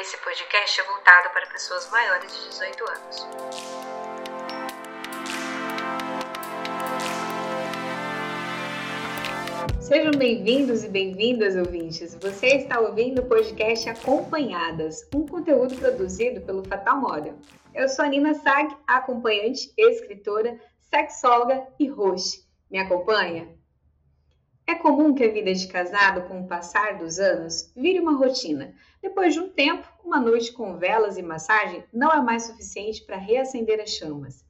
Esse 0.00 0.16
podcast 0.18 0.80
é 0.80 0.84
voltado 0.84 1.28
para 1.30 1.44
pessoas 1.46 1.90
maiores 1.90 2.32
de 2.32 2.48
18 2.50 2.84
anos. 2.88 3.26
Sejam 9.80 10.12
bem-vindos 10.12 10.84
e 10.84 10.88
bem-vindas, 10.88 11.56
ouvintes. 11.56 12.14
Você 12.14 12.46
está 12.46 12.78
ouvindo 12.78 13.22
o 13.22 13.26
podcast 13.26 13.90
Acompanhadas, 13.90 15.04
um 15.12 15.26
conteúdo 15.26 15.74
produzido 15.74 16.42
pelo 16.42 16.64
Fatal 16.64 17.00
Model. 17.00 17.36
Eu 17.74 17.88
sou 17.88 18.04
a 18.04 18.08
Nina 18.08 18.34
Sag, 18.34 18.72
acompanhante, 18.86 19.72
escritora, 19.76 20.60
sexóloga 20.78 21.66
e 21.76 21.88
host. 21.88 22.46
Me 22.70 22.78
acompanha? 22.78 23.48
É 24.64 24.76
comum 24.76 25.12
que 25.12 25.24
a 25.24 25.32
vida 25.32 25.52
de 25.52 25.66
casado, 25.66 26.28
com 26.28 26.42
o 26.42 26.46
passar 26.46 26.98
dos 26.98 27.18
anos, 27.18 27.72
vire 27.74 27.98
uma 27.98 28.16
rotina. 28.16 28.76
Depois 29.00 29.32
de 29.32 29.40
um 29.40 29.48
tempo, 29.48 29.86
uma 30.04 30.20
noite 30.20 30.52
com 30.52 30.76
velas 30.76 31.16
e 31.16 31.22
massagem 31.22 31.84
não 31.92 32.10
é 32.10 32.20
mais 32.20 32.44
suficiente 32.44 33.04
para 33.04 33.16
reacender 33.16 33.80
as 33.80 33.90
chamas. 33.90 34.44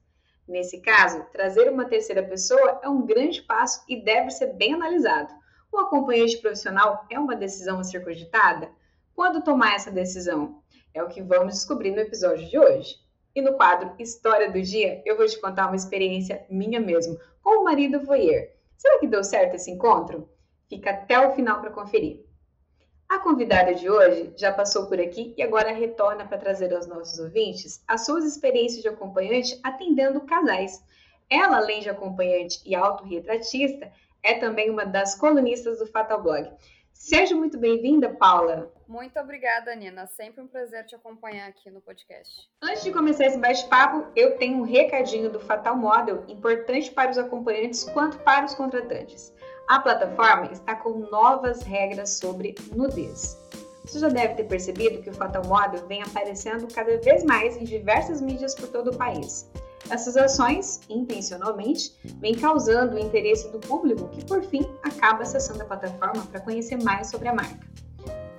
Nesse 0.47 0.81
caso, 0.81 1.23
trazer 1.31 1.71
uma 1.71 1.85
terceira 1.85 2.23
pessoa 2.23 2.79
é 2.81 2.89
um 2.89 3.05
grande 3.05 3.43
passo 3.43 3.83
e 3.87 4.03
deve 4.03 4.31
ser 4.31 4.53
bem 4.53 4.73
analisado. 4.73 5.31
O 5.71 5.77
acompanhante 5.77 6.37
profissional 6.37 7.05
é 7.11 7.19
uma 7.19 7.35
decisão 7.35 7.79
a 7.79 7.83
ser 7.83 8.03
cogitada? 8.03 8.71
Quando 9.13 9.43
tomar 9.43 9.75
essa 9.75 9.91
decisão? 9.91 10.63
É 10.91 11.03
o 11.03 11.07
que 11.07 11.21
vamos 11.21 11.53
descobrir 11.53 11.91
no 11.91 11.99
episódio 11.99 12.47
de 12.47 12.57
hoje. 12.57 12.95
E 13.35 13.41
no 13.41 13.53
quadro 13.53 13.93
História 13.99 14.51
do 14.51 14.59
Dia, 14.59 15.03
eu 15.05 15.15
vou 15.15 15.27
te 15.27 15.39
contar 15.39 15.67
uma 15.67 15.75
experiência 15.75 16.43
minha 16.49 16.79
mesmo, 16.79 17.19
com 17.43 17.61
o 17.61 17.63
marido 17.63 18.03
voyeur. 18.03 18.47
Será 18.75 18.97
que 18.99 19.05
deu 19.05 19.23
certo 19.23 19.55
esse 19.55 19.69
encontro? 19.69 20.27
Fica 20.67 20.89
até 20.89 21.19
o 21.19 21.35
final 21.35 21.61
para 21.61 21.69
conferir. 21.69 22.28
A 23.09 23.17
convidada 23.17 23.73
de 23.73 23.89
hoje 23.89 24.31
já 24.37 24.53
passou 24.53 24.85
por 24.85 24.99
aqui 25.01 25.33
e 25.35 25.41
agora 25.41 25.73
retorna 25.73 26.27
para 26.27 26.37
trazer 26.37 26.71
aos 26.71 26.85
nossos 26.85 27.17
ouvintes 27.17 27.83
as 27.87 28.05
suas 28.05 28.23
experiências 28.23 28.83
de 28.83 28.87
acompanhante 28.87 29.59
atendendo 29.63 30.21
casais. 30.21 30.85
Ela, 31.27 31.57
além 31.57 31.81
de 31.81 31.89
acompanhante 31.89 32.61
e 32.63 32.75
autorretratista, 32.75 33.91
é 34.21 34.35
também 34.35 34.69
uma 34.69 34.85
das 34.85 35.15
colunistas 35.15 35.79
do 35.79 35.87
Fatal 35.87 36.21
Blog. 36.21 36.51
Seja 36.93 37.35
muito 37.35 37.57
bem-vinda, 37.57 38.09
Paula. 38.09 38.71
Muito 38.87 39.19
obrigada, 39.19 39.73
Nina. 39.73 40.05
Sempre 40.05 40.43
um 40.43 40.47
prazer 40.47 40.85
te 40.85 40.93
acompanhar 40.93 41.47
aqui 41.47 41.71
no 41.71 41.81
podcast. 41.81 42.47
Antes 42.61 42.83
de 42.83 42.91
começar 42.91 43.25
esse 43.25 43.39
bate-papo, 43.39 44.05
eu 44.15 44.37
tenho 44.37 44.59
um 44.59 44.63
recadinho 44.63 45.31
do 45.31 45.39
Fatal 45.39 45.75
Model, 45.75 46.25
importante 46.27 46.91
para 46.91 47.09
os 47.09 47.17
acompanhantes 47.17 47.85
quanto 47.85 48.19
para 48.19 48.45
os 48.45 48.53
contratantes. 48.53 49.33
A 49.69 49.79
plataforma 49.79 50.51
está 50.51 50.73
com 50.73 50.97
novas 51.11 51.61
regras 51.61 52.17
sobre 52.17 52.55
nudez. 52.75 53.37
Você 53.85 53.99
já 53.99 54.09
deve 54.09 54.33
ter 54.33 54.45
percebido 54.45 54.99
que 55.03 55.11
o 55.11 55.13
Fatal 55.13 55.43
vem 55.87 56.01
aparecendo 56.01 56.67
cada 56.73 56.97
vez 56.97 57.23
mais 57.23 57.55
em 57.55 57.65
diversas 57.65 58.19
mídias 58.19 58.55
por 58.55 58.67
todo 58.69 58.89
o 58.89 58.97
país. 58.97 59.47
Essas 59.91 60.17
ações, 60.17 60.81
intencionalmente, 60.89 61.95
vêm 62.19 62.33
causando 62.33 62.95
o 62.95 62.99
interesse 62.99 63.47
do 63.49 63.59
público 63.59 64.07
que, 64.07 64.25
por 64.25 64.41
fim, 64.41 64.67
acaba 64.81 65.21
acessando 65.21 65.61
a 65.61 65.65
plataforma 65.65 66.25
para 66.25 66.41
conhecer 66.41 66.81
mais 66.83 67.11
sobre 67.11 67.27
a 67.27 67.35
marca. 67.35 67.69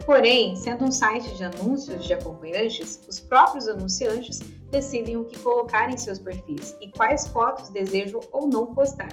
Porém, 0.05 0.57
sendo 0.57 0.85
um 0.85 0.91
site 0.91 1.33
de 1.37 1.45
anúncios 1.45 2.05
de 2.05 2.13
acompanhantes, 2.13 3.01
os 3.09 3.21
próprios 3.21 3.69
anunciantes 3.69 4.41
decidem 4.69 5.17
o 5.17 5.25
que 5.25 5.39
colocar 5.39 5.93
em 5.93 5.97
seus 5.97 6.19
perfis 6.19 6.77
e 6.81 6.91
quais 6.91 7.29
fotos 7.29 7.69
desejam 7.69 8.19
ou 8.33 8.49
não 8.49 8.75
postar. 8.75 9.11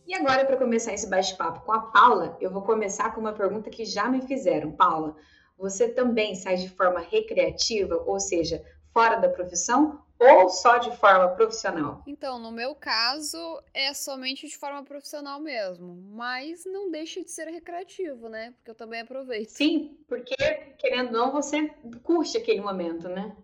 E 0.09 0.15
agora, 0.15 0.43
para 0.43 0.57
começar 0.57 0.91
esse 0.91 1.07
bate-papo 1.07 1.63
com 1.63 1.71
a 1.71 1.81
Paula, 1.81 2.35
eu 2.41 2.49
vou 2.49 2.63
começar 2.63 3.13
com 3.13 3.21
uma 3.21 3.31
pergunta 3.31 3.69
que 3.69 3.85
já 3.85 4.09
me 4.09 4.23
fizeram. 4.23 4.71
Paula, 4.71 5.15
você 5.55 5.87
também 5.87 6.33
sai 6.33 6.55
de 6.55 6.67
forma 6.67 6.99
recreativa, 6.99 7.95
ou 8.07 8.19
seja, 8.19 8.59
fora 8.91 9.17
da 9.17 9.29
profissão, 9.29 10.03
ou 10.17 10.49
só 10.49 10.79
de 10.79 10.97
forma 10.97 11.29
profissional? 11.35 12.01
Então, 12.07 12.39
no 12.39 12.51
meu 12.51 12.73
caso, 12.73 13.37
é 13.71 13.93
somente 13.93 14.47
de 14.47 14.57
forma 14.57 14.83
profissional 14.83 15.39
mesmo, 15.39 15.93
mas 15.93 16.65
não 16.65 16.89
deixa 16.89 17.23
de 17.23 17.29
ser 17.29 17.47
recreativo, 17.47 18.29
né? 18.29 18.55
Porque 18.57 18.71
eu 18.71 18.75
também 18.75 19.01
aproveito. 19.01 19.49
Sim, 19.49 19.95
porque 20.07 20.35
querendo 20.79 21.09
ou 21.09 21.27
não, 21.27 21.31
você 21.31 21.67
curte 22.01 22.35
aquele 22.35 22.61
momento, 22.61 23.07
né? 23.07 23.37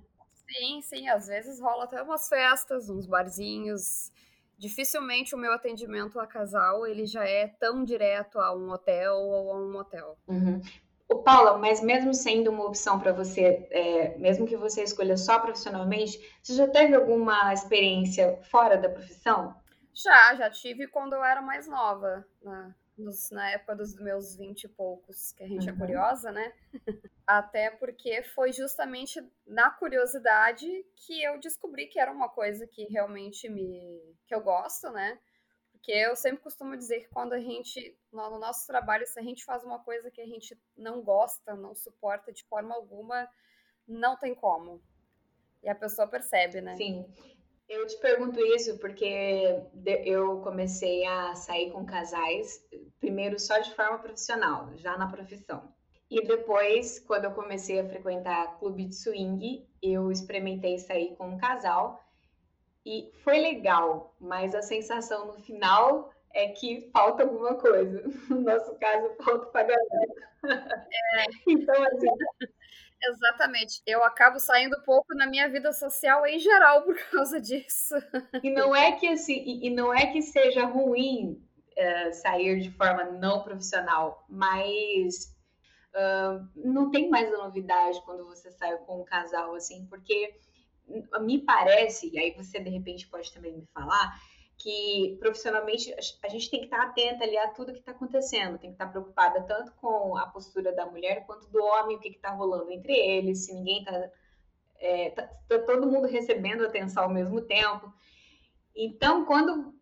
Sim, 0.47 0.81
sim, 0.81 1.07
às 1.09 1.27
vezes 1.27 1.59
rola 1.59 1.83
até 1.83 2.01
umas 2.01 2.27
festas, 2.27 2.89
uns 2.89 3.05
barzinhos, 3.05 4.11
dificilmente 4.57 5.35
o 5.35 5.37
meu 5.37 5.53
atendimento 5.53 6.19
a 6.19 6.27
casal 6.27 6.85
ele 6.85 7.05
já 7.05 7.27
é 7.27 7.47
tão 7.47 7.83
direto 7.83 8.39
a 8.39 8.55
um 8.55 8.69
hotel 8.71 9.15
ou 9.15 9.51
a 9.51 9.57
um 9.57 9.71
motel. 9.71 10.17
Uhum. 10.27 10.61
O 11.07 11.15
Paula, 11.17 11.57
mas 11.57 11.81
mesmo 11.81 12.13
sendo 12.13 12.49
uma 12.49 12.65
opção 12.65 12.99
para 12.99 13.11
você, 13.11 13.67
é, 13.69 14.17
mesmo 14.17 14.47
que 14.47 14.57
você 14.57 14.83
escolha 14.83 15.15
só 15.17 15.39
profissionalmente, 15.39 16.19
você 16.41 16.53
já 16.53 16.67
teve 16.67 16.95
alguma 16.95 17.53
experiência 17.53 18.39
fora 18.49 18.75
da 18.75 18.89
profissão? 18.89 19.55
Já, 19.93 20.35
já 20.35 20.49
tive 20.49 20.87
quando 20.87 21.13
eu 21.13 21.23
era 21.23 21.41
mais 21.41 21.67
nova. 21.67 22.25
Né? 22.41 22.73
nos, 22.97 23.29
na 23.31 23.49
época 23.49 23.75
dos 23.75 23.95
meus 23.95 24.35
vinte 24.35 24.63
e 24.63 24.67
poucos, 24.67 25.31
que 25.33 25.43
a 25.43 25.47
gente 25.47 25.67
é 25.67 25.71
uhum. 25.71 25.77
é 25.77 25.79
curiosa, 25.79 26.31
né? 26.31 26.53
Até 27.27 27.71
porque 27.71 28.21
foi 28.21 28.51
justamente 28.53 29.19
na 29.47 29.71
curiosidade 29.71 30.67
que 30.95 31.23
eu 31.23 31.39
descobri 31.39 31.87
que 31.87 31.99
era 31.99 32.11
uma 32.11 32.29
coisa 32.29 32.67
que 32.67 32.83
realmente 32.85 33.49
me 33.49 34.15
que 34.27 34.35
eu 34.35 34.41
gosto, 34.41 34.91
né? 34.91 35.19
Porque 35.71 35.91
eu 35.91 36.15
sempre 36.15 36.41
costumo 36.41 36.75
dizer 36.77 37.01
que 37.01 37.09
quando 37.09 37.33
a 37.33 37.39
gente, 37.39 37.97
no 38.11 38.39
nosso 38.39 38.65
trabalho, 38.67 39.05
se 39.07 39.19
a 39.19 39.23
gente 39.23 39.43
faz 39.43 39.63
uma 39.63 39.79
coisa 39.79 40.09
que 40.11 40.21
a 40.21 40.25
gente 40.25 40.59
não 40.75 41.01
gosta, 41.01 41.55
não 41.55 41.75
suporta 41.75 42.31
de 42.31 42.43
forma 42.45 42.73
alguma, 42.75 43.27
não 43.87 44.17
tem 44.17 44.33
como. 44.33 44.81
E 45.61 45.69
a 45.69 45.75
pessoa 45.75 46.07
percebe, 46.07 46.61
né? 46.61 46.75
Sim. 46.75 47.05
Eu 47.67 47.87
te 47.87 47.97
pergunto 47.97 48.39
isso 48.39 48.77
porque 48.77 49.63
eu 50.03 50.41
comecei 50.41 51.03
a 51.05 51.33
sair 51.33 51.71
com 51.71 51.83
casais, 51.85 52.63
primeiro 52.99 53.39
só 53.39 53.57
de 53.57 53.73
forma 53.73 53.97
profissional, 53.97 54.75
já 54.77 54.95
na 54.97 55.07
profissão. 55.07 55.73
E 56.09 56.21
depois, 56.25 56.99
quando 56.99 57.25
eu 57.25 57.31
comecei 57.31 57.79
a 57.79 57.87
frequentar 57.87 58.59
clube 58.59 58.85
de 58.85 58.95
swing, 58.95 59.67
eu 59.81 60.11
experimentei 60.11 60.77
sair 60.77 61.15
com 61.15 61.29
um 61.29 61.37
casal 61.37 62.03
e 62.85 63.11
foi 63.23 63.39
legal, 63.39 64.15
mas 64.19 64.53
a 64.53 64.61
sensação 64.61 65.27
no 65.27 65.41
final 65.41 66.11
é 66.33 66.49
que 66.49 66.89
falta 66.91 67.23
alguma 67.23 67.55
coisa. 67.55 68.03
No 68.29 68.41
nosso 68.41 68.75
caso, 68.75 69.09
falta 69.23 69.47
pagamento. 69.47 70.21
É. 70.43 71.25
Então, 71.47 71.83
assim, 71.83 72.07
Exatamente. 73.03 73.81
Eu 73.85 74.03
acabo 74.03 74.39
saindo 74.39 74.81
pouco 74.83 75.13
na 75.15 75.27
minha 75.27 75.49
vida 75.49 75.71
social 75.71 76.25
em 76.25 76.39
geral 76.39 76.83
por 76.83 76.97
causa 77.11 77.39
disso. 77.39 77.95
E 78.43 78.49
não 78.49 78.75
é 78.75 78.93
que 78.93 79.07
assim, 79.07 79.43
e 79.45 79.69
não 79.69 79.93
é 79.93 80.07
que 80.07 80.21
seja 80.21 80.65
ruim 80.65 81.41
uh, 81.77 82.13
sair 82.13 82.59
de 82.59 82.71
forma 82.71 83.03
não 83.03 83.43
profissional, 83.43 84.25
mas 84.29 85.34
não 86.55 86.91
tem 86.91 87.09
mais 87.09 87.33
a 87.33 87.37
novidade 87.37 88.01
quando 88.03 88.25
você 88.25 88.51
sai 88.51 88.77
com 88.79 89.01
um 89.01 89.05
casal 89.05 89.55
assim, 89.55 89.85
porque 89.87 90.35
me 91.21 91.39
parece, 91.39 92.09
e 92.13 92.19
aí 92.19 92.31
você 92.31 92.59
de 92.59 92.69
repente 92.69 93.07
pode 93.07 93.31
também 93.33 93.53
me 93.53 93.65
falar, 93.73 94.19
que 94.57 95.17
profissionalmente 95.19 95.93
a 96.23 96.29
gente 96.29 96.49
tem 96.49 96.59
que 96.61 96.67
estar 96.67 96.81
atenta 96.81 97.23
ali 97.23 97.37
a 97.37 97.49
tudo 97.49 97.73
que 97.73 97.79
está 97.79 97.91
acontecendo, 97.91 98.57
tem 98.57 98.69
que 98.69 98.75
estar 98.75 98.87
preocupada 98.87 99.41
tanto 99.43 99.71
com 99.73 100.15
a 100.17 100.27
postura 100.27 100.73
da 100.73 100.85
mulher 100.85 101.25
quanto 101.25 101.47
do 101.49 101.61
homem, 101.63 101.97
o 101.97 101.99
que 101.99 102.09
está 102.09 102.29
rolando 102.29 102.71
entre 102.71 102.93
eles, 102.93 103.45
se 103.45 103.53
ninguém 103.53 103.79
está 103.79 104.09
é, 104.77 105.09
tá, 105.11 105.29
tá 105.47 105.59
todo 105.59 105.87
mundo 105.87 106.07
recebendo 106.07 106.65
atenção 106.65 107.03
ao 107.03 107.09
mesmo 107.09 107.41
tempo. 107.41 107.91
Então, 108.75 109.25
quando 109.25 109.73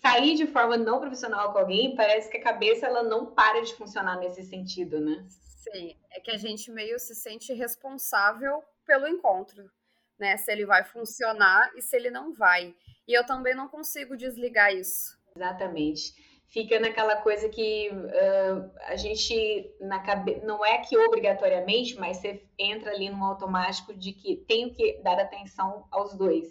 sair 0.00 0.36
de 0.36 0.46
forma 0.46 0.76
não 0.76 1.00
profissional 1.00 1.52
com 1.52 1.58
alguém, 1.58 1.94
parece 1.94 2.30
que 2.30 2.38
a 2.38 2.42
cabeça 2.42 2.86
ela 2.86 3.02
não 3.02 3.26
para 3.26 3.62
de 3.62 3.74
funcionar 3.74 4.18
nesse 4.18 4.42
sentido, 4.42 5.00
né? 5.00 5.26
Sim, 5.60 5.94
é 6.10 6.20
que 6.20 6.30
a 6.30 6.38
gente 6.38 6.70
meio 6.70 6.98
se 6.98 7.14
sente 7.14 7.52
responsável 7.52 8.62
pelo 8.86 9.06
encontro, 9.06 9.70
né? 10.18 10.36
Se 10.38 10.50
ele 10.50 10.64
vai 10.64 10.82
funcionar 10.84 11.70
e 11.76 11.82
se 11.82 11.94
ele 11.94 12.10
não 12.10 12.32
vai. 12.32 12.74
E 13.06 13.12
eu 13.12 13.26
também 13.26 13.54
não 13.54 13.68
consigo 13.68 14.16
desligar 14.16 14.74
isso. 14.74 15.18
Exatamente. 15.36 16.14
Fica 16.48 16.80
naquela 16.80 17.16
coisa 17.16 17.48
que 17.48 17.90
uh, 17.90 18.70
a 18.86 18.96
gente 18.96 19.70
na 19.80 20.00
cabe... 20.00 20.40
não 20.42 20.64
é 20.64 20.78
que 20.78 20.96
obrigatoriamente, 20.96 21.94
mas 21.96 22.16
você 22.16 22.42
entra 22.58 22.90
ali 22.90 23.08
no 23.10 23.22
automático 23.22 23.94
de 23.94 24.12
que 24.12 24.36
tenho 24.48 24.72
que 24.74 25.00
dar 25.02 25.20
atenção 25.20 25.86
aos 25.90 26.16
dois 26.16 26.48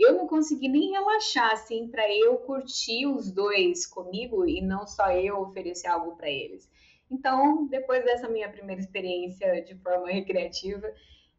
eu 0.00 0.14
não 0.14 0.26
consegui 0.26 0.66
nem 0.66 0.90
relaxar 0.90 1.52
assim 1.52 1.86
para 1.86 2.10
eu 2.10 2.38
curtir 2.38 3.06
os 3.06 3.30
dois 3.30 3.86
comigo 3.86 4.48
e 4.48 4.62
não 4.62 4.86
só 4.86 5.12
eu 5.12 5.38
oferecer 5.42 5.88
algo 5.88 6.16
para 6.16 6.30
eles. 6.30 6.70
Então, 7.10 7.66
depois 7.66 8.04
dessa 8.04 8.28
minha 8.28 8.48
primeira 8.48 8.80
experiência 8.80 9.62
de 9.62 9.74
forma 9.76 10.08
recreativa, 10.08 10.92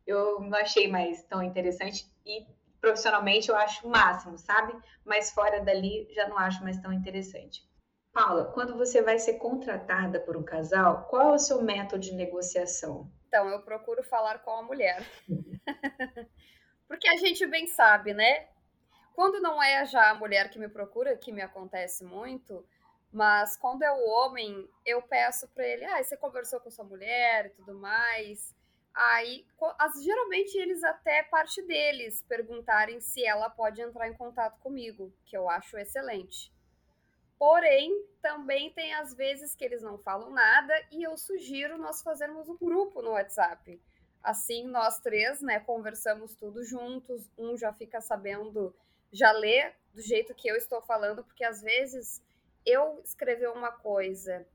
eu 0.05 0.41
não 0.41 0.57
achei 0.57 0.87
mais 0.87 1.23
tão 1.23 1.41
interessante 1.41 2.05
e 2.25 2.45
profissionalmente 2.81 3.49
eu 3.49 3.55
acho 3.55 3.87
o 3.87 3.89
máximo, 3.89 4.37
sabe? 4.37 4.73
Mas 5.05 5.31
fora 5.31 5.61
dali 5.61 6.07
já 6.13 6.27
não 6.27 6.37
acho 6.37 6.63
mais 6.63 6.77
tão 6.79 6.91
interessante. 6.91 7.63
Paula, 8.11 8.51
quando 8.51 8.75
você 8.75 9.01
vai 9.01 9.17
ser 9.17 9.35
contratada 9.35 10.19
por 10.19 10.35
um 10.35 10.43
casal, 10.43 11.07
qual 11.09 11.31
é 11.31 11.33
o 11.35 11.39
seu 11.39 11.61
método 11.61 12.01
de 12.01 12.13
negociação? 12.13 13.09
Então, 13.27 13.47
eu 13.47 13.61
procuro 13.61 14.03
falar 14.03 14.39
com 14.39 14.51
a 14.51 14.63
mulher. 14.63 15.01
Porque 16.85 17.07
a 17.07 17.15
gente 17.15 17.45
bem 17.45 17.67
sabe, 17.67 18.13
né? 18.13 18.49
Quando 19.13 19.39
não 19.39 19.63
é 19.63 19.85
já 19.85 20.09
a 20.09 20.15
mulher 20.15 20.49
que 20.49 20.59
me 20.59 20.67
procura, 20.67 21.15
que 21.15 21.31
me 21.31 21.41
acontece 21.41 22.03
muito, 22.03 22.65
mas 23.11 23.57
quando 23.57 23.83
é 23.83 23.91
o 23.91 24.05
homem, 24.07 24.69
eu 24.85 25.01
peço 25.01 25.47
para 25.49 25.67
ele, 25.67 25.85
ah, 25.85 26.01
você 26.01 26.15
conversou 26.15 26.59
com 26.59 26.71
sua 26.71 26.85
mulher 26.85 27.47
e 27.47 27.49
tudo 27.49 27.73
mais. 27.73 28.55
Aí, 28.93 29.45
as, 29.79 30.03
geralmente 30.03 30.57
eles 30.57 30.83
até 30.83 31.23
parte 31.23 31.61
deles 31.61 32.23
perguntarem 32.27 32.99
se 33.01 33.25
ela 33.25 33.49
pode 33.49 33.81
entrar 33.81 34.07
em 34.07 34.13
contato 34.13 34.59
comigo, 34.59 35.13
que 35.25 35.35
eu 35.35 35.49
acho 35.49 35.77
excelente. 35.77 36.53
Porém, 37.37 38.05
também 38.21 38.71
tem 38.71 38.93
às 38.93 39.13
vezes 39.15 39.55
que 39.55 39.65
eles 39.65 39.81
não 39.81 39.97
falam 39.97 40.29
nada 40.29 40.73
e 40.91 41.03
eu 41.03 41.17
sugiro 41.17 41.77
nós 41.77 42.01
fazermos 42.01 42.47
um 42.47 42.57
grupo 42.57 43.01
no 43.01 43.11
WhatsApp. 43.11 43.81
Assim, 44.23 44.67
nós 44.67 44.99
três, 44.99 45.41
né, 45.41 45.59
conversamos 45.59 46.35
tudo 46.35 46.63
juntos, 46.63 47.29
um 47.37 47.57
já 47.57 47.73
fica 47.73 47.99
sabendo, 47.99 48.75
já 49.11 49.31
lê 49.31 49.73
do 49.93 50.01
jeito 50.01 50.35
que 50.35 50.47
eu 50.47 50.55
estou 50.55 50.81
falando, 50.81 51.23
porque 51.23 51.43
às 51.43 51.61
vezes 51.61 52.21
eu 52.65 53.01
escrever 53.03 53.49
uma 53.49 53.71
coisa 53.71 54.45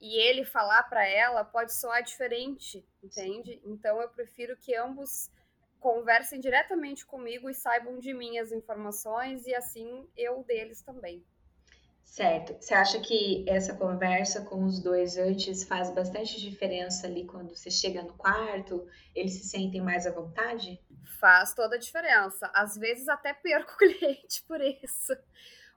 e 0.00 0.16
ele 0.18 0.44
falar 0.44 0.82
para 0.84 1.06
ela 1.06 1.44
pode 1.44 1.72
soar 1.72 2.02
diferente, 2.02 2.86
entende? 3.02 3.60
Então 3.64 4.00
eu 4.00 4.08
prefiro 4.08 4.56
que 4.56 4.74
ambos 4.76 5.30
conversem 5.80 6.40
diretamente 6.40 7.04
comigo 7.04 7.50
e 7.50 7.54
saibam 7.54 7.98
de 7.98 8.14
mim 8.14 8.38
as 8.38 8.52
informações 8.52 9.46
e 9.46 9.54
assim 9.54 10.08
eu 10.16 10.42
deles 10.44 10.82
também. 10.82 11.24
Certo. 12.04 12.54
Você 12.60 12.72
acha 12.74 13.00
que 13.00 13.44
essa 13.48 13.74
conversa 13.74 14.44
com 14.44 14.64
os 14.64 14.80
dois 14.80 15.16
antes 15.16 15.64
faz 15.64 15.90
bastante 15.90 16.40
diferença 16.40 17.06
ali 17.06 17.26
quando 17.26 17.54
você 17.54 17.70
chega 17.70 18.02
no 18.02 18.12
quarto? 18.12 18.86
Eles 19.14 19.32
se 19.32 19.48
sentem 19.48 19.80
mais 19.80 20.06
à 20.06 20.12
vontade? 20.12 20.80
Faz 21.18 21.54
toda 21.54 21.74
a 21.74 21.78
diferença. 21.78 22.50
Às 22.54 22.76
vezes 22.76 23.08
até 23.08 23.34
perco 23.34 23.72
o 23.72 23.76
cliente 23.78 24.44
por 24.46 24.60
isso. 24.60 25.12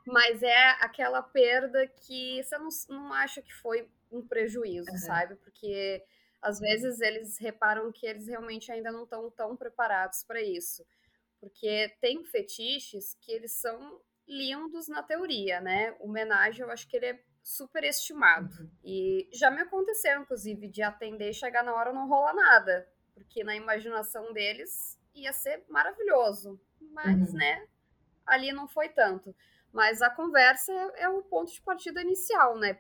Mas 0.07 0.41
é 0.41 0.69
aquela 0.81 1.21
perda 1.21 1.87
que 1.87 2.41
você 2.43 2.57
não, 2.57 2.69
não 2.89 3.13
acha 3.13 3.41
que 3.41 3.53
foi 3.53 3.89
um 4.11 4.25
prejuízo, 4.25 4.89
uhum. 4.89 4.97
sabe? 4.97 5.35
Porque 5.35 6.03
às 6.41 6.59
vezes 6.59 7.01
eles 7.01 7.37
reparam 7.37 7.91
que 7.91 8.05
eles 8.05 8.27
realmente 8.27 8.71
ainda 8.71 8.91
não 8.91 9.03
estão 9.03 9.29
tão 9.31 9.55
preparados 9.55 10.23
para 10.23 10.41
isso. 10.41 10.85
Porque 11.39 11.95
tem 12.01 12.23
fetiches 12.23 13.15
que 13.21 13.31
eles 13.31 13.51
são 13.51 14.01
lindos 14.27 14.87
na 14.87 15.03
teoria, 15.03 15.61
né? 15.61 15.95
O 15.99 16.09
homenagem, 16.09 16.61
eu 16.61 16.71
acho 16.71 16.87
que 16.87 16.97
ele 16.97 17.05
é 17.07 17.23
super 17.43 17.83
estimado. 17.83 18.53
Uhum. 18.59 18.69
E 18.83 19.29
já 19.33 19.49
me 19.49 19.61
aconteceu, 19.61 20.21
inclusive, 20.21 20.67
de 20.67 20.81
atender 20.81 21.29
e 21.29 21.33
chegar 21.33 21.63
na 21.63 21.73
hora 21.73 21.93
não 21.93 22.07
rolar 22.07 22.33
nada. 22.33 22.87
Porque 23.13 23.43
na 23.43 23.55
imaginação 23.55 24.33
deles 24.33 24.99
ia 25.13 25.31
ser 25.31 25.63
maravilhoso. 25.69 26.59
Mas, 26.79 27.31
uhum. 27.31 27.37
né, 27.37 27.67
ali 28.25 28.51
não 28.51 28.67
foi 28.67 28.89
tanto. 28.89 29.35
Mas 29.71 30.01
a 30.01 30.09
conversa 30.09 30.71
é, 30.71 31.03
é 31.03 31.09
o 31.09 31.21
ponto 31.21 31.51
de 31.51 31.61
partida 31.61 32.01
inicial, 32.01 32.57
né? 32.57 32.79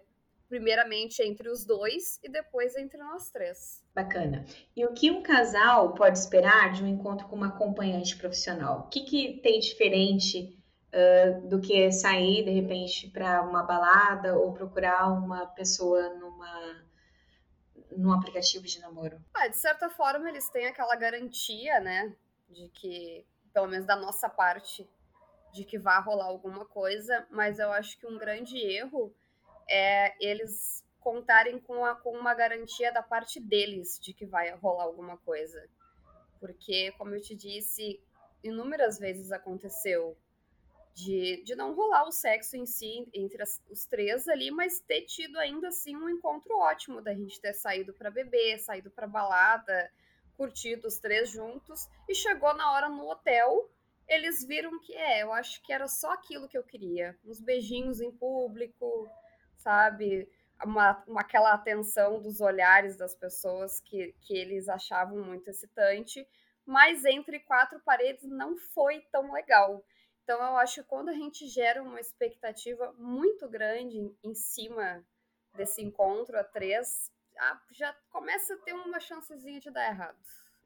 Primeiramente 0.49 1.21
entre 1.21 1.49
os 1.49 1.65
dois 1.65 2.19
e 2.23 2.29
depois 2.29 2.75
entre 2.75 2.97
nós 2.97 3.29
três. 3.29 3.83
Bacana. 3.93 4.45
E 4.75 4.85
o 4.85 4.93
que 4.93 5.11
um 5.11 5.21
casal 5.21 5.93
pode 5.93 6.17
esperar 6.17 6.71
de 6.71 6.83
um 6.83 6.87
encontro 6.87 7.27
com 7.27 7.35
uma 7.35 7.49
acompanhante 7.49 8.15
profissional? 8.15 8.81
O 8.81 8.89
que, 8.89 9.01
que 9.01 9.41
tem 9.41 9.59
diferente 9.59 10.57
uh, 10.93 11.47
do 11.47 11.59
que 11.59 11.91
sair 11.91 12.45
de 12.45 12.51
repente 12.51 13.09
para 13.09 13.41
uma 13.41 13.63
balada 13.63 14.37
ou 14.37 14.53
procurar 14.53 15.07
uma 15.07 15.45
pessoa 15.47 16.13
numa 16.15 16.87
num 17.95 18.13
aplicativo 18.13 18.65
de 18.65 18.79
namoro? 18.79 19.19
Ah, 19.33 19.47
de 19.47 19.57
certa 19.57 19.89
forma 19.89 20.29
eles 20.29 20.49
têm 20.49 20.67
aquela 20.67 20.95
garantia, 20.95 21.79
né, 21.79 22.15
de 22.49 22.69
que 22.69 23.25
pelo 23.53 23.67
menos 23.67 23.87
da 23.87 23.95
nossa 23.95 24.29
parte 24.29 24.87
de 25.57 25.65
que 25.65 25.77
vai 25.79 25.99
rolar 26.01 26.25
alguma 26.25 26.65
coisa, 26.65 27.25
mas 27.31 27.57
eu 27.57 27.71
acho 27.71 27.97
que 27.99 28.05
um 28.05 28.17
grande 28.17 28.57
erro 28.57 29.11
é 29.67 30.15
eles 30.23 30.85
contarem 30.99 31.59
com, 31.59 31.83
a, 31.83 31.95
com 31.95 32.11
uma 32.11 32.35
garantia 32.35 32.91
da 32.93 33.01
parte 33.01 33.39
deles 33.39 33.99
de 33.99 34.13
que 34.13 34.25
vai 34.25 34.53
rolar 34.55 34.83
alguma 34.83 35.17
coisa. 35.17 35.67
Porque, 36.39 36.91
como 36.97 37.15
eu 37.15 37.21
te 37.21 37.35
disse, 37.35 37.99
inúmeras 38.43 38.99
vezes 38.99 39.31
aconteceu 39.31 40.15
de, 40.93 41.41
de 41.43 41.55
não 41.55 41.73
rolar 41.73 42.07
o 42.07 42.11
sexo 42.11 42.55
em 42.55 42.65
si 42.65 43.07
entre 43.13 43.41
as, 43.41 43.59
os 43.69 43.85
três 43.85 44.27
ali, 44.27 44.51
mas 44.51 44.79
ter 44.79 45.01
tido 45.01 45.39
ainda 45.39 45.69
assim 45.69 45.95
um 45.95 46.09
encontro 46.09 46.55
ótimo 46.57 47.01
da 47.01 47.13
gente 47.13 47.41
ter 47.41 47.53
saído 47.53 47.93
para 47.93 48.11
beber, 48.11 48.59
saído 48.59 48.91
para 48.91 49.07
balada, 49.07 49.91
curtido 50.35 50.87
os 50.87 50.99
três 50.99 51.29
juntos 51.29 51.89
e 52.07 52.13
chegou 52.13 52.53
na 52.53 52.71
hora 52.73 52.89
no 52.89 53.09
hotel, 53.09 53.69
eles 54.07 54.45
viram 54.45 54.79
que 54.79 54.95
é, 54.95 55.23
eu 55.23 55.33
acho 55.33 55.61
que 55.63 55.73
era 55.73 55.87
só 55.87 56.11
aquilo 56.11 56.47
que 56.47 56.57
eu 56.57 56.63
queria, 56.63 57.17
uns 57.25 57.41
beijinhos 57.41 57.99
em 57.99 58.11
público, 58.11 59.09
sabe? 59.57 60.29
Uma, 60.63 61.03
uma, 61.07 61.21
aquela 61.21 61.53
atenção 61.53 62.21
dos 62.21 62.39
olhares 62.39 62.97
das 62.97 63.13
pessoas 63.13 63.79
que, 63.81 64.13
que 64.21 64.35
eles 64.35 64.69
achavam 64.69 65.23
muito 65.23 65.49
excitante, 65.49 66.27
mas 66.65 67.05
entre 67.05 67.39
quatro 67.41 67.79
paredes 67.81 68.23
não 68.23 68.57
foi 68.57 69.01
tão 69.11 69.31
legal. 69.33 69.85
Então, 70.23 70.39
eu 70.39 70.57
acho 70.57 70.81
que 70.81 70.89
quando 70.89 71.09
a 71.09 71.13
gente 71.13 71.47
gera 71.47 71.81
uma 71.81 72.01
expectativa 72.01 72.93
muito 72.97 73.47
grande 73.47 74.13
em 74.23 74.33
cima 74.33 75.05
desse 75.53 75.81
encontro 75.81 76.37
a 76.37 76.43
três, 76.43 77.11
já 77.71 77.93
começa 78.09 78.53
a 78.53 78.57
ter 78.57 78.73
uma 78.73 78.99
chancezinha 78.99 79.59
de 79.59 79.71
dar 79.71 79.89
errado. 79.89 80.17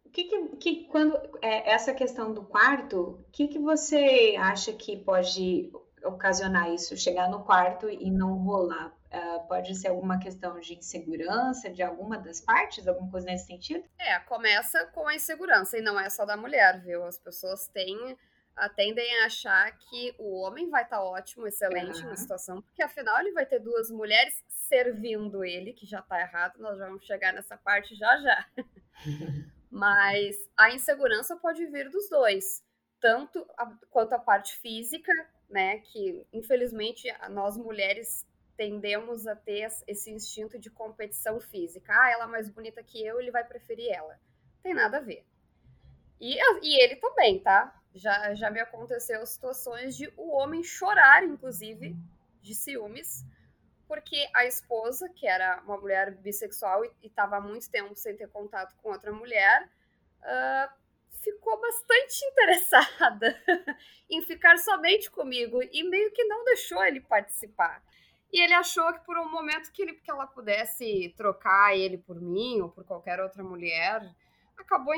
O 0.06 0.10
que, 0.10 0.26
que, 0.26 0.48
que 0.58 0.84
quando 0.86 1.16
é, 1.42 1.72
essa 1.72 1.94
questão 1.94 2.34
do 2.34 2.44
quarto, 2.44 3.00
o 3.00 3.26
que, 3.32 3.48
que 3.48 3.60
você 3.60 4.36
acha 4.38 4.74
que 4.74 4.98
pode 4.98 5.72
ocasionar 6.04 6.70
isso, 6.72 6.98
chegar 6.98 7.30
no 7.30 7.44
quarto 7.44 7.90
e 7.90 8.12
não 8.12 8.38
rolar? 8.38 8.94
Uh, 9.12 9.46
pode 9.46 9.76
ser 9.76 9.90
alguma 9.90 10.20
questão 10.20 10.58
de 10.60 10.74
insegurança 10.74 11.70
de 11.70 11.84
alguma 11.84 12.18
das 12.18 12.40
partes, 12.40 12.88
alguma 12.88 13.12
coisa 13.12 13.28
nesse 13.28 13.46
sentido? 13.46 13.84
É, 14.00 14.18
começa 14.20 14.86
com 14.88 15.06
a 15.06 15.16
insegurança 15.16 15.78
e 15.78 15.82
não 15.82 16.00
é 16.00 16.10
só 16.10 16.26
da 16.26 16.38
mulher, 16.38 16.82
viu? 16.82 17.04
As 17.04 17.18
pessoas 17.18 17.68
têm 17.68 18.18
tendem 18.76 19.22
a 19.22 19.26
achar 19.26 19.72
que 19.78 20.14
o 20.18 20.42
homem 20.42 20.70
vai 20.70 20.84
estar 20.84 20.98
tá 20.98 21.04
ótimo, 21.04 21.48
excelente 21.48 22.02
uhum. 22.04 22.10
na 22.10 22.16
situação, 22.16 22.62
porque 22.62 22.84
afinal 22.84 23.20
ele 23.20 23.32
vai 23.32 23.46
ter 23.46 23.60
duas 23.60 23.90
mulheres 23.90 24.44
servindo 24.48 25.44
ele, 25.44 25.74
que 25.74 25.86
já 25.86 26.00
está 26.00 26.20
errado, 26.20 26.60
nós 26.60 26.78
vamos 26.78 27.06
chegar 27.06 27.34
nessa 27.34 27.58
parte 27.58 27.96
já 27.96 28.18
já. 28.18 28.46
Mas 29.72 30.36
a 30.58 30.72
insegurança 30.72 31.38
pode 31.38 31.66
vir 31.68 31.90
dos 31.90 32.10
dois, 32.10 32.62
tanto 33.00 33.48
a, 33.58 33.66
quanto 33.90 34.14
a 34.14 34.20
parte 34.20 34.58
física, 34.58 35.14
né, 35.50 35.80
que 35.80 36.28
infelizmente 36.34 37.08
nós 37.30 37.58
mulheres 37.58 38.26
tendemos 38.58 39.26
a 39.26 39.36
ter 39.36 39.70
esse 39.88 40.12
instinto 40.12 40.60
de 40.60 40.70
competição 40.70 41.40
física. 41.40 41.94
Ah, 41.96 42.12
ela 42.12 42.26
é 42.26 42.28
mais 42.28 42.50
bonita 42.50 42.84
que 42.84 43.04
eu, 43.04 43.20
ele 43.20 43.32
vai 43.32 43.44
preferir 43.46 43.90
ela. 43.92 44.20
Tem 44.62 44.74
nada 44.74 44.98
a 44.98 45.02
ver. 45.02 45.26
E, 46.20 46.38
e 46.62 46.84
ele 46.84 46.98
também, 46.98 47.40
tá? 47.40 47.76
Já, 47.96 48.36
já 48.36 48.52
me 48.52 48.60
aconteceu 48.60 49.26
situações 49.26 49.96
de 49.98 50.12
o 50.16 50.32
homem 50.32 50.64
chorar, 50.64 51.24
inclusive, 51.24 51.96
de 52.42 52.54
ciúmes, 52.54 53.26
porque 53.92 54.26
a 54.34 54.46
esposa, 54.46 55.10
que 55.10 55.28
era 55.28 55.62
uma 55.66 55.76
mulher 55.76 56.16
bissexual 56.16 56.86
e 56.86 56.94
estava 57.04 57.36
há 57.36 57.42
muito 57.42 57.70
tempo 57.70 57.94
sem 57.94 58.16
ter 58.16 58.30
contato 58.30 58.74
com 58.78 58.90
outra 58.90 59.12
mulher, 59.12 59.70
uh, 60.22 60.74
ficou 61.22 61.60
bastante 61.60 62.24
interessada 62.32 63.38
em 64.10 64.22
ficar 64.22 64.58
somente 64.60 65.12
comigo 65.12 65.62
e 65.62 65.84
meio 65.84 66.10
que 66.14 66.24
não 66.24 66.46
deixou 66.46 66.82
ele 66.86 67.02
participar. 67.02 67.84
E 68.32 68.42
ele 68.42 68.54
achou 68.54 68.94
que 68.94 69.02
por 69.02 69.18
um 69.18 69.30
momento 69.30 69.70
que, 69.74 69.82
ele, 69.82 69.96
que 69.96 70.10
ela 70.10 70.26
pudesse 70.26 71.14
trocar 71.18 71.76
ele 71.76 71.98
por 71.98 72.16
mim 72.22 72.62
ou 72.62 72.70
por 72.70 72.86
qualquer 72.86 73.20
outra 73.20 73.44
mulher, 73.44 74.10
acabou 74.58 74.94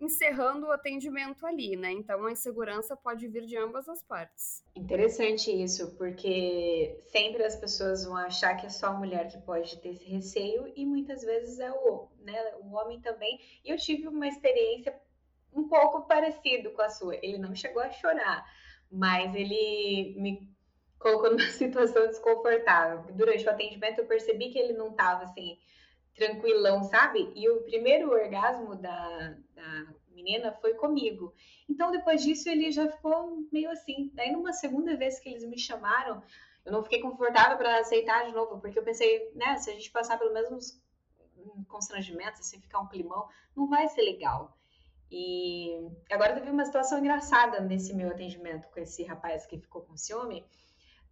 encerrando 0.00 0.66
o 0.66 0.70
atendimento 0.70 1.44
ali, 1.46 1.76
né? 1.76 1.90
Então 1.92 2.24
a 2.24 2.32
insegurança 2.32 2.96
pode 2.96 3.26
vir 3.28 3.46
de 3.46 3.56
ambas 3.56 3.88
as 3.88 4.02
partes. 4.02 4.64
Interessante 4.74 5.50
isso, 5.50 5.96
porque 5.96 7.00
sempre 7.08 7.44
as 7.44 7.56
pessoas 7.56 8.04
vão 8.04 8.16
achar 8.16 8.56
que 8.56 8.66
é 8.66 8.68
só 8.70 8.88
a 8.88 8.92
mulher 8.92 9.28
que 9.28 9.38
pode 9.38 9.80
ter 9.80 9.90
esse 9.90 10.04
receio 10.04 10.72
e 10.76 10.84
muitas 10.86 11.22
vezes 11.22 11.58
é 11.58 11.70
o, 11.72 12.08
né, 12.20 12.54
o 12.60 12.74
homem 12.74 13.00
também. 13.00 13.40
E 13.64 13.70
eu 13.70 13.76
tive 13.76 14.06
uma 14.08 14.28
experiência 14.28 14.94
um 15.52 15.66
pouco 15.68 16.06
parecido 16.06 16.70
com 16.72 16.82
a 16.82 16.90
sua. 16.90 17.16
Ele 17.16 17.38
não 17.38 17.54
chegou 17.54 17.82
a 17.82 17.90
chorar, 17.90 18.44
mas 18.90 19.34
ele 19.34 20.14
me 20.18 20.54
colocou 20.98 21.30
numa 21.36 21.50
situação 21.50 22.06
desconfortável. 22.06 23.12
Durante 23.14 23.44
o 23.44 23.50
atendimento 23.50 23.98
eu 23.98 24.06
percebi 24.06 24.50
que 24.50 24.58
ele 24.58 24.74
não 24.74 24.90
estava 24.90 25.24
assim 25.24 25.58
tranquilão, 26.16 26.82
sabe? 26.84 27.30
E 27.34 27.48
o 27.48 27.62
primeiro 27.62 28.10
orgasmo 28.10 28.74
da, 28.74 29.36
da 29.54 29.86
menina 30.08 30.52
foi 30.52 30.74
comigo. 30.74 31.32
Então 31.68 31.90
depois 31.90 32.22
disso 32.22 32.48
ele 32.48 32.72
já 32.72 32.88
ficou 32.90 33.46
meio 33.52 33.70
assim. 33.70 34.10
Daí 34.14 34.32
numa 34.32 34.52
segunda 34.52 34.96
vez 34.96 35.20
que 35.20 35.28
eles 35.28 35.44
me 35.44 35.58
chamaram, 35.58 36.22
eu 36.64 36.72
não 36.72 36.82
fiquei 36.82 37.00
confortável 37.00 37.56
para 37.56 37.78
aceitar 37.78 38.26
de 38.26 38.32
novo, 38.32 38.58
porque 38.60 38.78
eu 38.78 38.82
pensei, 38.82 39.30
né, 39.34 39.56
se 39.58 39.70
a 39.70 39.74
gente 39.74 39.90
passar 39.90 40.18
pelo 40.18 40.32
mesmo 40.32 40.58
constrangimento, 41.68 42.42
se 42.42 42.60
ficar 42.60 42.80
um 42.80 42.88
climão, 42.88 43.28
não 43.54 43.68
vai 43.68 43.86
ser 43.88 44.02
legal. 44.02 44.56
E 45.10 45.88
agora 46.10 46.34
teve 46.34 46.50
uma 46.50 46.64
situação 46.64 46.98
engraçada 46.98 47.60
nesse 47.60 47.94
meu 47.94 48.08
atendimento 48.08 48.68
com 48.70 48.80
esse 48.80 49.04
rapaz 49.04 49.46
que 49.46 49.58
ficou 49.58 49.82
com 49.82 49.96
ciúme. 49.96 50.44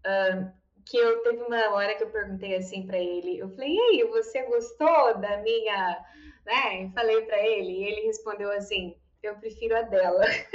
Uh, 0.00 0.52
que 0.86 0.96
eu 0.96 1.22
teve 1.22 1.42
uma 1.42 1.70
hora 1.70 1.94
que 1.94 2.02
eu 2.02 2.10
perguntei 2.10 2.56
assim 2.56 2.86
para 2.86 2.98
ele, 2.98 3.38
eu 3.38 3.48
falei, 3.50 3.74
e 3.74 3.80
aí, 3.80 4.04
você 4.04 4.42
gostou 4.42 5.18
da 5.18 5.38
minha, 5.38 6.04
né? 6.44 6.90
falei 6.94 7.22
para 7.22 7.38
ele, 7.38 7.72
e 7.72 7.84
ele 7.84 8.06
respondeu 8.06 8.50
assim, 8.52 8.96
eu 9.22 9.34
prefiro 9.36 9.76
a 9.76 9.82
dela. 9.82 10.24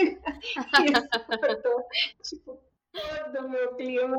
Isso 0.86 1.40
cortou, 1.40 1.86
tipo, 2.24 2.62
todo 2.92 3.46
o 3.46 3.50
meu 3.50 3.76
clima. 3.76 4.18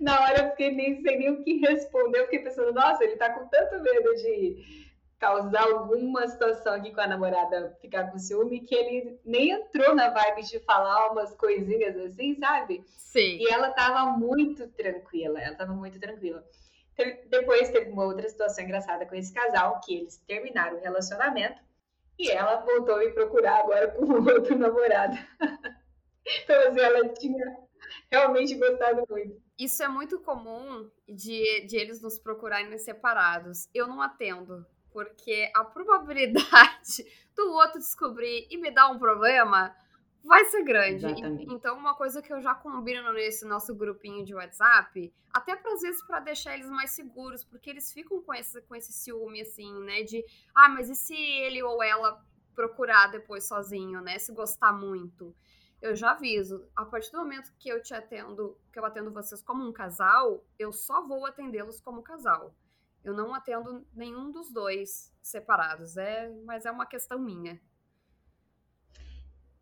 Na 0.00 0.22
hora 0.22 0.44
eu 0.44 0.50
fiquei 0.50 0.70
nem 0.72 1.00
sei 1.02 1.18
nem 1.18 1.30
o 1.30 1.44
que 1.44 1.58
responder, 1.58 2.20
eu 2.20 2.24
fiquei 2.24 2.40
pensando, 2.40 2.72
nossa, 2.72 3.04
ele 3.04 3.16
tá 3.16 3.30
com 3.30 3.46
tanto 3.48 3.80
medo 3.80 4.14
de 4.16 4.91
causar 5.22 5.62
alguma 5.62 6.26
situação 6.26 6.74
aqui 6.74 6.92
com 6.92 7.00
a 7.00 7.06
namorada 7.06 7.78
ficar 7.80 8.10
com 8.10 8.18
ciúme 8.18 8.58
que 8.58 8.74
ele 8.74 9.20
nem 9.24 9.50
entrou 9.50 9.94
na 9.94 10.10
vibe 10.10 10.42
de 10.42 10.58
falar 10.58 11.12
umas 11.12 11.32
coisinhas 11.36 11.96
assim, 11.96 12.34
sabe? 12.34 12.82
Sim. 12.88 13.38
E 13.38 13.48
ela 13.48 13.70
tava 13.70 14.18
muito 14.18 14.66
tranquila, 14.70 15.40
ela 15.40 15.54
tava 15.54 15.74
muito 15.74 16.00
tranquila. 16.00 16.44
Depois 17.28 17.70
teve 17.70 17.92
uma 17.92 18.04
outra 18.04 18.28
situação 18.28 18.64
engraçada 18.64 19.06
com 19.06 19.14
esse 19.14 19.32
casal, 19.32 19.80
que 19.84 19.94
eles 19.94 20.18
terminaram 20.26 20.78
o 20.78 20.80
relacionamento 20.80 21.62
e 22.18 22.28
ela 22.28 22.56
voltou 22.56 22.96
a 22.96 22.98
me 22.98 23.10
procurar 23.12 23.60
agora 23.60 23.92
com 23.92 24.04
outro 24.28 24.58
namorado. 24.58 25.16
então, 26.42 26.68
assim, 26.68 26.80
ela 26.80 27.08
tinha 27.10 27.58
realmente 28.10 28.56
gostado 28.56 29.04
muito. 29.08 29.40
Isso 29.56 29.84
é 29.84 29.88
muito 29.88 30.18
comum 30.18 30.90
de, 31.08 31.64
de 31.68 31.76
eles 31.76 32.02
nos 32.02 32.18
procurarem 32.18 32.76
separados. 32.76 33.68
Eu 33.72 33.86
não 33.86 34.02
atendo 34.02 34.66
porque 34.92 35.50
a 35.54 35.64
probabilidade 35.64 37.04
do 37.34 37.50
outro 37.52 37.78
descobrir 37.78 38.46
e 38.50 38.56
me 38.56 38.70
dar 38.70 38.88
um 38.90 38.98
problema 38.98 39.74
vai 40.22 40.44
ser 40.44 40.62
grande. 40.62 41.06
Exatamente. 41.06 41.52
Então, 41.52 41.76
uma 41.76 41.94
coisa 41.94 42.22
que 42.22 42.32
eu 42.32 42.40
já 42.40 42.54
combino 42.54 43.12
nesse 43.12 43.44
nosso 43.44 43.74
grupinho 43.74 44.24
de 44.24 44.34
WhatsApp, 44.34 45.12
até 45.32 45.56
para 45.56 45.72
às 45.72 45.80
vezes 45.80 46.02
para 46.04 46.20
deixar 46.20 46.54
eles 46.54 46.68
mais 46.70 46.92
seguros, 46.92 47.44
porque 47.44 47.70
eles 47.70 47.92
ficam 47.92 48.22
com 48.22 48.32
esse, 48.32 48.60
com 48.62 48.74
esse 48.76 48.92
ciúme, 48.92 49.40
assim, 49.40 49.72
né? 49.84 50.02
De, 50.02 50.24
ah, 50.54 50.68
mas 50.68 50.88
e 50.88 50.94
se 50.94 51.14
ele 51.14 51.62
ou 51.62 51.82
ela 51.82 52.24
procurar 52.54 53.08
depois 53.08 53.46
sozinho, 53.46 54.00
né? 54.00 54.18
Se 54.18 54.32
gostar 54.32 54.72
muito. 54.72 55.34
Eu 55.80 55.96
já 55.96 56.12
aviso, 56.12 56.64
a 56.76 56.84
partir 56.84 57.10
do 57.10 57.18
momento 57.18 57.52
que 57.58 57.68
eu 57.68 57.82
te 57.82 57.92
atendo, 57.92 58.56
que 58.72 58.78
eu 58.78 58.84
atendo 58.84 59.10
vocês 59.10 59.42
como 59.42 59.66
um 59.66 59.72
casal, 59.72 60.44
eu 60.56 60.72
só 60.72 61.04
vou 61.04 61.26
atendê-los 61.26 61.80
como 61.80 62.02
casal. 62.02 62.54
Eu 63.04 63.14
não 63.14 63.34
atendo 63.34 63.86
nenhum 63.92 64.30
dos 64.30 64.50
dois 64.50 65.12
separados, 65.20 65.96
é, 65.96 66.28
mas 66.44 66.64
é 66.66 66.70
uma 66.70 66.86
questão 66.86 67.18
minha. 67.18 67.60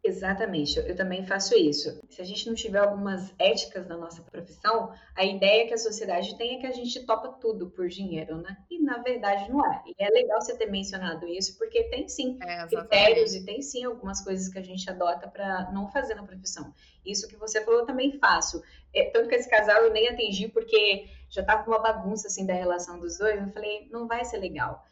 Exatamente, 0.03 0.79
eu 0.79 0.97
também 0.97 1.27
faço 1.27 1.55
isso. 1.55 2.01
Se 2.09 2.23
a 2.23 2.25
gente 2.25 2.47
não 2.47 2.55
tiver 2.55 2.79
algumas 2.79 3.35
éticas 3.39 3.87
na 3.87 3.99
nossa 3.99 4.23
profissão, 4.23 4.95
a 5.15 5.25
ideia 5.25 5.67
que 5.67 5.75
a 5.75 5.79
sociedade 5.79 6.39
tem 6.39 6.57
é 6.57 6.61
que 6.61 6.67
a 6.67 6.73
gente 6.73 7.05
topa 7.05 7.29
tudo 7.29 7.69
por 7.69 7.87
dinheiro, 7.87 8.39
né? 8.39 8.57
E 8.71 8.83
na 8.83 8.99
verdade 8.99 9.51
não 9.51 9.65
é. 9.65 9.83
E 9.87 9.95
é 10.03 10.09
legal 10.09 10.41
você 10.41 10.57
ter 10.57 10.71
mencionado 10.71 11.29
isso, 11.29 11.59
porque 11.59 11.85
tem 11.85 12.09
sim 12.09 12.39
é, 12.43 12.67
critérios 12.67 13.35
e 13.35 13.45
tem 13.45 13.61
sim 13.61 13.85
algumas 13.85 14.23
coisas 14.25 14.49
que 14.49 14.59
a 14.59 14.63
gente 14.63 14.89
adota 14.89 15.29
para 15.29 15.71
não 15.71 15.87
fazer 15.91 16.15
na 16.15 16.23
profissão. 16.23 16.75
Isso 17.05 17.29
que 17.29 17.37
você 17.37 17.63
falou 17.63 17.81
eu 17.81 17.87
também 17.87 18.19
faço. 18.19 18.63
É, 18.95 19.11
tanto 19.11 19.29
que 19.29 19.35
esse 19.35 19.51
casal 19.51 19.83
eu 19.83 19.93
nem 19.93 20.09
atendi 20.09 20.49
porque 20.49 21.09
já 21.29 21.43
tava 21.43 21.69
uma 21.69 21.79
bagunça 21.79 22.27
assim 22.27 22.47
da 22.47 22.55
relação 22.55 22.99
dos 22.99 23.19
dois. 23.19 23.39
Eu 23.39 23.53
falei, 23.53 23.87
não 23.91 24.09
vai 24.09 24.25
ser 24.25 24.39
legal. 24.39 24.83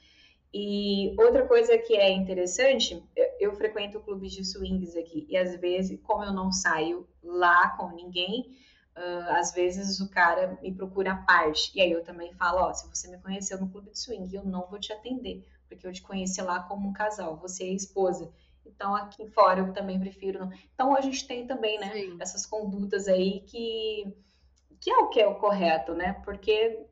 E 0.53 1.15
outra 1.19 1.47
coisa 1.47 1.77
que 1.77 1.95
é 1.95 2.11
interessante, 2.11 3.03
eu, 3.39 3.55
frequento 3.55 4.01
clubes 4.01 4.33
de 4.33 4.45
swings 4.45 4.97
aqui, 4.97 5.27
e 5.29 5.37
às 5.37 5.55
vezes, 5.57 6.01
como 6.03 6.25
eu 6.25 6.33
não 6.33 6.51
saio 6.51 7.07
lá 7.23 7.71
com 7.77 7.91
ninguém, 7.91 8.57
uh, 8.97 9.33
às 9.37 9.53
vezes 9.53 10.01
o 10.01 10.11
cara 10.11 10.59
me 10.63 10.73
procura 10.73 11.13
à 11.13 11.17
parte. 11.17 11.71
E 11.75 11.81
aí 11.83 11.93
eu 11.93 12.03
também 12.03 12.33
falo, 12.33 12.61
ó, 12.61 12.73
se 12.73 12.89
você 12.89 13.09
me 13.09 13.19
conheceu 13.19 13.61
no 13.61 13.69
clube 13.69 13.91
de 13.91 13.99
swing, 13.99 14.35
eu 14.35 14.45
não 14.45 14.67
vou 14.69 14.79
te 14.79 14.93
atender, 14.93 15.45
porque 15.69 15.87
eu 15.87 15.93
te 15.93 16.03
conheci 16.03 16.41
lá 16.41 16.61
como 16.63 16.89
um 16.89 16.93
casal, 16.93 17.37
você 17.37 17.65
é 17.65 17.73
esposa. 17.73 18.33
Então 18.65 18.95
aqui 18.95 19.27
fora 19.29 19.61
eu 19.61 19.73
também 19.73 19.99
prefiro 19.99 20.39
não. 20.39 20.51
Então 20.75 20.97
a 20.97 21.01
gente 21.01 21.27
tem 21.27 21.47
também, 21.47 21.79
né, 21.79 21.93
Sim. 21.93 22.17
essas 22.21 22.47
condutas 22.47 23.09
aí 23.09 23.41
que 23.41 24.15
que 24.81 24.91
é 24.91 24.99
o 24.99 25.09
que 25.09 25.21
é 25.21 25.27
o 25.27 25.35
correto, 25.35 25.93
né? 25.93 26.13
Porque 26.25 26.87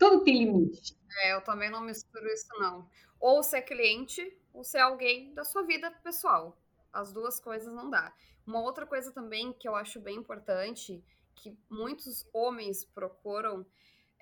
tudo 0.00 0.24
tem 0.24 0.44
limite. 0.44 0.96
É, 1.22 1.34
eu 1.34 1.42
também 1.42 1.70
não 1.70 1.82
misturo 1.82 2.26
isso, 2.26 2.48
não. 2.58 2.88
Ou 3.20 3.42
ser 3.42 3.60
cliente, 3.62 4.34
ou 4.52 4.64
ser 4.64 4.78
alguém 4.78 5.34
da 5.34 5.44
sua 5.44 5.62
vida 5.62 5.90
pessoal. 6.02 6.58
As 6.90 7.12
duas 7.12 7.38
coisas 7.38 7.72
não 7.72 7.90
dá. 7.90 8.12
Uma 8.46 8.62
outra 8.62 8.86
coisa 8.86 9.12
também 9.12 9.52
que 9.52 9.68
eu 9.68 9.76
acho 9.76 10.00
bem 10.00 10.16
importante, 10.16 11.04
que 11.36 11.54
muitos 11.70 12.26
homens 12.32 12.82
procuram, 12.82 13.66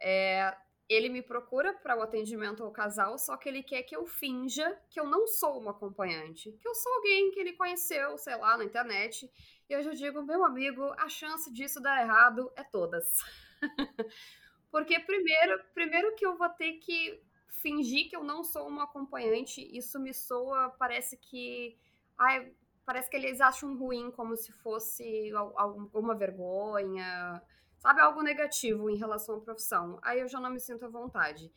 é 0.00 0.54
ele 0.88 1.10
me 1.10 1.20
procura 1.20 1.74
para 1.74 1.98
o 1.98 2.02
atendimento 2.02 2.64
ao 2.64 2.70
casal, 2.70 3.18
só 3.18 3.36
que 3.36 3.46
ele 3.46 3.62
quer 3.62 3.82
que 3.82 3.94
eu 3.94 4.06
finja 4.06 4.74
que 4.88 4.98
eu 4.98 5.06
não 5.06 5.26
sou 5.26 5.60
uma 5.60 5.72
acompanhante, 5.72 6.50
que 6.52 6.66
eu 6.66 6.74
sou 6.74 6.90
alguém 6.94 7.30
que 7.30 7.38
ele 7.38 7.52
conheceu, 7.52 8.16
sei 8.16 8.34
lá, 8.36 8.56
na 8.56 8.64
internet. 8.64 9.30
E 9.68 9.72
eu 9.74 9.82
já 9.82 9.92
digo, 9.92 10.22
meu 10.22 10.42
amigo, 10.42 10.82
a 10.96 11.06
chance 11.06 11.52
disso 11.52 11.78
dar 11.78 12.00
errado 12.00 12.50
é 12.56 12.64
todas. 12.64 13.18
Porque 14.70 14.98
primeiro, 15.00 15.64
primeiro 15.74 16.14
que 16.14 16.26
eu 16.26 16.36
vou 16.36 16.48
ter 16.50 16.74
que 16.74 17.22
fingir 17.48 18.08
que 18.08 18.16
eu 18.16 18.22
não 18.22 18.44
sou 18.44 18.66
uma 18.68 18.84
acompanhante, 18.84 19.60
isso 19.76 19.98
me 19.98 20.12
soa, 20.12 20.70
parece 20.78 21.16
que. 21.16 21.76
Ai, 22.16 22.52
parece 22.84 23.10
que 23.10 23.16
eles 23.16 23.40
acham 23.40 23.76
ruim, 23.76 24.10
como 24.10 24.36
se 24.36 24.52
fosse 24.52 25.30
alguma 25.56 26.14
vergonha, 26.14 27.42
sabe? 27.78 28.00
Algo 28.00 28.22
negativo 28.22 28.88
em 28.90 28.96
relação 28.96 29.36
à 29.36 29.40
profissão. 29.40 29.98
Aí 30.02 30.20
eu 30.20 30.28
já 30.28 30.40
não 30.40 30.50
me 30.50 30.60
sinto 30.60 30.84
à 30.84 30.88
vontade. 30.88 31.52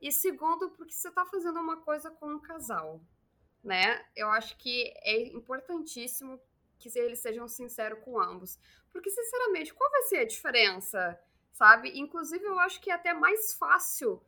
E 0.00 0.10
segundo, 0.10 0.70
porque 0.70 0.92
você 0.92 1.08
está 1.08 1.24
fazendo 1.24 1.60
uma 1.60 1.76
coisa 1.76 2.10
com 2.10 2.26
um 2.26 2.40
casal, 2.40 3.00
né? 3.62 4.04
Eu 4.16 4.28
acho 4.30 4.56
que 4.58 4.92
é 5.02 5.28
importantíssimo 5.28 6.40
que 6.78 6.98
eles 6.98 7.20
sejam 7.20 7.46
sinceros 7.46 8.00
com 8.04 8.20
ambos. 8.20 8.58
Porque, 8.90 9.08
sinceramente, 9.08 9.72
qual 9.72 9.90
vai 9.90 10.02
ser 10.02 10.16
a 10.18 10.26
diferença? 10.26 11.18
Sabe? 11.52 11.98
Inclusive, 11.98 12.44
eu 12.44 12.58
acho 12.58 12.80
que 12.80 12.90
é 12.90 12.94
até 12.94 13.12
mais 13.12 13.54
fácil 13.54 14.22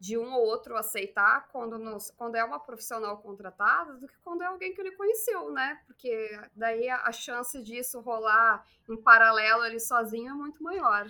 de 0.00 0.16
um 0.16 0.32
ou 0.32 0.46
outro 0.46 0.76
aceitar 0.76 1.48
quando, 1.50 1.76
nos, 1.78 2.10
quando 2.12 2.36
é 2.36 2.44
uma 2.44 2.60
profissional 2.60 3.18
contratada 3.18 3.94
do 3.94 4.06
que 4.06 4.16
quando 4.22 4.42
é 4.42 4.46
alguém 4.46 4.72
que 4.72 4.80
ele 4.80 4.92
conheceu, 4.92 5.50
né? 5.50 5.80
Porque 5.86 6.40
daí 6.54 6.88
a, 6.88 7.02
a 7.02 7.12
chance 7.12 7.60
disso 7.62 8.00
rolar 8.00 8.64
em 8.88 8.96
paralelo 8.96 9.62
ali 9.62 9.80
sozinho 9.80 10.30
é 10.30 10.34
muito 10.34 10.62
maior. 10.62 11.06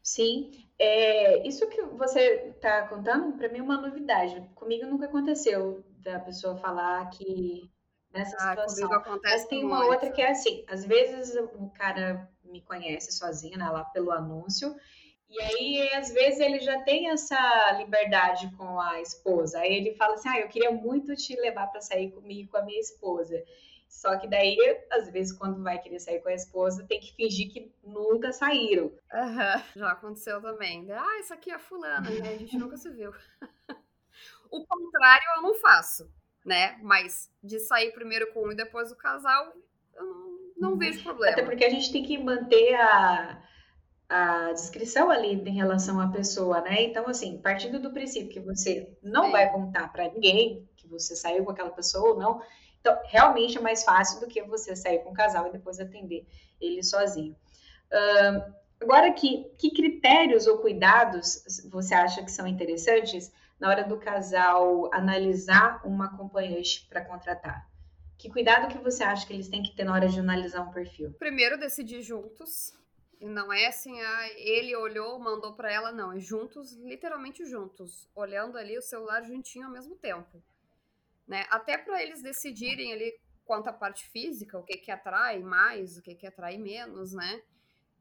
Sim, 0.00 0.66
é, 0.78 1.46
isso 1.46 1.68
que 1.68 1.82
você 1.82 2.52
está 2.54 2.86
contando, 2.86 3.36
para 3.36 3.48
mim 3.48 3.58
é 3.58 3.62
uma 3.62 3.80
novidade. 3.80 4.40
Comigo 4.54 4.86
nunca 4.86 5.06
aconteceu 5.06 5.84
da 5.98 6.20
pessoa 6.20 6.56
falar 6.56 7.10
que 7.10 7.68
nessa 8.12 8.36
ah, 8.36 8.68
situação. 8.68 9.20
Mas 9.22 9.46
tem 9.46 9.64
uma 9.64 9.78
muito. 9.78 9.92
outra 9.92 10.10
que 10.10 10.22
é 10.22 10.30
assim: 10.30 10.64
às 10.68 10.84
vezes 10.84 11.34
o 11.54 11.68
cara 11.70 12.30
me 12.44 12.62
conhece 12.62 13.12
sozinho, 13.12 13.58
né, 13.58 13.68
lá 13.68 13.84
pelo 13.84 14.10
anúncio, 14.10 14.74
e 15.30 15.40
aí, 15.40 15.92
às 15.94 16.10
vezes, 16.10 16.40
ele 16.40 16.58
já 16.60 16.80
tem 16.80 17.10
essa 17.10 17.72
liberdade 17.72 18.50
com 18.56 18.80
a 18.80 19.00
esposa. 19.00 19.60
Aí 19.60 19.74
ele 19.74 19.94
fala 19.94 20.14
assim: 20.14 20.28
Ah, 20.28 20.40
eu 20.40 20.48
queria 20.48 20.70
muito 20.70 21.14
te 21.14 21.36
levar 21.36 21.66
para 21.66 21.82
sair 21.82 22.10
comigo 22.12 22.50
com 22.50 22.56
a 22.56 22.62
minha 22.62 22.80
esposa. 22.80 23.44
Só 23.86 24.16
que 24.18 24.26
daí, 24.26 24.56
às 24.90 25.10
vezes, 25.10 25.36
quando 25.36 25.62
vai 25.62 25.78
querer 25.78 25.98
sair 25.98 26.20
com 26.20 26.28
a 26.28 26.34
esposa, 26.34 26.86
tem 26.86 27.00
que 27.00 27.14
fingir 27.14 27.50
que 27.50 27.72
nunca 27.82 28.32
saíram. 28.32 28.86
Uhum. 28.86 29.62
Já 29.76 29.92
aconteceu 29.92 30.40
também. 30.40 30.90
Ah, 30.92 31.20
isso 31.20 31.32
aqui 31.32 31.50
é 31.50 31.58
fulana, 31.58 32.08
né? 32.08 32.34
A 32.34 32.36
gente 32.38 32.56
nunca 32.56 32.76
se 32.76 32.90
viu. 32.90 33.12
o 34.50 34.64
contrário 34.66 35.26
eu 35.36 35.42
não 35.42 35.54
faço, 35.54 36.10
né? 36.44 36.78
Mas 36.82 37.30
de 37.42 37.58
sair 37.58 37.92
primeiro 37.92 38.32
com 38.32 38.46
um 38.46 38.52
e 38.52 38.56
depois 38.56 38.92
o 38.92 38.96
casal, 38.96 39.52
eu 39.94 40.04
não, 40.04 40.38
não 40.56 40.70
uhum. 40.72 40.78
vejo 40.78 41.02
problema. 41.02 41.32
Até 41.32 41.42
porque 41.42 41.64
a 41.64 41.70
gente 41.70 41.90
tem 41.90 42.02
que 42.02 42.18
manter 42.18 42.74
a, 42.74 43.42
a 44.08 44.52
descrição 44.52 45.10
ali 45.10 45.34
em 45.34 45.54
relação 45.54 46.00
à 46.00 46.08
pessoa, 46.08 46.62
né? 46.62 46.82
Então, 46.82 47.06
assim, 47.08 47.38
partindo 47.38 47.78
do 47.78 47.92
princípio 47.92 48.30
que 48.30 48.40
você 48.40 48.96
não 49.02 49.26
Sim. 49.26 49.32
vai 49.32 49.52
contar 49.52 49.92
para 49.92 50.08
ninguém 50.08 50.66
que 50.76 50.88
você 50.88 51.14
saiu 51.14 51.44
com 51.44 51.50
aquela 51.50 51.70
pessoa 51.70 52.10
ou 52.10 52.18
não, 52.18 52.40
então 52.80 52.98
realmente 53.04 53.58
é 53.58 53.60
mais 53.60 53.84
fácil 53.84 54.20
do 54.20 54.26
que 54.26 54.42
você 54.42 54.74
sair 54.74 55.00
com 55.00 55.10
um 55.10 55.14
casal 55.14 55.48
e 55.48 55.52
depois 55.52 55.78
atender 55.78 56.26
ele 56.58 56.82
sozinho. 56.82 57.36
Uh, 57.92 58.54
agora, 58.80 59.12
que, 59.12 59.44
que 59.58 59.70
critérios 59.72 60.46
ou 60.46 60.58
cuidados 60.58 61.42
você 61.70 61.94
acha 61.94 62.22
que 62.22 62.30
são 62.30 62.46
interessantes 62.46 63.30
na 63.60 63.68
hora 63.68 63.84
do 63.84 63.98
casal 63.98 64.88
analisar 64.94 65.82
uma 65.84 66.06
acompanhante 66.06 66.86
para 66.88 67.04
contratar? 67.04 67.68
Que 68.16 68.30
cuidado 68.30 68.68
que 68.68 68.78
você 68.78 69.04
acha 69.04 69.26
que 69.26 69.32
eles 69.34 69.48
têm 69.48 69.62
que 69.62 69.76
ter 69.76 69.84
na 69.84 69.92
hora 69.92 70.08
de 70.08 70.18
analisar 70.18 70.62
um 70.62 70.70
perfil? 70.70 71.12
Primeiro, 71.18 71.58
decidir 71.58 72.00
juntos 72.02 72.72
não 73.20 73.52
é 73.52 73.66
assim, 73.66 74.00
ah, 74.00 74.28
ele 74.36 74.74
olhou, 74.76 75.18
mandou 75.18 75.54
para 75.54 75.72
ela, 75.72 75.92
não. 75.92 76.12
É 76.12 76.18
juntos, 76.18 76.72
literalmente 76.74 77.44
juntos, 77.44 78.08
olhando 78.14 78.56
ali 78.56 78.76
o 78.78 78.82
celular 78.82 79.22
juntinho 79.22 79.66
ao 79.66 79.72
mesmo 79.72 79.96
tempo. 79.96 80.42
Né? 81.26 81.46
Até 81.50 81.76
para 81.76 82.02
eles 82.02 82.22
decidirem 82.22 82.92
ali 82.92 83.18
quanto 83.44 83.68
à 83.68 83.72
parte 83.72 84.08
física, 84.08 84.58
o 84.58 84.62
que 84.62 84.76
que 84.76 84.90
atrai 84.90 85.40
mais, 85.40 85.96
o 85.96 86.02
que 86.02 86.14
que 86.14 86.26
atrai 86.26 86.58
menos, 86.58 87.12
né? 87.12 87.42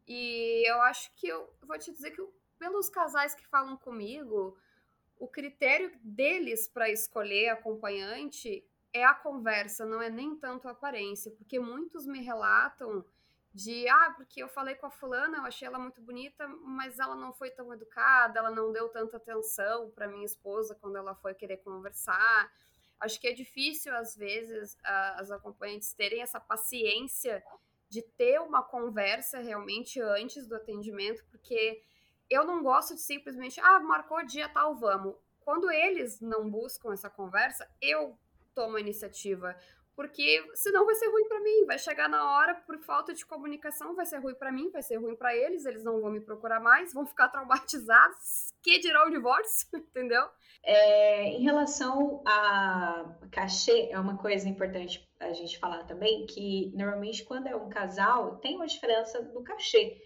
E 0.06 0.70
eu 0.70 0.82
acho 0.82 1.10
que 1.16 1.28
eu 1.28 1.50
vou 1.64 1.78
te 1.80 1.92
dizer 1.92 2.12
que 2.12 2.22
pelos 2.60 2.90
casais 2.90 3.34
que 3.34 3.48
falam 3.48 3.78
comigo, 3.78 4.58
o 5.20 5.28
critério 5.28 5.92
deles 6.04 6.68
para 6.68 6.90
escolher 6.90 7.50
acompanhante 7.50 8.64
é 8.94 9.04
a 9.04 9.14
conversa, 9.14 9.86
não 9.86 10.02
é 10.02 10.10
nem 10.10 10.36
tanto 10.36 10.68
a 10.68 10.72
aparência, 10.72 11.32
porque 11.32 11.60
muitos 11.60 12.06
me 12.06 12.22
relatam 12.22 13.06
de 13.58 13.90
ah, 13.90 14.14
porque 14.16 14.44
eu 14.44 14.48
falei 14.48 14.76
com 14.76 14.86
a 14.86 14.92
fulana, 14.92 15.38
eu 15.38 15.44
achei 15.44 15.68
ela 15.68 15.80
muito 15.80 16.00
bonita, 16.00 16.48
mas 16.48 17.00
ela 17.00 17.16
não 17.16 17.34
foi 17.34 17.50
tão 17.50 17.74
educada, 17.74 18.38
ela 18.38 18.52
não 18.52 18.72
deu 18.72 18.88
tanta 18.90 19.18
atenção 19.18 19.90
para 19.90 20.08
minha 20.08 20.26
esposa 20.26 20.78
quando 20.80 20.96
ela 20.96 21.16
foi 21.16 21.34
querer 21.34 21.58
conversar. 21.58 22.54
Acho 23.00 23.20
que 23.20 23.28
é 23.28 23.34
difícil 23.34 23.96
às 23.96 24.16
vezes 24.16 24.78
as 24.84 25.32
acompanhantes 25.32 25.92
terem 25.92 26.22
essa 26.22 26.40
paciência 26.40 27.44
de 27.90 28.04
ter 28.04 28.40
uma 28.40 28.62
conversa 28.62 29.40
realmente 29.40 30.00
antes 30.00 30.46
do 30.46 30.56
atendimento, 30.56 31.26
porque 31.32 31.82
eu 32.30 32.46
não 32.46 32.62
gosto 32.62 32.94
de 32.94 33.02
simplesmente, 33.02 33.60
ah, 33.60 33.80
marcou 33.80 34.24
dia 34.24 34.48
tal, 34.50 34.76
vamos. 34.76 35.16
Quando 35.40 35.72
eles 35.72 36.22
não 36.22 36.48
buscam 36.48 36.94
essa 36.94 37.10
conversa, 37.10 37.68
eu 37.82 38.20
tomo 38.54 38.78
a 38.78 38.82
iniciativa 38.82 39.58
porque 39.98 40.48
senão 40.54 40.86
vai 40.86 40.94
ser 40.94 41.08
ruim 41.08 41.28
para 41.28 41.40
mim, 41.40 41.66
vai 41.66 41.80
chegar 41.80 42.08
na 42.08 42.32
hora 42.32 42.54
por 42.54 42.78
falta 42.78 43.16
de 43.16 43.26
comunicação, 43.26 43.96
vai 43.96 44.06
ser 44.06 44.20
ruim 44.20 44.36
para 44.36 44.52
mim, 44.52 44.70
vai 44.70 44.84
ser 44.84 44.98
ruim 44.98 45.16
para 45.16 45.36
eles, 45.36 45.66
eles 45.66 45.84
não 45.84 46.00
vão 46.00 46.12
me 46.12 46.22
procurar 46.22 46.60
mais, 46.60 46.94
vão 46.94 47.04
ficar 47.04 47.30
traumatizados, 47.34 48.54
que 48.62 48.78
dirá 48.78 49.08
o 49.08 49.10
divórcio, 49.10 49.68
entendeu? 49.74 50.22
É, 50.64 51.30
em 51.30 51.42
relação 51.42 52.22
a 52.28 53.18
cachê, 53.32 53.90
é 53.90 54.00
uma 54.00 54.18
coisa 54.18 54.48
importante 54.48 55.04
a 55.20 55.34
gente 55.34 55.58
falar 55.58 55.84
também, 55.86 56.28
que 56.28 56.72
normalmente 56.76 57.24
quando 57.24 57.48
é 57.48 57.56
um 57.56 57.68
casal, 57.68 58.38
tem 58.38 58.56
uma 58.56 58.68
diferença 58.68 59.24
do 59.24 59.42
cachê. 59.42 60.00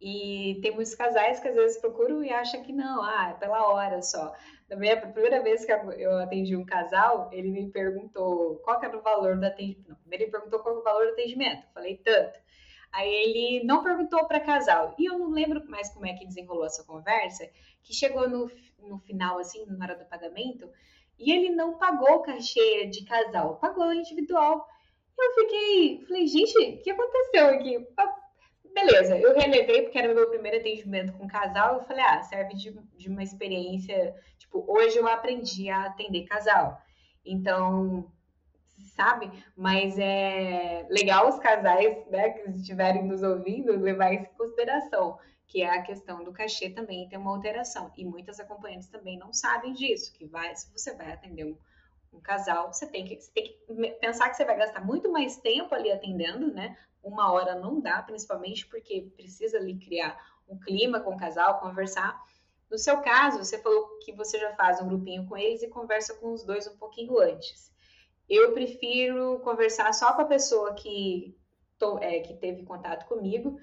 E 0.00 0.60
tem 0.62 0.72
muitos 0.72 0.94
casais 0.94 1.40
que 1.40 1.48
às 1.48 1.54
vezes 1.54 1.80
procuram 1.80 2.22
e 2.22 2.30
acham 2.30 2.62
que 2.62 2.72
não, 2.72 3.02
ah, 3.02 3.30
é 3.30 3.34
pela 3.34 3.66
hora 3.68 4.00
só. 4.00 4.32
Na 4.70 4.76
minha 4.76 4.96
primeira 4.96 5.42
vez 5.42 5.64
que 5.64 5.72
eu 5.72 6.18
atendi 6.18 6.54
um 6.54 6.64
casal, 6.64 7.28
ele 7.32 7.50
me 7.50 7.68
perguntou 7.70 8.56
qual 8.64 8.82
era 8.82 8.96
o 8.96 9.02
valor 9.02 9.36
do 9.36 9.46
atendimento. 9.46 9.88
Não, 9.88 9.96
primeiro 9.96 10.24
ele 10.24 10.30
perguntou 10.30 10.60
qual 10.60 10.74
era 10.74 10.80
o 10.80 10.84
valor 10.84 11.06
do 11.06 11.12
atendimento. 11.12 11.64
Eu 11.64 11.72
falei 11.74 11.96
tanto. 11.96 12.38
Aí 12.92 13.12
ele 13.12 13.64
não 13.64 13.82
perguntou 13.82 14.26
para 14.26 14.40
casal. 14.40 14.94
E 14.98 15.06
eu 15.06 15.18
não 15.18 15.30
lembro 15.30 15.64
mais 15.68 15.88
como 15.90 16.06
é 16.06 16.14
que 16.14 16.26
desenrolou 16.26 16.66
essa 16.66 16.84
conversa, 16.84 17.48
que 17.82 17.92
chegou 17.92 18.28
no, 18.28 18.50
no 18.78 18.98
final, 19.00 19.38
assim, 19.38 19.64
na 19.66 19.84
hora 19.84 19.96
do 19.96 20.04
pagamento, 20.04 20.70
e 21.18 21.32
ele 21.32 21.50
não 21.50 21.76
pagou 21.78 22.16
o 22.16 22.22
cachê 22.22 22.86
de 22.86 23.04
casal, 23.04 23.56
pagou 23.56 23.92
individual. 23.92 24.66
Eu 25.18 25.34
fiquei, 25.34 26.04
falei, 26.06 26.26
gente, 26.28 26.56
o 26.56 26.82
que 26.82 26.90
aconteceu 26.90 27.48
aqui? 27.48 27.86
Beleza, 28.80 29.18
eu 29.18 29.34
relevei 29.34 29.82
porque 29.82 29.98
era 29.98 30.14
meu 30.14 30.28
primeiro 30.28 30.58
atendimento 30.58 31.12
com 31.14 31.26
casal. 31.26 31.74
Eu 31.74 31.82
falei, 31.82 32.04
ah, 32.04 32.22
serve 32.22 32.54
de, 32.54 32.70
de 32.96 33.08
uma 33.08 33.22
experiência. 33.22 34.14
Tipo, 34.38 34.64
hoje 34.68 34.96
eu 34.96 35.08
aprendi 35.08 35.68
a 35.68 35.86
atender 35.86 36.26
casal. 36.26 36.80
Então, 37.24 38.08
sabe? 38.94 39.30
Mas 39.56 39.98
é 39.98 40.86
legal 40.90 41.28
os 41.28 41.38
casais, 41.40 42.06
né, 42.08 42.30
que 42.30 42.50
estiverem 42.50 43.04
nos 43.04 43.22
ouvindo, 43.22 43.76
levar 43.76 44.12
isso 44.12 44.30
em 44.30 44.36
consideração, 44.36 45.18
que 45.46 45.62
é 45.62 45.70
a 45.70 45.82
questão 45.82 46.22
do 46.22 46.32
cachê 46.32 46.70
também 46.70 47.08
tem 47.08 47.18
uma 47.18 47.34
alteração. 47.34 47.92
E 47.96 48.04
muitas 48.04 48.38
acompanhantes 48.38 48.88
também 48.88 49.18
não 49.18 49.32
sabem 49.32 49.72
disso, 49.72 50.12
que 50.12 50.24
vai, 50.24 50.54
se 50.54 50.70
você 50.72 50.94
vai 50.94 51.12
atender 51.12 51.44
um, 51.46 51.58
um 52.12 52.20
casal, 52.20 52.72
você 52.72 52.86
tem, 52.86 53.04
que, 53.04 53.20
você 53.20 53.32
tem 53.32 53.44
que 53.44 53.92
pensar 54.00 54.30
que 54.30 54.36
você 54.36 54.44
vai 54.44 54.56
gastar 54.56 54.84
muito 54.84 55.10
mais 55.10 55.36
tempo 55.38 55.74
ali 55.74 55.90
atendendo, 55.90 56.54
né? 56.54 56.76
Uma 57.02 57.32
hora 57.32 57.54
não 57.54 57.80
dá, 57.80 58.02
principalmente 58.02 58.66
porque 58.66 59.10
precisa 59.16 59.58
ali 59.58 59.78
criar 59.78 60.18
um 60.48 60.58
clima 60.58 61.00
com 61.00 61.14
o 61.14 61.18
casal, 61.18 61.60
conversar. 61.60 62.20
No 62.70 62.78
seu 62.78 62.98
caso, 63.00 63.38
você 63.38 63.58
falou 63.58 63.98
que 64.04 64.12
você 64.12 64.38
já 64.38 64.54
faz 64.54 64.80
um 64.80 64.88
grupinho 64.88 65.26
com 65.26 65.36
eles 65.36 65.62
e 65.62 65.68
conversa 65.68 66.14
com 66.14 66.32
os 66.32 66.44
dois 66.44 66.66
um 66.66 66.76
pouquinho 66.76 67.18
antes. 67.18 67.72
Eu 68.28 68.52
prefiro 68.52 69.40
conversar 69.40 69.92
só 69.94 70.12
com 70.12 70.22
a 70.22 70.26
pessoa 70.26 70.74
que, 70.74 71.34
tô, 71.78 71.98
é, 71.98 72.20
que 72.20 72.34
teve 72.34 72.62
contato 72.64 73.06
comigo. 73.06 73.58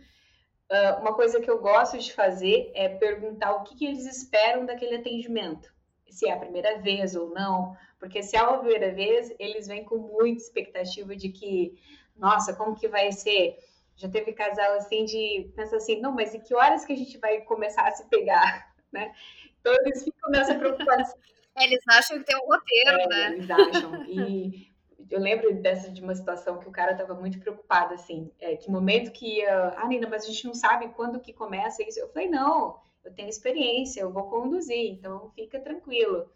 Uh, 0.71 0.99
uma 1.01 1.13
coisa 1.13 1.39
que 1.39 1.49
eu 1.49 1.59
gosto 1.59 1.99
de 1.99 2.11
fazer 2.11 2.71
é 2.73 2.89
perguntar 2.89 3.53
o 3.53 3.63
que, 3.63 3.75
que 3.75 3.85
eles 3.85 4.05
esperam 4.07 4.65
daquele 4.65 4.95
atendimento. 4.95 5.71
Se 6.09 6.27
é 6.27 6.33
a 6.33 6.39
primeira 6.39 6.79
vez 6.79 7.15
ou 7.15 7.29
não, 7.29 7.75
porque 7.99 8.23
se 8.23 8.35
é 8.35 8.39
a 8.39 8.57
primeira 8.57 8.91
vez, 8.91 9.33
eles 9.37 9.67
vêm 9.67 9.83
com 9.83 9.97
muita 9.97 10.41
expectativa 10.41 11.15
de 11.15 11.29
que 11.29 11.77
nossa, 12.15 12.53
como 12.53 12.75
que 12.75 12.87
vai 12.87 13.11
ser? 13.11 13.57
Já 13.95 14.09
teve 14.09 14.33
casal 14.33 14.73
assim 14.73 15.05
de 15.05 15.51
pensa 15.55 15.77
assim, 15.77 16.01
não, 16.01 16.11
mas 16.11 16.33
em 16.33 16.39
que 16.39 16.53
horas 16.53 16.85
que 16.85 16.93
a 16.93 16.97
gente 16.97 17.17
vai 17.17 17.41
começar 17.41 17.87
a 17.87 17.91
se 17.91 18.07
pegar, 18.09 18.73
né? 18.91 19.13
Então 19.59 19.73
eles 19.85 20.03
ficam 20.03 20.29
nessa 20.29 20.55
preocupação. 20.55 21.17
eles 21.57 21.83
acham 21.89 22.19
que 22.19 22.25
tem 22.25 22.35
um 22.35 22.45
roteiro, 22.45 22.99
é, 22.99 23.07
né? 23.07 23.31
Eles 23.33 23.49
acham. 23.49 24.03
E 24.05 24.75
eu 25.09 25.19
lembro 25.19 25.53
dessa 25.61 25.89
de 25.91 26.01
uma 26.01 26.15
situação 26.15 26.59
que 26.59 26.67
o 26.67 26.71
cara 26.71 26.91
estava 26.91 27.13
muito 27.13 27.39
preocupado, 27.39 27.93
assim, 27.93 28.31
é, 28.39 28.55
que 28.55 28.71
momento 28.71 29.11
que 29.11 29.37
ia, 29.39 29.73
ah, 29.77 29.87
Nina, 29.87 30.07
mas 30.09 30.23
a 30.23 30.27
gente 30.27 30.45
não 30.45 30.53
sabe 30.53 30.89
quando 30.89 31.19
que 31.19 31.33
começa 31.33 31.83
isso. 31.83 31.99
Eu 31.99 32.09
falei, 32.09 32.29
não, 32.29 32.79
eu 33.03 33.13
tenho 33.13 33.29
experiência, 33.29 34.01
eu 34.01 34.11
vou 34.11 34.29
conduzir, 34.29 34.91
então 34.91 35.31
fica 35.35 35.59
tranquilo. 35.59 36.29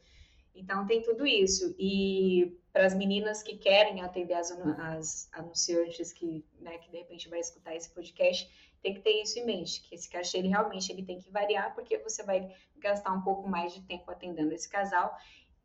Então 0.55 0.85
tem 0.85 1.01
tudo 1.01 1.25
isso. 1.25 1.75
E 1.77 2.57
para 2.71 2.85
as 2.85 2.93
meninas 2.93 3.41
que 3.41 3.57
querem 3.57 4.01
atender 4.01 4.33
as, 4.33 4.51
as 4.51 5.29
anunciantes 5.33 6.11
que, 6.11 6.45
né, 6.59 6.77
que 6.77 6.91
de 6.91 6.97
repente 6.97 7.29
vai 7.29 7.39
escutar 7.39 7.75
esse 7.75 7.89
podcast, 7.89 8.49
tem 8.81 8.93
que 8.93 9.01
ter 9.01 9.21
isso 9.21 9.39
em 9.39 9.45
mente, 9.45 9.81
que 9.81 9.95
esse 9.95 10.09
cachê 10.09 10.37
ele 10.37 10.47
realmente 10.47 10.91
ele 10.91 11.03
tem 11.03 11.19
que 11.19 11.29
variar, 11.29 11.73
porque 11.75 11.97
você 11.97 12.23
vai 12.23 12.49
gastar 12.77 13.11
um 13.11 13.21
pouco 13.21 13.47
mais 13.47 13.73
de 13.73 13.81
tempo 13.81 14.09
atendendo 14.09 14.53
esse 14.53 14.69
casal. 14.69 15.15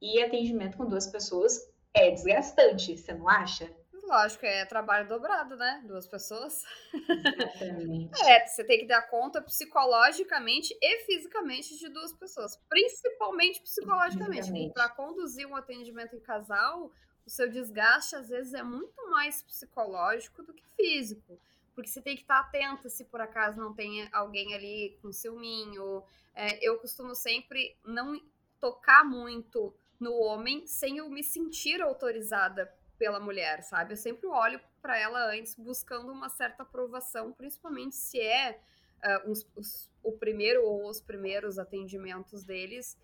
E 0.01 0.23
atendimento 0.23 0.77
com 0.77 0.87
duas 0.87 1.07
pessoas 1.07 1.61
é 1.93 2.11
desgastante, 2.11 2.97
você 2.97 3.15
não 3.15 3.29
acha? 3.29 3.73
Lógico, 4.07 4.45
é 4.45 4.65
trabalho 4.67 5.09
dobrado, 5.09 5.57
né? 5.57 5.83
Duas 5.87 6.07
pessoas. 6.07 6.63
Exatamente. 6.93 8.23
é, 8.23 8.47
você 8.47 8.65
tem 8.65 8.79
que 8.79 8.87
dar 8.87 9.03
conta 9.03 9.41
psicologicamente 9.41 10.77
e 10.81 11.05
fisicamente 11.05 11.79
de 11.79 11.89
duas 11.89 12.13
pessoas. 12.13 12.57
Principalmente 12.69 13.61
psicologicamente. 13.63 14.73
Para 14.73 14.89
conduzir 14.91 15.47
um 15.47 15.57
atendimento 15.57 16.15
em 16.15 16.21
casal, 16.21 16.93
o 17.27 17.31
seu 17.31 17.49
desgaste 17.51 18.15
às 18.15 18.29
vezes 18.29 18.53
é 18.53 18.63
muito 18.63 19.11
mais 19.11 19.43
psicológico 19.43 20.43
do 20.43 20.53
que 20.53 20.65
físico. 20.77 21.41
Porque 21.75 21.91
você 21.91 22.01
tem 22.01 22.15
que 22.15 22.23
estar 22.23 22.41
atenta 22.41 22.89
se 22.89 23.05
por 23.05 23.21
acaso 23.21 23.59
não 23.59 23.75
tem 23.75 24.09
alguém 24.13 24.55
ali 24.55 24.99
com 25.01 25.13
ciúminho. 25.13 26.05
É, 26.35 26.59
eu 26.67 26.79
costumo 26.79 27.15
sempre 27.15 27.77
não 27.85 28.21
tocar 28.61 29.05
muito 29.05 29.75
no 29.99 30.15
homem 30.15 30.67
sem 30.67 30.99
eu 30.99 31.09
me 31.09 31.23
sentir 31.23 31.81
autorizada 31.81 32.73
pela 32.99 33.21
mulher, 33.21 33.63
sabe? 33.63 33.93
Eu 33.93 33.97
sempre 33.97 34.27
olho 34.27 34.61
para 34.81 34.99
ela 34.99 35.31
antes 35.31 35.55
buscando 35.55 36.13
uma 36.13 36.29
certa 36.29 36.63
aprovação, 36.63 37.33
principalmente 37.33 37.95
se 37.97 38.21
é 38.21 38.61
uh, 39.05 39.31
os, 39.31 39.91
o 40.03 40.13
primeiro 40.13 40.65
ou 40.65 40.89
os 40.89 41.01
primeiros 41.01 41.59
atendimentos 41.59 42.45
deles, 42.45 42.99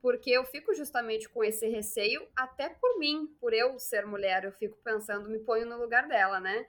porque 0.00 0.30
eu 0.30 0.44
fico 0.44 0.74
justamente 0.74 1.28
com 1.28 1.42
esse 1.42 1.66
receio, 1.66 2.28
até 2.36 2.68
por 2.68 2.98
mim, 2.98 3.26
por 3.40 3.54
eu 3.54 3.78
ser 3.78 4.04
mulher, 4.04 4.44
eu 4.44 4.52
fico 4.52 4.76
pensando, 4.84 5.30
me 5.30 5.38
ponho 5.38 5.66
no 5.66 5.78
lugar 5.78 6.06
dela, 6.06 6.38
né? 6.38 6.66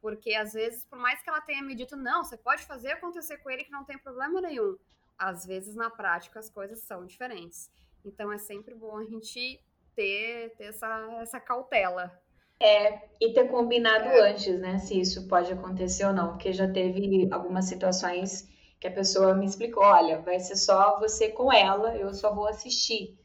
Porque 0.00 0.34
às 0.34 0.52
vezes, 0.52 0.84
por 0.84 0.98
mais 0.98 1.22
que 1.22 1.28
ela 1.28 1.40
tenha 1.40 1.62
me 1.62 1.74
dito, 1.74 1.96
não, 1.96 2.24
você 2.24 2.36
pode 2.36 2.64
fazer 2.64 2.92
acontecer 2.92 3.38
com 3.38 3.50
ele 3.50 3.64
que 3.64 3.70
não 3.70 3.84
tem 3.84 3.98
problema 3.98 4.40
nenhum. 4.40 4.78
Às 5.18 5.44
vezes, 5.44 5.74
na 5.74 5.90
prática, 5.90 6.38
as 6.38 6.48
coisas 6.48 6.78
são 6.80 7.04
diferentes. 7.04 7.70
Então 8.04 8.32
é 8.32 8.38
sempre 8.38 8.74
bom 8.74 8.96
a 8.96 9.04
gente 9.04 9.60
ter, 9.98 10.54
ter 10.56 10.66
essa, 10.66 11.18
essa 11.20 11.40
cautela. 11.40 12.12
É, 12.60 13.00
e 13.20 13.32
ter 13.32 13.48
combinado 13.48 14.04
é. 14.04 14.30
antes, 14.30 14.56
né? 14.60 14.78
Se 14.78 15.00
isso 15.00 15.26
pode 15.26 15.52
acontecer 15.52 16.06
ou 16.06 16.12
não. 16.12 16.28
Porque 16.28 16.52
já 16.52 16.70
teve 16.70 17.28
algumas 17.32 17.64
situações 17.64 18.48
que 18.78 18.86
a 18.86 18.92
pessoa 18.92 19.34
me 19.34 19.44
explicou, 19.44 19.82
olha, 19.82 20.20
vai 20.20 20.38
ser 20.38 20.54
só 20.54 21.00
você 21.00 21.30
com 21.30 21.52
ela, 21.52 21.96
eu 21.96 22.14
só 22.14 22.32
vou 22.32 22.46
assistir. 22.46 23.18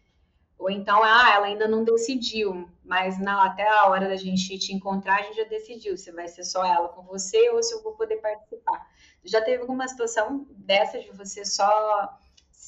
Ou 0.57 0.67
então, 0.67 1.03
ah, 1.03 1.31
ela 1.35 1.45
ainda 1.45 1.67
não 1.67 1.83
decidiu, 1.83 2.67
mas 2.83 3.19
na, 3.19 3.45
até 3.45 3.67
a 3.67 3.87
hora 3.87 4.07
da 4.07 4.15
gente 4.15 4.57
te 4.57 4.73
encontrar, 4.73 5.19
a 5.19 5.21
gente 5.23 5.37
já 5.37 5.43
decidiu 5.43 5.95
se 5.95 6.11
vai 6.11 6.27
ser 6.27 6.43
só 6.43 6.65
ela 6.65 6.89
com 6.89 7.03
você 7.03 7.51
ou 7.51 7.61
se 7.61 7.75
eu 7.75 7.83
vou 7.83 7.93
poder 7.93 8.17
participar. 8.17 8.87
Já 9.23 9.41
teve 9.41 9.61
alguma 9.61 9.87
situação 9.87 10.47
dessa 10.49 10.99
de 10.99 11.11
você 11.11 11.45
só 11.45 12.17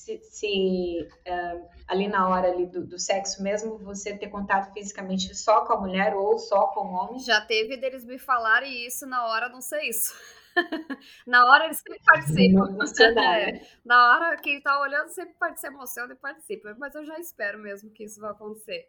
se, 0.05 0.19
se 0.23 1.07
uh, 1.27 1.69
ali 1.87 2.07
na 2.07 2.29
hora 2.29 2.51
ali 2.51 2.67
do, 2.67 2.85
do, 2.85 2.99
sexo 2.99 3.41
mesmo, 3.41 3.79
você 3.79 4.15
ter 4.15 4.29
contato 4.29 4.71
fisicamente 4.71 5.33
só 5.35 5.65
com 5.65 5.73
a 5.73 5.81
mulher 5.81 6.13
ou 6.13 6.37
só 6.37 6.67
com 6.67 6.81
o 6.81 6.93
homem? 6.93 7.19
Já 7.19 7.41
teve 7.41 7.75
deles 7.75 8.05
me 8.05 8.19
falarem 8.19 8.85
isso 8.85 9.07
na 9.07 9.25
hora, 9.25 9.49
não 9.49 9.61
sei 9.61 9.89
isso. 9.89 10.13
na 11.25 11.43
hora 11.43 11.65
eles 11.65 11.77
sempre 11.77 12.01
participam. 12.05 12.77
É, 13.17 13.67
na 13.83 14.13
hora 14.13 14.37
quem 14.37 14.61
tá 14.61 14.79
olhando 14.79 15.09
sempre 15.09 15.33
se 15.55 15.67
emociona 15.67 16.13
e 16.13 16.17
participa. 16.17 16.75
Mas 16.77 16.93
eu 16.93 17.03
já 17.03 17.17
espero 17.19 17.57
mesmo 17.57 17.89
que 17.89 18.03
isso 18.03 18.21
vai 18.21 18.31
acontecer. 18.31 18.87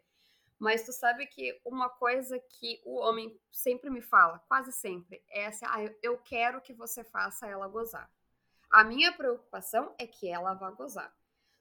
Mas 0.59 0.83
tu 0.83 0.91
sabe 0.91 1.25
que 1.27 1.59
uma 1.65 1.89
coisa 1.89 2.39
que 2.39 2.79
o 2.85 2.99
homem 2.99 3.35
sempre 3.51 3.89
me 3.89 4.01
fala, 4.01 4.39
quase 4.47 4.71
sempre, 4.71 5.21
é 5.29 5.47
assim: 5.47 5.65
ah, 5.67 5.83
eu 6.01 6.17
quero 6.17 6.61
que 6.61 6.73
você 6.73 7.03
faça 7.03 7.47
ela 7.47 7.67
gozar. 7.67 8.09
A 8.69 8.83
minha 8.83 9.13
preocupação 9.13 9.95
é 9.97 10.05
que 10.05 10.29
ela 10.29 10.53
vá 10.53 10.71
gozar. 10.71 11.13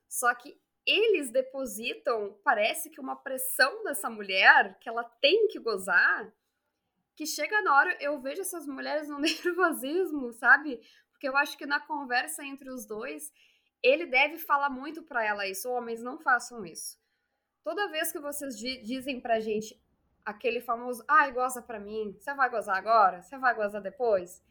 Só 0.08 0.34
que 0.34 0.60
eles 0.84 1.30
depositam, 1.30 2.38
parece 2.44 2.90
que 2.90 3.00
uma 3.00 3.16
pressão 3.16 3.82
nessa 3.84 4.08
mulher 4.08 4.78
que 4.78 4.88
ela 4.88 5.04
tem 5.04 5.48
que 5.48 5.58
gozar 5.58 6.32
que 7.16 7.26
chega 7.26 7.62
na 7.62 7.74
hora, 7.74 7.96
eu 7.98 8.20
vejo 8.20 8.42
essas 8.42 8.66
mulheres 8.66 9.08
no 9.08 9.18
nervosismo, 9.18 10.32
sabe? 10.34 10.80
Porque 11.10 11.26
eu 11.26 11.36
acho 11.36 11.56
que 11.56 11.64
na 11.64 11.80
conversa 11.80 12.44
entre 12.44 12.70
os 12.70 12.86
dois, 12.86 13.32
ele 13.82 14.06
deve 14.06 14.38
falar 14.38 14.68
muito 14.68 15.02
para 15.02 15.24
ela 15.24 15.46
isso. 15.46 15.70
Homens, 15.70 16.02
não 16.02 16.18
façam 16.18 16.64
isso. 16.64 16.98
Toda 17.64 17.90
vez 17.90 18.12
que 18.12 18.20
vocês 18.20 18.56
dizem 18.58 19.20
pra 19.20 19.40
gente 19.40 19.82
aquele 20.24 20.60
famoso, 20.60 21.02
ai, 21.08 21.32
goza 21.32 21.62
pra 21.62 21.80
mim, 21.80 22.16
você 22.20 22.34
vai 22.34 22.50
gozar 22.50 22.76
agora? 22.76 23.22
Você 23.22 23.38
vai 23.38 23.54
gozar 23.54 23.80
depois? 23.80 24.44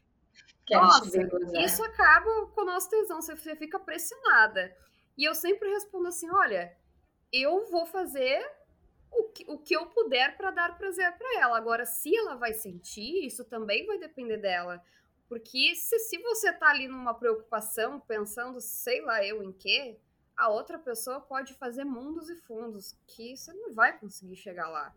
Nossa, 0.70 1.64
isso 1.64 1.82
acaba 1.84 2.46
com 2.48 2.62
o 2.62 2.64
nosso 2.64 2.90
tesão, 2.90 3.22
você 3.22 3.36
fica 3.56 3.78
pressionada. 3.78 4.76
E 5.16 5.24
eu 5.24 5.34
sempre 5.34 5.70
respondo 5.70 6.08
assim: 6.08 6.28
olha, 6.30 6.76
eu 7.32 7.66
vou 7.70 7.86
fazer 7.86 8.44
o 9.12 9.24
que, 9.24 9.44
o 9.48 9.58
que 9.58 9.76
eu 9.76 9.86
puder 9.86 10.36
para 10.36 10.50
dar 10.50 10.76
prazer 10.76 11.12
para 11.16 11.40
ela. 11.40 11.56
Agora, 11.56 11.86
se 11.86 12.14
ela 12.16 12.34
vai 12.34 12.52
sentir, 12.52 13.24
isso 13.24 13.44
também 13.44 13.86
vai 13.86 13.98
depender 13.98 14.38
dela. 14.38 14.82
Porque 15.28 15.74
se, 15.74 15.98
se 15.98 16.18
você 16.18 16.52
tá 16.52 16.68
ali 16.70 16.86
numa 16.86 17.14
preocupação, 17.14 18.00
pensando, 18.00 18.60
sei 18.60 19.00
lá 19.02 19.24
eu 19.24 19.42
em 19.42 19.52
quê, 19.52 19.98
a 20.36 20.48
outra 20.48 20.78
pessoa 20.78 21.20
pode 21.20 21.54
fazer 21.54 21.84
mundos 21.84 22.28
e 22.28 22.36
fundos 22.36 22.96
que 23.06 23.36
você 23.36 23.52
não 23.52 23.74
vai 23.74 23.98
conseguir 23.98 24.36
chegar 24.36 24.68
lá. 24.68 24.94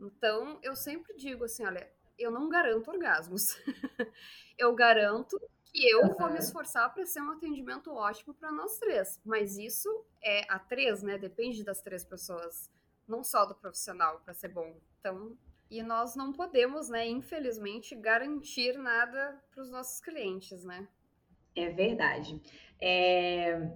Então, 0.00 0.58
eu 0.62 0.74
sempre 0.74 1.14
digo 1.16 1.44
assim, 1.44 1.64
olha, 1.64 1.90
eu 2.22 2.30
não 2.30 2.48
garanto 2.48 2.90
orgasmos. 2.90 3.56
eu 4.58 4.74
garanto 4.74 5.38
que 5.64 5.88
eu 5.90 6.14
vou 6.14 6.30
me 6.30 6.38
esforçar 6.38 6.92
para 6.92 7.06
ser 7.06 7.20
um 7.20 7.30
atendimento 7.30 7.92
ótimo 7.92 8.34
para 8.34 8.52
nós 8.52 8.78
três. 8.78 9.20
Mas 9.24 9.56
isso 9.56 9.88
é 10.22 10.44
a 10.52 10.58
três, 10.58 11.02
né? 11.02 11.18
Depende 11.18 11.64
das 11.64 11.80
três 11.80 12.04
pessoas 12.04 12.70
não 13.08 13.24
só 13.24 13.44
do 13.44 13.54
profissional 13.54 14.20
para 14.20 14.34
ser 14.34 14.48
bom. 14.48 14.76
Então, 15.00 15.36
e 15.70 15.82
nós 15.82 16.14
não 16.14 16.32
podemos, 16.32 16.88
né, 16.90 17.08
infelizmente, 17.08 17.94
garantir 17.94 18.76
nada 18.76 19.42
para 19.50 19.62
os 19.62 19.70
nossos 19.70 20.00
clientes, 20.00 20.62
né? 20.64 20.86
É 21.56 21.70
verdade. 21.70 22.40
É... 22.80 23.70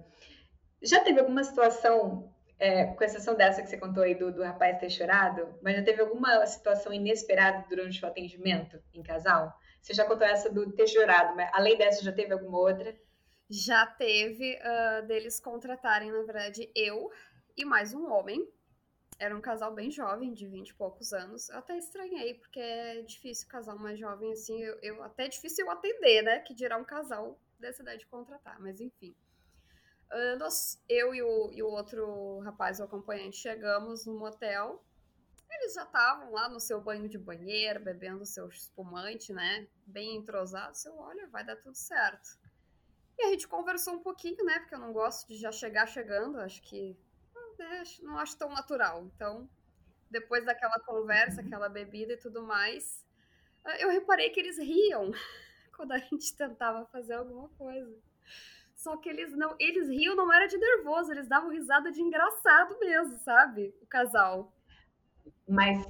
Já 0.81 1.03
teve 1.03 1.19
alguma 1.19 1.43
situação, 1.43 2.31
é, 2.59 2.85
com 2.85 3.03
exceção 3.03 3.35
dessa 3.35 3.61
que 3.61 3.69
você 3.69 3.77
contou 3.77 4.03
aí 4.03 4.15
do, 4.15 4.31
do 4.31 4.43
rapaz 4.43 4.79
ter 4.79 4.89
chorado, 4.89 5.57
mas 5.61 5.75
já 5.75 5.83
teve 5.83 6.01
alguma 6.01 6.45
situação 6.45 6.91
inesperada 6.91 7.65
durante 7.69 8.03
o 8.03 8.07
atendimento 8.07 8.81
em 8.93 9.03
casal? 9.03 9.53
Você 9.81 9.93
já 9.93 10.05
contou 10.05 10.27
essa 10.27 10.49
do 10.49 10.71
ter 10.73 10.87
chorado, 10.87 11.35
mas 11.35 11.49
além 11.53 11.77
dessa, 11.77 12.03
já 12.03 12.11
teve 12.11 12.33
alguma 12.33 12.57
outra? 12.57 12.95
Já 13.49 13.85
teve 13.85 14.57
uh, 14.57 15.07
deles 15.07 15.39
contratarem, 15.39 16.11
na 16.11 16.23
verdade, 16.23 16.69
eu 16.75 17.09
e 17.55 17.63
mais 17.63 17.93
um 17.93 18.11
homem 18.11 18.45
era 19.19 19.35
um 19.35 19.41
casal 19.41 19.73
bem 19.73 19.89
jovem, 19.89 20.33
de 20.33 20.47
20 20.47 20.69
e 20.69 20.73
poucos 20.75 21.11
anos. 21.11 21.49
Eu 21.49 21.57
até 21.57 21.77
estranhei, 21.77 22.35
porque 22.35 22.59
é 22.59 23.01
difícil 23.01 23.47
casal 23.47 23.77
mais 23.77 23.99
jovem 23.99 24.31
assim. 24.31 24.61
Eu, 24.61 24.77
eu 24.81 25.03
até 25.03 25.25
é 25.25 25.27
difícil 25.27 25.65
eu 25.65 25.71
atender, 25.71 26.21
né? 26.21 26.39
Que 26.39 26.53
dirá 26.53 26.77
um 26.77 26.83
casal 26.83 27.39
dessa 27.59 27.81
idade 27.81 28.05
contratar, 28.05 28.59
mas 28.59 28.79
enfim. 28.79 29.15
Nós, 30.39 30.81
eu 30.87 31.13
e 31.13 31.21
o, 31.21 31.51
e 31.51 31.61
o 31.61 31.67
outro 31.67 32.39
rapaz, 32.39 32.79
o 32.79 32.83
acompanhante, 32.83 33.37
chegamos 33.37 34.05
no 34.05 34.17
motel. 34.17 34.83
Eles 35.49 35.73
já 35.73 35.83
estavam 35.83 36.31
lá 36.31 36.49
no 36.49 36.59
seu 36.59 36.81
banho 36.81 37.07
de 37.07 37.17
banheiro, 37.17 37.79
bebendo 37.79 38.25
seu 38.25 38.47
espumante, 38.47 39.33
né? 39.33 39.67
Bem 39.85 40.17
entrosados. 40.17 40.85
Eu, 40.85 40.97
olha, 40.97 41.27
vai 41.27 41.45
dar 41.45 41.55
tudo 41.57 41.75
certo. 41.75 42.37
E 43.17 43.25
a 43.25 43.29
gente 43.31 43.47
conversou 43.47 43.95
um 43.95 44.03
pouquinho, 44.03 44.43
né? 44.45 44.59
Porque 44.59 44.75
eu 44.75 44.79
não 44.79 44.93
gosto 44.93 45.27
de 45.27 45.37
já 45.37 45.51
chegar 45.51 45.87
chegando. 45.87 46.39
Acho 46.39 46.61
que 46.61 46.97
né, 47.57 47.83
não 48.01 48.17
acho 48.17 48.37
tão 48.37 48.49
natural. 48.49 49.03
Então, 49.05 49.49
depois 50.09 50.45
daquela 50.45 50.79
conversa, 50.79 51.41
aquela 51.41 51.67
bebida 51.67 52.13
e 52.13 52.17
tudo 52.17 52.43
mais, 52.43 53.05
ah, 53.65 53.77
eu 53.79 53.89
reparei 53.89 54.29
que 54.29 54.39
eles 54.39 54.57
riam 54.57 55.11
quando 55.75 55.91
a 55.91 55.97
gente 55.97 56.35
tentava 56.35 56.85
fazer 56.87 57.13
alguma 57.13 57.49
coisa. 57.49 57.97
Só 58.77 58.95
que 58.95 59.09
eles 59.09 59.35
não, 59.35 59.55
eles 59.59 59.89
riam 59.89 60.15
não 60.15 60.31
era 60.31 60.45
de 60.45 60.55
nervoso, 60.55 61.11
eles 61.11 61.27
davam 61.27 61.49
risada 61.49 61.91
de 61.91 61.99
engraçado 61.99 62.77
mesmo, 62.79 63.17
sabe? 63.17 63.73
O 63.81 63.87
casal. 63.87 64.53
Mas 65.49 65.83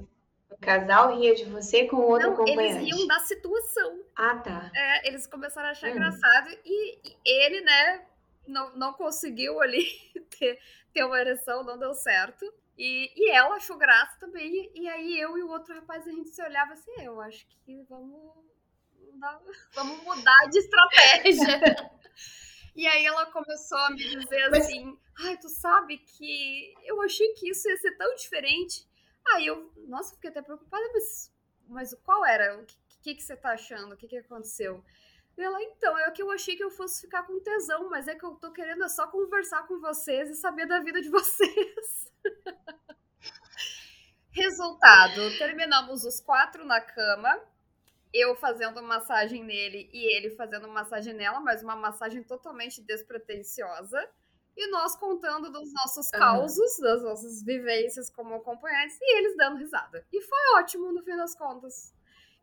o 0.50 0.56
casal 0.58 1.14
ria 1.18 1.34
de 1.34 1.44
você 1.44 1.86
com 1.86 1.96
o 1.96 2.08
outro 2.08 2.28
não, 2.28 2.34
acompanhante? 2.34 2.76
Eles 2.76 2.96
riam 2.96 3.06
da 3.06 3.18
situação. 3.20 4.02
Ah, 4.16 4.38
tá. 4.38 4.70
É, 4.74 5.06
eles 5.06 5.26
começaram 5.26 5.68
a 5.68 5.72
achar 5.72 5.88
hum. 5.88 5.90
engraçado 5.90 6.48
e, 6.64 6.98
e, 7.04 7.16
ele, 7.26 7.60
né, 7.60 8.06
não, 8.46 8.74
não 8.74 8.94
conseguiu 8.94 9.60
ali 9.60 9.84
ter, 10.38 10.58
ter 10.90 11.04
uma 11.04 11.20
ereção, 11.20 11.62
não 11.62 11.78
deu 11.78 11.92
certo. 11.92 12.50
E, 12.78 13.12
e 13.14 13.30
ela 13.30 13.56
achou 13.56 13.76
graça 13.76 14.18
também. 14.18 14.72
E 14.74 14.88
aí 14.88 15.20
eu 15.20 15.36
e 15.36 15.42
o 15.42 15.50
outro 15.50 15.74
rapaz, 15.74 16.08
a 16.08 16.10
gente 16.10 16.30
se 16.30 16.42
olhava 16.42 16.72
assim, 16.72 16.92
é, 16.98 17.04
eu 17.04 17.20
acho 17.20 17.46
que 17.66 17.82
vamos, 17.82 18.32
vamos 19.74 20.02
mudar 20.04 20.48
de 20.50 20.58
estratégia. 20.58 21.90
e 22.78 22.86
aí 22.86 23.04
ela 23.04 23.26
começou 23.26 23.76
a 23.76 23.90
me 23.90 23.96
dizer 23.96 24.56
assim, 24.56 24.96
ai, 25.24 25.36
tu 25.36 25.48
sabe 25.48 25.98
que 25.98 26.72
eu 26.84 27.02
achei 27.02 27.34
que 27.34 27.50
isso 27.50 27.68
ia 27.68 27.76
ser 27.76 27.96
tão 27.96 28.14
diferente. 28.14 28.88
Aí 29.34 29.48
eu, 29.48 29.72
nossa, 29.88 30.14
fiquei 30.14 30.30
até 30.30 30.40
preocupada, 30.40 30.88
mas, 30.92 31.34
mas 31.66 31.94
qual 32.04 32.24
era? 32.24 32.56
O 32.56 32.64
que, 32.64 32.76
que, 33.02 33.14
que 33.16 33.22
você 33.24 33.36
tá 33.36 33.50
achando? 33.50 33.94
O 33.94 33.96
que, 33.96 34.06
que 34.06 34.18
aconteceu? 34.18 34.80
Ela, 35.36 35.60
então, 35.60 35.98
é 35.98 36.08
que 36.12 36.22
eu 36.22 36.30
achei 36.30 36.54
que 36.54 36.62
eu 36.62 36.70
fosse 36.70 37.00
ficar 37.00 37.24
com 37.24 37.40
tesão, 37.40 37.90
mas 37.90 38.06
é 38.06 38.14
que 38.14 38.24
eu 38.24 38.36
tô 38.36 38.52
querendo 38.52 38.84
é 38.84 38.88
só 38.88 39.08
conversar 39.08 39.66
com 39.66 39.80
vocês 39.80 40.30
e 40.30 40.36
saber 40.36 40.66
da 40.66 40.78
vida 40.78 41.02
de 41.02 41.08
vocês. 41.08 42.12
Resultado: 44.30 45.36
terminamos 45.36 46.04
os 46.04 46.20
quatro 46.20 46.64
na 46.64 46.80
cama, 46.80 47.42
eu 48.12 48.34
fazendo 48.34 48.82
massagem 48.82 49.44
nele 49.44 49.88
e 49.92 50.16
ele 50.16 50.30
fazendo 50.30 50.68
massagem 50.68 51.14
nela, 51.14 51.40
mas 51.40 51.62
uma 51.62 51.76
massagem 51.76 52.22
totalmente 52.22 52.82
despretensiosa. 52.82 54.08
E 54.56 54.68
nós 54.70 54.96
contando 54.96 55.52
dos 55.52 55.72
nossos 55.72 56.10
causos, 56.10 56.78
uhum. 56.78 56.84
das 56.84 57.02
nossas 57.02 57.42
vivências 57.44 58.10
como 58.10 58.34
acompanhantes, 58.34 58.98
e 59.00 59.18
eles 59.18 59.36
dando 59.36 59.58
risada. 59.58 60.04
E 60.12 60.20
foi 60.20 60.38
ótimo 60.56 60.90
no 60.90 61.02
fim 61.02 61.16
das 61.16 61.36
contas. 61.36 61.94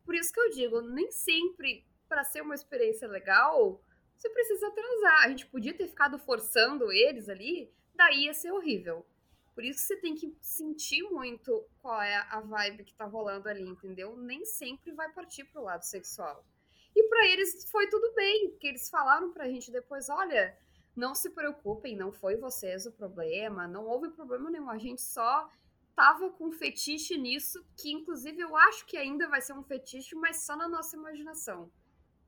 Por 0.04 0.14
isso 0.14 0.32
que 0.32 0.40
eu 0.40 0.50
digo, 0.50 0.80
nem 0.80 1.10
sempre 1.10 1.84
para 2.08 2.24
ser 2.24 2.40
uma 2.40 2.54
experiência 2.54 3.06
legal, 3.06 3.82
você 4.16 4.30
precisa 4.30 4.70
transar. 4.70 5.24
A 5.24 5.28
gente 5.28 5.46
podia 5.46 5.74
ter 5.74 5.88
ficado 5.88 6.18
forçando 6.18 6.90
eles 6.90 7.28
ali, 7.28 7.70
daí 7.94 8.24
ia 8.24 8.34
ser 8.34 8.52
horrível. 8.52 9.04
Por 9.56 9.64
isso 9.64 9.80
que 9.80 9.86
você 9.86 9.96
tem 9.96 10.14
que 10.14 10.36
sentir 10.42 11.02
muito 11.04 11.66
qual 11.80 12.02
é 12.02 12.14
a 12.28 12.40
vibe 12.40 12.84
que 12.84 12.92
tá 12.92 13.06
rolando 13.06 13.48
ali, 13.48 13.62
entendeu? 13.62 14.14
Nem 14.14 14.44
sempre 14.44 14.92
vai 14.92 15.10
partir 15.10 15.44
pro 15.44 15.62
lado 15.62 15.82
sexual. 15.82 16.44
E 16.94 17.02
para 17.04 17.26
eles 17.26 17.66
foi 17.70 17.88
tudo 17.88 18.12
bem, 18.14 18.50
porque 18.50 18.66
eles 18.66 18.90
falaram 18.90 19.32
pra 19.32 19.48
gente 19.48 19.72
depois, 19.72 20.10
olha, 20.10 20.54
não 20.94 21.14
se 21.14 21.30
preocupem, 21.30 21.96
não 21.96 22.12
foi 22.12 22.36
vocês 22.36 22.84
o 22.84 22.92
problema, 22.92 23.66
não 23.66 23.86
houve 23.86 24.10
problema 24.10 24.50
nenhum, 24.50 24.68
a 24.68 24.76
gente 24.76 25.00
só 25.00 25.48
tava 25.94 26.28
com 26.28 26.52
fetiche 26.52 27.16
nisso, 27.16 27.64
que 27.78 27.90
inclusive 27.90 28.38
eu 28.38 28.54
acho 28.54 28.84
que 28.84 28.98
ainda 28.98 29.26
vai 29.26 29.40
ser 29.40 29.54
um 29.54 29.62
fetiche, 29.62 30.14
mas 30.14 30.44
só 30.44 30.54
na 30.54 30.68
nossa 30.68 30.98
imaginação. 30.98 31.72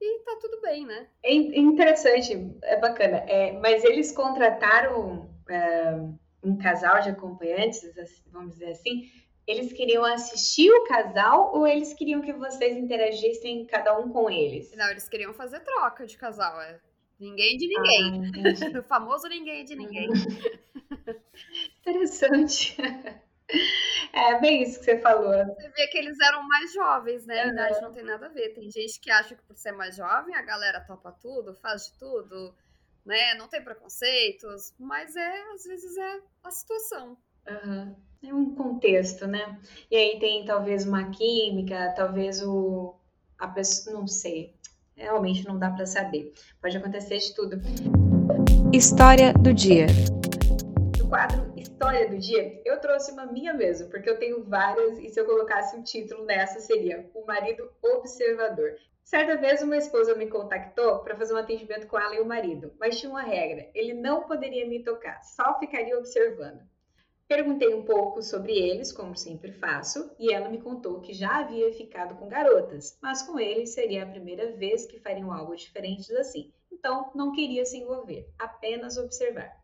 E 0.00 0.20
tá 0.20 0.38
tudo 0.40 0.62
bem, 0.62 0.86
né? 0.86 1.10
É 1.22 1.34
interessante, 1.34 2.56
é 2.62 2.80
bacana. 2.80 3.18
É, 3.28 3.52
mas 3.60 3.84
eles 3.84 4.12
contrataram 4.12 5.28
é, 5.50 6.08
um 6.42 6.56
casal 6.56 7.00
de 7.00 7.10
acompanhantes, 7.10 7.82
vamos 8.30 8.54
dizer 8.54 8.70
assim, 8.70 9.10
eles 9.46 9.72
queriam 9.72 10.04
assistir 10.04 10.70
o 10.70 10.84
casal 10.84 11.54
ou 11.54 11.66
eles 11.66 11.94
queriam 11.94 12.20
que 12.20 12.32
vocês 12.32 12.76
interagissem 12.76 13.64
cada 13.66 13.98
um 13.98 14.10
com 14.10 14.30
eles? 14.30 14.70
Não, 14.76 14.88
eles 14.90 15.08
queriam 15.08 15.32
fazer 15.32 15.60
troca 15.60 16.06
de 16.06 16.18
casal, 16.18 16.60
é. 16.60 16.78
Ninguém 17.18 17.56
de 17.56 17.66
ninguém. 17.66 18.30
Ah, 18.74 18.78
o 18.78 18.82
famoso 18.82 19.26
ninguém 19.26 19.64
de 19.64 19.74
ninguém. 19.74 20.08
Interessante. 21.80 22.76
É 24.12 24.38
bem 24.38 24.62
isso 24.62 24.78
que 24.78 24.84
você 24.84 24.98
falou. 25.00 25.32
Você 25.32 25.68
vê 25.70 25.86
que 25.88 25.98
eles 25.98 26.18
eram 26.20 26.46
mais 26.46 26.72
jovens, 26.72 27.26
né? 27.26 27.40
A 27.40 27.46
idade 27.48 27.80
não 27.80 27.92
tem 27.92 28.04
nada 28.04 28.26
a 28.26 28.28
ver. 28.28 28.50
Tem 28.50 28.70
gente 28.70 29.00
que 29.00 29.10
acha 29.10 29.34
que 29.34 29.42
por 29.42 29.56
ser 29.56 29.72
mais 29.72 29.96
jovem 29.96 30.34
a 30.34 30.42
galera 30.42 30.80
topa 30.80 31.10
tudo, 31.10 31.54
faz 31.54 31.86
de 31.86 31.98
tudo, 31.98 32.54
né? 33.08 33.34
Não 33.34 33.48
tem 33.48 33.64
preconceitos, 33.64 34.74
mas 34.78 35.16
é, 35.16 35.42
às 35.54 35.64
vezes 35.64 35.96
é 35.96 36.20
a 36.44 36.50
situação. 36.50 37.16
Uhum. 37.48 37.96
É 38.22 38.34
um 38.34 38.54
contexto, 38.54 39.26
né? 39.26 39.58
E 39.90 39.96
aí 39.96 40.18
tem 40.20 40.44
talvez 40.44 40.86
uma 40.86 41.10
química, 41.10 41.94
talvez 41.96 42.42
o 42.42 42.94
a 43.38 43.48
pessoa, 43.48 43.98
não 43.98 44.06
sei. 44.06 44.54
Realmente 44.94 45.46
não 45.46 45.58
dá 45.58 45.70
para 45.70 45.86
saber. 45.86 46.34
Pode 46.60 46.76
acontecer 46.76 47.18
de 47.18 47.34
tudo. 47.34 47.56
História 48.72 49.32
do 49.32 49.54
dia. 49.54 49.86
No 50.98 51.08
quadro 51.08 51.48
História 51.56 52.10
do 52.10 52.18
dia, 52.18 52.60
eu 52.64 52.80
trouxe 52.80 53.12
uma 53.12 53.24
minha 53.24 53.54
mesmo, 53.54 53.88
porque 53.88 54.10
eu 54.10 54.18
tenho 54.18 54.42
várias 54.42 54.98
e 54.98 55.08
se 55.08 55.20
eu 55.20 55.24
colocasse 55.24 55.76
um 55.76 55.82
título 55.82 56.24
nessa 56.24 56.58
seria 56.58 57.08
O 57.14 57.24
Marido 57.24 57.70
Observador. 57.80 58.74
Certa 59.08 59.38
vez 59.38 59.62
uma 59.62 59.78
esposa 59.78 60.14
me 60.14 60.26
contactou 60.26 60.98
para 60.98 61.16
fazer 61.16 61.32
um 61.32 61.38
atendimento 61.38 61.86
com 61.86 61.98
ela 61.98 62.14
e 62.14 62.20
o 62.20 62.26
marido, 62.26 62.74
mas 62.78 63.00
tinha 63.00 63.08
uma 63.08 63.22
regra: 63.22 63.70
ele 63.74 63.94
não 63.94 64.24
poderia 64.24 64.68
me 64.68 64.84
tocar, 64.84 65.22
só 65.22 65.58
ficaria 65.58 65.96
observando. 65.96 66.60
Perguntei 67.26 67.74
um 67.74 67.86
pouco 67.86 68.20
sobre 68.20 68.52
eles, 68.52 68.92
como 68.92 69.16
sempre 69.16 69.50
faço, 69.50 70.14
e 70.18 70.30
ela 70.30 70.50
me 70.50 70.60
contou 70.60 71.00
que 71.00 71.14
já 71.14 71.38
havia 71.38 71.72
ficado 71.72 72.16
com 72.16 72.28
garotas, 72.28 72.98
mas 73.00 73.22
com 73.22 73.40
ele 73.40 73.66
seria 73.66 74.02
a 74.02 74.10
primeira 74.10 74.52
vez 74.52 74.84
que 74.84 75.00
fariam 75.00 75.32
algo 75.32 75.56
diferente 75.56 76.14
assim. 76.14 76.52
Então, 76.70 77.10
não 77.14 77.32
queria 77.32 77.64
se 77.64 77.78
envolver, 77.78 78.28
apenas 78.38 78.98
observar. 78.98 79.56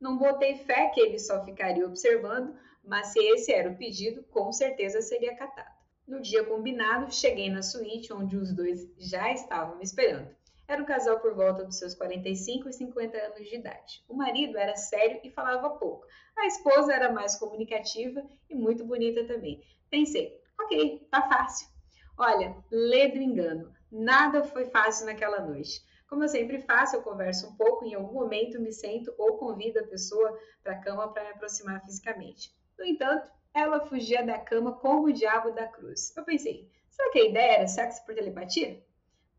Não 0.00 0.16
botei 0.16 0.56
fé 0.64 0.86
que 0.94 1.00
ele 1.00 1.18
só 1.18 1.44
ficaria 1.44 1.84
observando, 1.84 2.56
mas 2.82 3.08
se 3.08 3.18
esse 3.18 3.52
era 3.52 3.68
o 3.68 3.76
pedido, 3.76 4.22
com 4.30 4.50
certeza 4.50 5.02
seria 5.02 5.32
acatado. 5.32 5.77
No 6.08 6.22
dia 6.22 6.42
combinado, 6.42 7.14
cheguei 7.14 7.50
na 7.50 7.60
suíte 7.60 8.14
onde 8.14 8.34
os 8.34 8.50
dois 8.50 8.90
já 8.96 9.30
estavam 9.30 9.76
me 9.76 9.84
esperando. 9.84 10.34
Era 10.66 10.82
um 10.82 10.86
casal 10.86 11.20
por 11.20 11.34
volta 11.34 11.64
dos 11.64 11.76
seus 11.76 11.94
45 11.94 12.66
e 12.66 12.72
50 12.72 13.18
anos 13.18 13.46
de 13.46 13.56
idade. 13.56 14.02
O 14.08 14.14
marido 14.14 14.56
era 14.56 14.74
sério 14.74 15.20
e 15.22 15.30
falava 15.30 15.68
pouco. 15.68 16.06
A 16.34 16.46
esposa 16.46 16.94
era 16.94 17.12
mais 17.12 17.36
comunicativa 17.36 18.24
e 18.48 18.54
muito 18.54 18.86
bonita 18.86 19.26
também. 19.26 19.62
Pensei, 19.90 20.40
ok, 20.58 21.06
tá 21.10 21.28
fácil. 21.28 21.68
Olha, 22.16 22.56
lê 22.70 23.08
engano. 23.08 23.70
Nada 23.92 24.42
foi 24.44 24.64
fácil 24.64 25.04
naquela 25.04 25.40
noite. 25.40 25.82
Como 26.08 26.24
eu 26.24 26.28
sempre 26.28 26.62
faço, 26.62 26.96
eu 26.96 27.02
converso 27.02 27.48
um 27.48 27.54
pouco, 27.54 27.84
em 27.84 27.92
algum 27.92 28.14
momento 28.14 28.58
me 28.58 28.72
sento 28.72 29.14
ou 29.18 29.36
convido 29.36 29.78
a 29.78 29.86
pessoa 29.86 30.38
para 30.62 30.72
a 30.72 30.80
cama 30.80 31.12
para 31.12 31.24
me 31.24 31.30
aproximar 31.32 31.84
fisicamente. 31.84 32.50
No 32.78 32.84
entanto, 32.86 33.30
ela 33.54 33.86
fugia 33.86 34.24
da 34.24 34.38
cama 34.38 34.72
como 34.72 35.06
o 35.06 35.12
diabo 35.12 35.50
da 35.52 35.66
cruz. 35.66 36.14
Eu 36.16 36.24
pensei, 36.24 36.70
será 36.90 37.10
que 37.10 37.20
a 37.20 37.28
ideia 37.28 37.52
era 37.58 37.66
sexo 37.66 38.04
por 38.04 38.14
telepatia? 38.14 38.82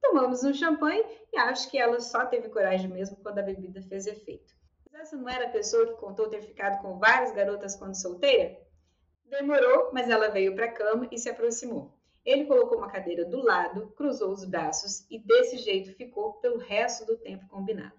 Tomamos 0.02 0.44
um 0.44 0.54
champanhe 0.54 1.04
e 1.32 1.38
acho 1.38 1.70
que 1.70 1.78
ela 1.78 2.00
só 2.00 2.26
teve 2.26 2.50
coragem 2.50 2.90
mesmo 2.90 3.18
quando 3.18 3.40
a 3.40 3.44
bebida 3.44 3.82
fez 3.82 4.08
efeito. 4.08 4.54
Mas 4.92 5.02
essa 5.02 5.18
não 5.18 5.30
era 5.30 5.48
a 5.48 5.52
pessoa 5.52 5.88
que 5.88 6.00
contou 6.00 6.30
ter 6.30 6.42
ficado 6.42 6.82
com 6.82 6.98
várias 6.98 7.32
garotas 7.34 7.76
quando 7.76 8.00
solteira? 8.00 8.58
Demorou, 9.26 9.92
mas 9.94 10.10
ela 10.10 10.30
veio 10.30 10.56
para 10.56 10.66
a 10.66 10.72
cama 10.72 11.08
e 11.12 11.18
se 11.18 11.30
aproximou. 11.30 11.94
Ele 12.26 12.46
colocou 12.46 12.78
uma 12.78 12.92
cadeira 12.92 13.26
do 13.26 13.42
lado, 13.42 13.88
cruzou 13.96 14.32
os 14.32 14.44
braços 14.44 15.06
e 15.10 15.20
desse 15.20 15.58
jeito 15.58 15.94
ficou 15.96 16.34
pelo 16.34 16.58
resto 16.58 17.06
do 17.06 17.18
tempo 17.18 17.48
combinado. 17.48 17.94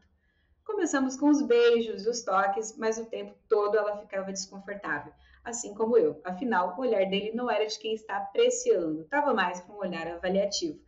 Começamos 0.64 1.16
com 1.16 1.28
os 1.28 1.42
beijos, 1.42 2.06
os 2.06 2.22
toques, 2.22 2.76
mas 2.76 2.98
o 2.98 3.06
tempo 3.06 3.34
todo 3.48 3.76
ela 3.76 3.98
ficava 3.98 4.32
desconfortável, 4.32 5.12
assim 5.44 5.74
como 5.74 5.96
eu. 5.96 6.20
Afinal, 6.24 6.74
o 6.76 6.80
olhar 6.80 7.04
dele 7.06 7.32
não 7.34 7.50
era 7.50 7.66
de 7.66 7.78
quem 7.78 7.94
está 7.94 8.16
apreciando, 8.16 9.02
estava 9.02 9.32
mais 9.34 9.60
para 9.60 9.74
um 9.74 9.78
olhar 9.78 10.06
avaliativo 10.08 10.78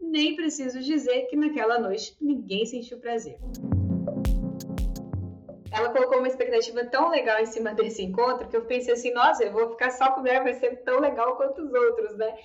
nem 0.00 0.34
preciso 0.34 0.80
dizer 0.80 1.26
que 1.26 1.36
naquela 1.36 1.78
noite 1.78 2.16
ninguém 2.20 2.64
sentiu 2.64 2.98
prazer. 2.98 3.38
Ela 5.70 5.90
colocou 5.90 6.18
uma 6.18 6.26
expectativa 6.26 6.84
tão 6.86 7.10
legal 7.10 7.38
em 7.40 7.46
cima 7.46 7.72
desse 7.72 8.02
encontro 8.02 8.48
que 8.48 8.56
eu 8.56 8.64
pensei 8.64 8.94
assim, 8.94 9.12
nossa, 9.12 9.44
eu 9.44 9.52
vou 9.52 9.70
ficar 9.70 9.90
só 9.90 10.10
com 10.10 10.20
mulher, 10.20 10.42
vai 10.42 10.54
ser 10.54 10.82
tão 10.82 10.98
legal 10.98 11.36
quanto 11.36 11.62
os 11.62 11.72
outros, 11.72 12.16
né? 12.16 12.36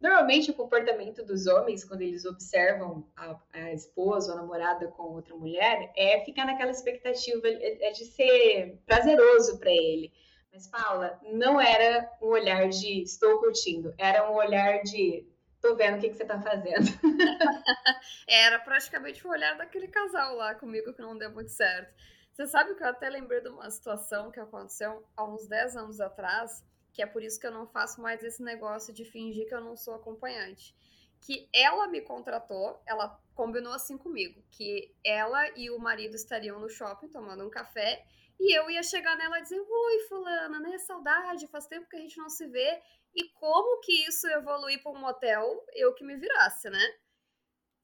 Normalmente 0.00 0.50
o 0.50 0.54
comportamento 0.54 1.24
dos 1.24 1.46
homens, 1.46 1.82
quando 1.82 2.02
eles 2.02 2.24
observam 2.24 3.04
a, 3.16 3.36
a 3.52 3.72
esposa 3.72 4.32
ou 4.32 4.38
a 4.38 4.42
namorada 4.42 4.86
com 4.88 5.14
outra 5.14 5.34
mulher, 5.34 5.90
é 5.96 6.20
ficar 6.24 6.44
naquela 6.44 6.70
expectativa 6.70 7.48
é, 7.48 7.88
é 7.88 7.90
de 7.90 8.04
ser 8.04 8.78
prazeroso 8.86 9.58
para 9.58 9.72
ele. 9.72 10.12
Mas, 10.52 10.66
Paula, 10.66 11.20
não 11.32 11.60
era 11.60 12.10
um 12.20 12.28
olhar 12.28 12.68
de 12.68 13.02
estou 13.02 13.38
curtindo, 13.38 13.94
era 13.98 14.30
um 14.30 14.34
olhar 14.34 14.82
de 14.82 15.26
tô 15.60 15.74
vendo 15.74 15.96
o 15.96 16.00
que, 16.00 16.08
que 16.08 16.16
você 16.16 16.24
tá 16.24 16.40
fazendo. 16.40 16.86
Era 18.28 18.58
praticamente 18.60 19.26
o 19.26 19.30
olhar 19.30 19.56
daquele 19.56 19.88
casal 19.88 20.36
lá 20.36 20.54
comigo 20.54 20.92
que 20.92 21.02
não 21.02 21.18
deu 21.18 21.30
muito 21.30 21.50
certo. 21.50 21.92
Você 22.32 22.46
sabe 22.46 22.74
que 22.76 22.82
eu 22.82 22.88
até 22.88 23.10
lembrei 23.10 23.40
de 23.40 23.48
uma 23.48 23.68
situação 23.70 24.30
que 24.30 24.38
aconteceu 24.38 25.04
há 25.16 25.24
uns 25.24 25.48
10 25.48 25.76
anos 25.76 26.00
atrás, 26.00 26.64
que 26.92 27.02
é 27.02 27.06
por 27.06 27.22
isso 27.22 27.40
que 27.40 27.46
eu 27.46 27.50
não 27.50 27.66
faço 27.66 28.00
mais 28.00 28.22
esse 28.22 28.42
negócio 28.42 28.94
de 28.94 29.04
fingir 29.04 29.48
que 29.48 29.54
eu 29.54 29.60
não 29.60 29.76
sou 29.76 29.94
acompanhante. 29.94 30.74
Que 31.20 31.48
ela 31.52 31.88
me 31.88 32.00
contratou, 32.00 32.80
ela 32.86 33.20
combinou 33.34 33.72
assim 33.72 33.98
comigo, 33.98 34.40
que 34.52 34.94
ela 35.04 35.48
e 35.58 35.68
o 35.68 35.78
marido 35.80 36.14
estariam 36.14 36.60
no 36.60 36.68
shopping 36.68 37.08
tomando 37.08 37.44
um 37.44 37.50
café 37.50 38.04
e 38.38 38.56
eu 38.56 38.70
ia 38.70 38.82
chegar 38.82 39.16
nela 39.16 39.38
e 39.38 39.42
dizer: 39.42 39.60
Oi, 39.60 39.98
Fulana, 40.08 40.60
né? 40.60 40.78
Saudade, 40.78 41.48
faz 41.48 41.66
tempo 41.66 41.88
que 41.88 41.96
a 41.96 42.00
gente 42.00 42.18
não 42.18 42.28
se 42.28 42.46
vê. 42.46 42.80
E 43.14 43.28
como 43.30 43.80
que 43.80 44.06
isso 44.06 44.28
evoluir 44.28 44.82
para 44.82 44.92
um 44.92 44.98
motel, 44.98 45.64
eu 45.74 45.92
que 45.94 46.04
me 46.04 46.16
virasse, 46.16 46.70
né? 46.70 46.94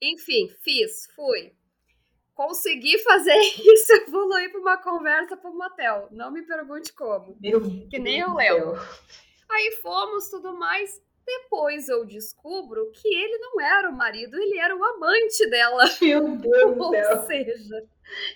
Enfim, 0.01 0.49
fiz, 0.63 1.09
fui. 1.15 1.57
Consegui 2.35 2.99
fazer 2.99 3.35
isso 3.59 3.93
evoluir 3.93 4.51
para 4.51 4.61
uma 4.61 4.83
conversa 4.83 5.37
para 5.37 5.51
um 5.51 5.57
motel. 5.57 6.09
Não 6.13 6.31
me 6.31 6.43
pergunte 6.43 6.93
como. 6.93 7.37
Meu 7.41 7.61
que 7.89 7.99
nem 7.99 8.21
eu 8.21 8.35
levo. 8.35 8.75
Aí 9.51 9.73
fomos, 9.83 10.29
tudo 10.31 10.57
mais. 10.57 11.03
Depois 11.27 11.89
eu 11.89 12.05
descubro 12.05 12.91
que 12.93 13.09
ele 13.09 13.39
não 13.39 13.61
era 13.61 13.89
o 13.89 13.97
marido, 13.97 14.37
ele 14.37 14.59
era 14.59 14.77
o 14.77 14.85
amante 14.85 15.49
dela. 15.49 15.85
Meu 16.01 16.37
Deus 16.37 16.77
do 16.77 16.91
céu. 16.91 17.17
Ou 17.17 17.27
seja, 17.27 17.89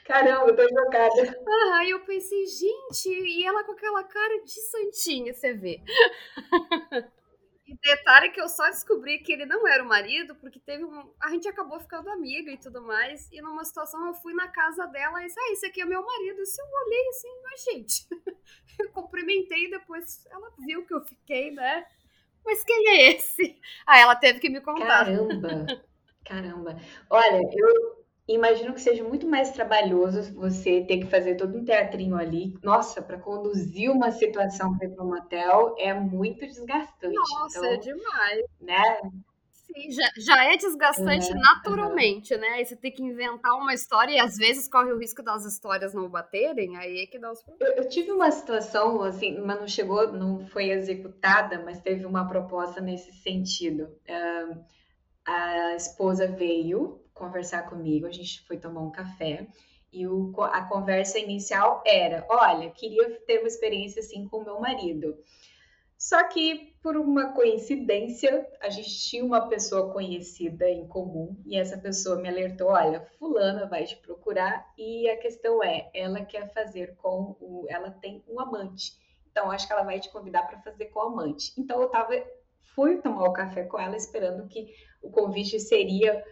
Caramba, 0.05 0.51
eu 0.51 0.57
tô 0.57 0.68
chocada. 0.68 1.40
Ah, 1.46 1.79
aí 1.79 1.90
eu 1.90 2.01
pensei, 2.01 2.46
gente, 2.46 3.09
e 3.09 3.44
ela 3.44 3.64
com 3.64 3.72
aquela 3.72 4.03
cara 4.05 4.42
de 4.42 4.61
santinha, 4.61 5.35
você 5.35 5.53
vê. 5.53 5.81
E 7.68 7.77
detalhe 7.83 8.31
que 8.31 8.40
eu 8.40 8.48
só 8.48 8.64
descobri 8.70 9.18
que 9.18 9.31
ele 9.31 9.44
não 9.44 9.68
era 9.68 9.85
o 9.85 9.87
marido, 9.87 10.35
porque 10.37 10.59
teve 10.59 10.85
um. 10.85 11.12
A 11.20 11.29
gente 11.29 11.46
acabou 11.46 11.79
ficando 11.79 12.09
amiga 12.09 12.51
e 12.51 12.57
tudo 12.57 12.81
mais. 12.81 13.31
E 13.31 13.42
numa 13.42 13.62
situação 13.62 14.07
eu 14.07 14.14
fui 14.14 14.33
na 14.33 14.48
casa 14.48 14.87
dela 14.87 15.20
e 15.20 15.27
disse: 15.27 15.38
Ah, 15.38 15.53
esse 15.53 15.66
aqui 15.66 15.83
é 15.83 15.85
meu 15.85 16.03
marido. 16.03 16.40
E 16.40 16.61
eu 16.61 16.87
olhei 16.87 17.09
assim, 17.09 17.42
mas 17.42 17.64
gente. 17.64 18.09
Eu 18.79 18.92
cumprimentei 18.92 19.64
e 19.64 19.70
depois 19.70 20.24
ela 20.31 20.53
viu 20.61 20.87
que 20.87 20.94
eu 20.94 21.01
fiquei, 21.01 21.51
né? 21.51 21.85
Mas 22.49 22.65
quem 22.65 22.89
é 22.89 23.13
esse? 23.13 23.61
Aí 23.87 24.01
ela 24.01 24.17
teve 24.17 24.41
que 24.41 24.49
me 24.49 24.63
contar. 24.63 24.87
Caramba! 24.87 25.67
Caramba! 26.25 26.77
Olha, 27.11 27.43
eu, 27.53 27.99
Imagino 28.27 28.75
que 28.75 28.81
seja 28.83 29.03
muito 29.03 29.27
mais 29.27 29.53
trabalhoso 29.53 30.35
você 30.35 30.83
ter 30.83 30.99
que 30.99 31.07
fazer 31.07 31.37
todo 31.37 31.57
um 31.57 31.65
teatrinho 31.65 32.15
ali. 32.15 32.55
Nossa, 32.63 33.01
para 33.01 33.19
conduzir 33.19 33.91
uma 33.91 34.11
situação 34.11 34.77
para 34.77 34.87
ir 34.87 34.91
para 34.91 35.03
um 35.03 35.09
motel 35.09 35.75
é 35.79 35.95
muito 35.95 36.41
desgastante. 36.47 37.15
Nossa, 37.15 37.59
então, 37.59 37.73
é 37.73 37.77
demais. 37.79 38.45
Né? 38.61 39.01
Sim, 39.75 39.91
já, 39.91 40.11
já 40.17 40.45
é 40.53 40.57
desgastante 40.57 41.31
uhum, 41.33 41.41
naturalmente, 41.41 42.35
uhum. 42.35 42.41
né? 42.41 42.49
Aí 42.49 42.65
você 42.65 42.75
tem 42.75 42.91
que 42.91 43.03
inventar 43.03 43.55
uma 43.55 43.75
história 43.75 44.13
e 44.13 44.19
às 44.19 44.37
vezes 44.37 44.69
corre 44.69 44.93
o 44.93 44.99
risco 44.99 45.23
das 45.23 45.45
histórias 45.45 45.93
não 45.93 46.09
baterem, 46.09 46.77
aí 46.77 47.03
é 47.03 47.07
que 47.07 47.19
dá 47.19 47.31
os 47.31 47.43
problemas. 47.43 47.77
Eu, 47.77 47.83
eu 47.85 47.89
tive 47.89 48.11
uma 48.11 48.31
situação, 48.31 49.03
assim, 49.03 49.39
mas 49.39 49.61
não 49.61 49.69
chegou, 49.69 50.13
não 50.13 50.47
foi 50.47 50.71
executada, 50.71 51.63
mas 51.65 51.81
teve 51.81 52.05
uma 52.07 52.27
proposta 52.27 52.81
nesse 52.81 53.13
sentido. 53.13 53.85
Uh, 54.09 54.65
a 55.27 55.75
esposa 55.77 56.27
veio 56.27 57.05
conversar 57.13 57.69
comigo, 57.69 58.07
a 58.07 58.13
gente 58.13 58.41
foi 58.47 58.57
tomar 58.57 58.81
um 58.81 58.91
café 58.91 59.47
E 59.93 60.07
o, 60.07 60.33
a 60.43 60.63
conversa 60.63 61.19
inicial 61.19 61.83
era: 61.87 62.25
olha, 62.31 62.71
queria 62.71 63.21
ter 63.27 63.41
uma 63.41 63.49
experiência 63.49 64.01
assim 64.01 64.27
com 64.29 64.45
meu 64.45 64.61
marido. 64.61 65.17
Só 65.99 66.23
que, 66.29 66.68
por 66.83 66.97
uma 66.97 67.33
coincidência, 67.33 68.47
a 68.61 68.69
gente 68.69 68.99
tinha 69.01 69.25
uma 69.25 69.49
pessoa 69.49 69.93
conhecida 69.93 70.69
em 70.69 70.87
comum 70.87 71.37
e 71.45 71.59
essa 71.59 71.77
pessoa 71.77 72.17
me 72.17 72.29
alertou: 72.29 72.69
olha, 72.69 73.01
Fulana 73.19 73.67
vai 73.67 73.85
te 73.85 73.97
procurar 73.97 74.73
e 74.77 75.09
a 75.09 75.17
questão 75.17 75.62
é: 75.62 75.91
ela 75.93 76.25
quer 76.25 76.53
fazer 76.53 76.95
com 76.97 77.37
o. 77.41 77.67
Ela 77.69 77.91
tem 77.91 78.23
um 78.29 78.41
amante. 78.41 78.93
Então, 79.31 79.51
acho 79.51 79.67
que 79.67 79.73
ela 79.73 79.83
vai 79.83 80.01
te 80.01 80.11
convidar 80.11 80.47
para 80.47 80.61
fazer 80.61 80.87
com 80.87 81.01
o 81.01 81.03
amante. 81.03 81.53
Então, 81.59 81.81
eu 81.81 81.88
tava, 81.88 82.14
fui 82.75 83.01
tomar 83.01 83.29
o 83.29 83.33
café 83.33 83.64
com 83.64 83.79
ela 83.79 83.97
esperando 83.97 84.49
que 84.49 84.75
o 85.03 85.11
convite 85.11 85.61
seria 85.61 86.25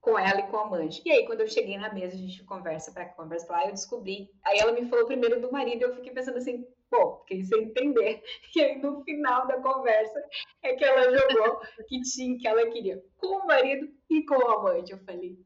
com 0.00 0.18
ela 0.18 0.40
e 0.40 0.46
com 0.46 0.56
a 0.56 0.62
amante. 0.62 1.02
E 1.04 1.10
aí, 1.10 1.26
quando 1.26 1.40
eu 1.40 1.48
cheguei 1.48 1.76
na 1.76 1.92
mesa, 1.92 2.14
a 2.14 2.18
gente 2.18 2.44
conversa 2.44 2.92
para 2.92 3.06
conversa 3.06 3.52
lá, 3.52 3.66
eu 3.66 3.72
descobri. 3.72 4.30
Aí 4.44 4.58
ela 4.58 4.72
me 4.72 4.88
falou 4.88 5.06
primeiro 5.06 5.40
do 5.40 5.50
marido, 5.50 5.82
eu 5.82 5.94
fiquei 5.96 6.12
pensando 6.12 6.38
assim, 6.38 6.64
pô, 6.90 7.18
fiquei 7.20 7.44
sem 7.44 7.64
entender. 7.64 8.22
E 8.56 8.62
aí, 8.62 8.78
no 8.78 9.02
final 9.04 9.46
da 9.46 9.60
conversa, 9.60 10.18
é 10.62 10.74
que 10.74 10.84
ela 10.84 11.10
jogou 11.14 11.60
que 11.88 12.00
tinha, 12.02 12.38
que 12.38 12.48
ela 12.48 12.66
queria 12.70 13.02
com 13.18 13.38
o 13.38 13.46
marido 13.46 13.88
e 14.08 14.24
com 14.24 14.36
o 14.36 14.50
amante. 14.50 14.92
Eu 14.92 14.98
falei, 14.98 15.36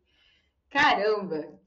caramba! 0.68 1.58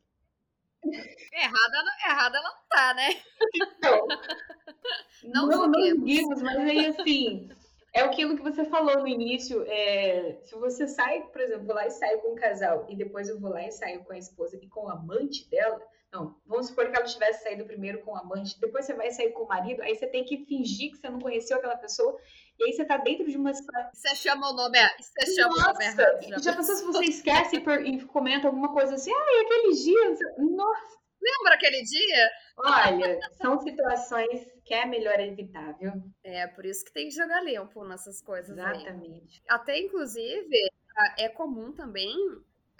Errada, 1.33 1.77
errada 2.05 2.37
ela 2.37 2.49
não 2.49 2.67
tá, 2.69 2.93
né? 2.93 3.09
Então, 3.55 4.07
não, 5.23 5.47
não, 5.47 5.67
não 5.67 5.81
seguimos, 5.81 6.41
mas 6.41 6.57
aí 6.57 6.85
assim 6.87 7.49
é 7.93 8.01
aquilo 8.01 8.35
que 8.35 8.41
você 8.41 8.65
falou 8.65 8.99
no 8.99 9.07
início. 9.07 9.63
É, 9.67 10.39
se 10.43 10.55
você 10.55 10.87
sai, 10.87 11.21
por 11.27 11.39
exemplo, 11.39 11.67
vou 11.67 11.75
lá 11.75 11.85
e 11.85 11.91
saio 11.91 12.19
com 12.21 12.31
um 12.31 12.35
casal 12.35 12.87
e 12.89 12.95
depois 12.95 13.29
eu 13.29 13.39
vou 13.39 13.51
lá 13.51 13.65
e 13.65 13.71
saio 13.71 14.03
com 14.03 14.13
a 14.13 14.17
esposa 14.17 14.57
e 14.59 14.67
com 14.67 14.85
o 14.85 14.89
amante 14.89 15.47
dela. 15.49 15.79
Não, 16.13 16.39
vamos 16.45 16.67
supor 16.67 16.91
que 16.91 16.95
ela 16.95 17.05
tivesse 17.05 17.41
saído 17.41 17.65
primeiro 17.65 18.01
com 18.01 18.11
o 18.11 18.15
amante, 18.15 18.59
depois 18.59 18.85
você 18.85 18.93
vai 18.93 19.09
sair 19.09 19.31
com 19.31 19.45
o 19.45 19.47
marido, 19.47 19.81
aí 19.81 19.95
você 19.95 20.05
tem 20.05 20.23
que 20.23 20.45
fingir 20.45 20.91
que 20.91 20.97
você 20.97 21.09
não 21.09 21.19
conheceu 21.19 21.57
aquela 21.57 21.75
pessoa, 21.75 22.15
e 22.59 22.65
aí 22.65 22.71
você 22.71 22.85
tá 22.85 22.97
dentro 22.97 23.27
de 23.27 23.35
uma 23.35 23.51
Você 23.51 24.15
chama 24.15 24.51
o 24.51 24.53
nome, 24.53 24.77
você 24.99 25.33
chama 25.33 25.55
Nossa, 25.55 25.69
o 25.71 25.73
nome 25.73 25.85
errado. 25.85 26.21
Já, 26.29 26.37
já 26.37 26.55
pensou 26.55 26.75
se 26.75 26.85
você 26.85 27.05
esquece 27.05 27.55
e, 27.55 28.05
comenta 28.05 28.47
alguma 28.47 28.71
coisa 28.71 28.93
assim, 28.93 29.11
ah, 29.11 29.27
e 29.27 29.45
aquele 29.45 29.73
dia, 29.73 30.09
nossa. 30.37 31.03
Lembra 31.19 31.55
aquele 31.55 31.81
dia? 31.81 32.29
Olha, 32.57 33.19
são 33.41 33.57
situações 33.57 34.45
que 34.65 34.73
é 34.73 34.85
melhor 34.85 35.19
evitar, 35.19 35.71
viu? 35.79 35.93
É, 36.23 36.45
por 36.47 36.65
isso 36.65 36.83
que 36.85 36.93
tem 36.93 37.07
que 37.07 37.15
jogar 37.15 37.41
limpo 37.41 37.83
nessas 37.85 38.21
coisas. 38.21 38.55
Exatamente. 38.55 39.41
Aí. 39.49 39.55
Até, 39.55 39.79
inclusive, 39.79 40.69
é 41.17 41.29
comum 41.29 41.71
também. 41.71 42.13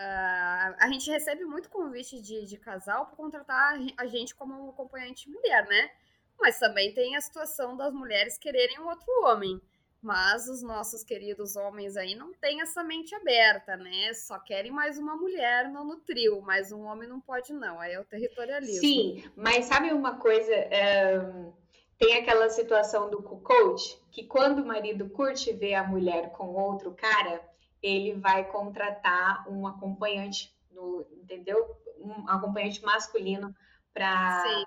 Uh, 0.04 0.76
a 0.80 0.90
gente 0.92 1.10
recebe 1.10 1.46
muito 1.46 1.70
convite 1.70 2.22
de, 2.22 2.46
de 2.46 2.58
casal 2.58 3.06
para 3.06 3.16
contratar 3.16 3.80
a 3.96 4.06
gente 4.06 4.36
como 4.36 4.70
acompanhante 4.70 5.30
mulher, 5.30 5.66
né? 5.68 5.92
Mas 6.38 6.60
também 6.60 6.94
tem 6.94 7.16
a 7.16 7.22
situação 7.22 7.78
das 7.78 7.94
mulheres 7.94 8.38
quererem 8.38 8.80
um 8.80 8.90
outro 8.90 9.08
homem. 9.24 9.62
Mas 10.02 10.50
os 10.50 10.62
nossos 10.62 11.02
queridos 11.02 11.56
homens 11.56 11.96
aí 11.96 12.14
não 12.14 12.34
têm 12.34 12.60
essa 12.60 12.84
mente 12.84 13.16
aberta, 13.16 13.78
né? 13.78 14.14
Só 14.14 14.38
querem 14.38 14.70
mais 14.70 14.98
uma 14.98 15.16
mulher 15.16 15.70
no, 15.70 15.86
no 15.86 15.96
trio, 16.02 16.42
mas 16.42 16.74
um 16.74 16.84
homem 16.84 17.08
não 17.08 17.22
pode, 17.22 17.54
não. 17.54 17.80
Aí 17.80 17.94
é 17.94 18.00
o 18.02 18.04
territorialismo. 18.04 18.82
Sim, 18.82 19.24
mas 19.38 19.64
sabe 19.66 19.94
uma 19.94 20.18
coisa? 20.18 20.52
Tem 21.98 22.18
aquela 22.18 22.50
situação 22.50 23.10
do 23.10 23.22
coach 23.22 23.98
que 24.12 24.26
quando 24.26 24.60
o 24.60 24.66
marido 24.66 25.10
curte 25.10 25.54
ver 25.54 25.76
a 25.76 25.88
mulher 25.88 26.32
com 26.34 26.54
outro 26.54 26.92
cara, 26.92 27.42
ele 27.84 28.14
vai 28.14 28.50
contratar 28.50 29.48
um 29.52 29.68
acompanhante, 29.68 30.56
no, 30.72 31.06
entendeu? 31.22 31.78
Um 32.00 32.28
acompanhante 32.30 32.82
masculino 32.82 33.54
para 33.94 34.66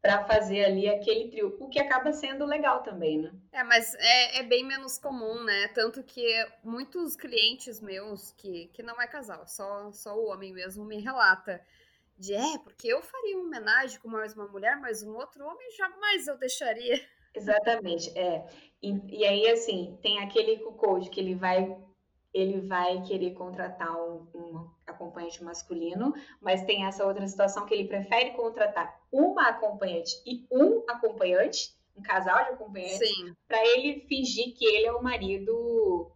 para 0.00 0.22
fazer 0.26 0.66
ali 0.66 0.86
aquele 0.86 1.30
trio, 1.30 1.56
o 1.58 1.66
que 1.66 1.80
acaba 1.80 2.12
sendo 2.12 2.44
legal 2.44 2.82
também, 2.82 3.22
né? 3.22 3.32
É, 3.50 3.64
mas 3.64 3.94
é, 3.94 4.40
é, 4.40 4.42
bem 4.42 4.62
menos 4.62 4.98
comum, 4.98 5.42
né? 5.42 5.68
Tanto 5.68 6.02
que 6.02 6.22
muitos 6.62 7.16
clientes 7.16 7.80
meus, 7.80 8.30
que, 8.32 8.66
que 8.74 8.82
não 8.82 9.00
é 9.00 9.06
casal, 9.06 9.48
só, 9.48 9.90
só 9.92 10.14
o 10.14 10.26
homem 10.26 10.52
mesmo, 10.52 10.84
me 10.84 11.00
relata 11.00 11.58
de 12.18 12.34
é, 12.34 12.58
porque 12.58 12.86
eu 12.86 13.00
faria 13.00 13.38
uma 13.38 13.46
homenagem 13.46 13.98
com 13.98 14.08
mais 14.08 14.34
uma 14.34 14.46
mulher, 14.46 14.78
mas 14.78 15.02
um 15.02 15.16
outro 15.16 15.42
homem 15.42 15.70
jamais 15.70 16.26
eu 16.26 16.36
deixaria. 16.36 17.00
Exatamente, 17.34 18.16
é. 18.16 18.46
E, 18.82 19.20
e 19.20 19.24
aí, 19.24 19.48
assim, 19.48 19.98
tem 20.02 20.18
aquele 20.18 20.58
coach 20.58 21.08
que 21.08 21.18
ele 21.18 21.34
vai 21.34 21.74
ele 22.34 22.60
vai 22.60 23.00
querer 23.02 23.32
contratar 23.34 23.96
um, 23.96 24.26
um, 24.34 24.68
acompanhante 24.84 25.42
masculino, 25.44 26.12
mas 26.40 26.64
tem 26.64 26.84
essa 26.84 27.06
outra 27.06 27.26
situação 27.28 27.64
que 27.64 27.72
ele 27.72 27.86
prefere 27.86 28.32
contratar 28.32 29.00
uma 29.12 29.48
acompanhante 29.48 30.20
e 30.26 30.44
um 30.50 30.82
acompanhante, 30.90 31.72
um 31.96 32.02
casal 32.02 32.44
de 32.44 32.50
acompanhantes, 32.50 33.08
para 33.46 33.64
ele 33.64 34.00
fingir 34.08 34.52
que 34.56 34.66
ele 34.66 34.86
é 34.86 34.92
o 34.92 35.02
marido, 35.02 36.10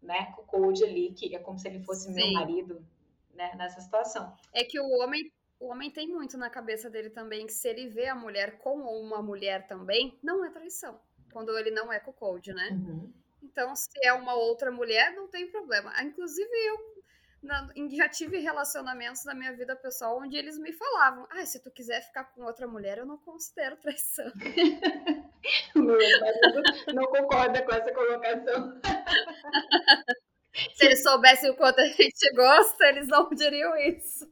né, 0.00 0.32
com 0.36 0.42
o 0.42 0.46
code 0.46 0.84
ali, 0.84 1.12
que 1.12 1.34
é 1.34 1.40
como 1.40 1.58
se 1.58 1.66
ele 1.66 1.82
fosse 1.82 2.06
Sim. 2.06 2.14
meu 2.14 2.32
marido, 2.34 2.86
né, 3.34 3.52
nessa 3.56 3.80
situação. 3.80 4.32
É 4.52 4.62
que 4.62 4.78
o 4.78 4.88
homem 5.00 5.28
o 5.58 5.68
homem 5.68 5.90
tem 5.90 6.06
muito 6.06 6.36
na 6.36 6.50
cabeça 6.50 6.90
dele 6.90 7.08
também 7.08 7.46
que 7.46 7.52
se 7.52 7.68
ele 7.68 7.88
vê 7.88 8.08
a 8.08 8.14
mulher 8.14 8.58
com 8.58 8.76
uma 8.80 9.22
mulher 9.22 9.66
também, 9.66 10.18
não 10.22 10.44
é 10.44 10.50
traição. 10.50 11.00
Quando 11.32 11.56
ele 11.56 11.70
não 11.70 11.92
é 11.92 11.98
com 11.98 12.10
o 12.10 12.14
code, 12.14 12.52
né? 12.52 12.68
Uhum. 12.70 13.10
Então, 13.54 13.76
se 13.76 13.88
é 14.02 14.12
uma 14.12 14.34
outra 14.34 14.72
mulher, 14.72 15.14
não 15.14 15.28
tem 15.28 15.48
problema. 15.48 15.92
Ah, 15.94 16.02
inclusive, 16.02 16.50
eu 16.66 16.76
na, 17.40 17.70
já 17.92 18.08
tive 18.08 18.38
relacionamentos 18.38 19.24
na 19.24 19.32
minha 19.32 19.52
vida 19.52 19.76
pessoal 19.76 20.18
onde 20.20 20.36
eles 20.36 20.58
me 20.58 20.72
falavam: 20.72 21.24
ah, 21.30 21.46
se 21.46 21.62
tu 21.62 21.70
quiser 21.70 22.02
ficar 22.02 22.24
com 22.24 22.42
outra 22.42 22.66
mulher, 22.66 22.98
eu 22.98 23.06
não 23.06 23.16
considero 23.16 23.76
traição. 23.76 24.26
Meu 25.76 25.98
não 26.92 27.04
concorda 27.04 27.62
com 27.62 27.72
essa 27.72 27.92
colocação. 27.92 28.80
Se 30.74 30.86
eles 30.86 31.02
soubessem 31.04 31.50
o 31.50 31.56
quanto 31.56 31.80
a 31.80 31.86
gente 31.86 32.32
gosta, 32.34 32.86
eles 32.86 33.06
não 33.06 33.28
diriam 33.30 33.76
isso. 33.76 34.28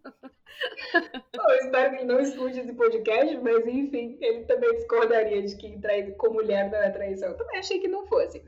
Eu 1.33 1.55
espero 1.61 1.91
que 1.91 1.97
ele 1.97 2.05
não 2.05 2.21
escute 2.21 2.59
esse 2.59 2.73
podcast, 2.73 3.37
mas 3.39 3.67
enfim, 3.67 4.19
ele 4.21 4.45
também 4.47 4.75
discordaria 4.75 5.43
de 5.43 5.57
que 5.57 5.81
trair 5.81 6.17
com 6.17 6.33
mulher 6.33 6.71
não 6.71 6.79
é 6.79 6.91
traição. 6.91 7.29
Eu 7.29 7.37
também 7.37 7.59
achei 7.59 7.79
que 7.79 7.89
não 7.89 8.07
fosse. 8.07 8.43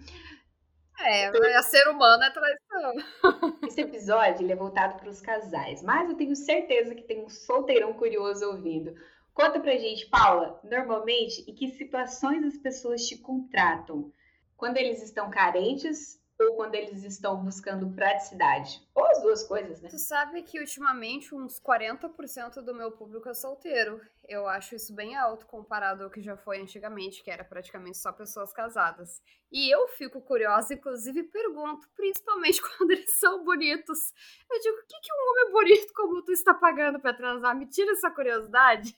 É, 1.01 1.27
a 1.57 1.63
ser 1.63 1.89
humano 1.89 2.23
é 2.23 2.31
traição. 2.31 3.59
Esse 3.67 3.81
episódio 3.81 4.51
é 4.51 4.55
voltado 4.55 4.99
para 4.99 5.09
os 5.09 5.21
casais, 5.21 5.83
mas 5.83 6.09
eu 6.09 6.17
tenho 6.17 6.37
certeza 6.37 6.95
que 6.95 7.03
tem 7.03 7.25
um 7.25 7.29
solteirão 7.29 7.93
curioso 7.95 8.47
ouvindo. 8.47 8.95
Conta 9.33 9.59
pra 9.59 9.77
gente, 9.77 10.07
Paula, 10.07 10.61
normalmente 10.63 11.45
em 11.51 11.55
que 11.55 11.69
situações 11.71 12.45
as 12.45 12.57
pessoas 12.57 13.07
te 13.07 13.19
contratam? 13.19 14.13
Quando 14.57 14.77
eles 14.77 15.03
estão 15.03 15.29
carentes 15.29 16.21
ou 16.45 16.57
quando 16.57 16.75
eles 16.75 17.03
estão 17.05 17.43
buscando 17.43 17.89
praticidade? 17.95 18.81
Ou 18.95 19.07
as 19.07 19.23
duas 19.23 19.43
coisas, 19.45 19.81
né? 19.81 19.89
Tu 19.89 19.99
sabe 19.99 20.43
que 20.43 20.61
ultimamente 20.61 21.35
uns 21.35 21.61
40% 21.61 22.63
do 22.63 22.75
meu 22.75 22.93
público 22.93 23.29
é 23.29 23.35
solteiro. 23.35 24.01
Eu 24.27 24.49
acho 24.49 24.75
isso 24.75 24.95
bem 24.95 25.17
alto 25.17 25.47
comparado 25.47 26.05
ao 26.05 26.11
que 26.11 26.23
já 26.23 26.37
foi 26.37 26.61
antigamente, 26.61 27.23
que 27.23 27.31
era 27.31 27.45
praticamente 27.45 27.99
só 27.99 28.13
pessoas 28.13 28.53
casadas. 28.53 29.21
E 29.51 29.75
eu 29.75 29.89
fico 29.89 30.21
curiosa, 30.21 30.75
inclusive 30.75 31.23
pergunto, 31.25 31.89
principalmente 31.95 32.61
quando 32.77 32.91
eles 32.91 33.19
são 33.19 33.45
bonitos. 33.45 34.13
Eu 34.51 34.61
digo, 34.61 34.77
o 34.77 34.87
que, 34.87 35.01
que 35.01 35.13
um 35.13 35.31
homem 35.31 35.53
bonito 35.53 35.93
como 35.95 36.23
tu 36.23 36.33
está 36.33 36.55
pagando 36.55 37.01
para 37.01 37.15
transar? 37.15 37.57
Me 37.57 37.67
tira 37.67 37.93
essa 37.93 38.11
curiosidade. 38.11 38.97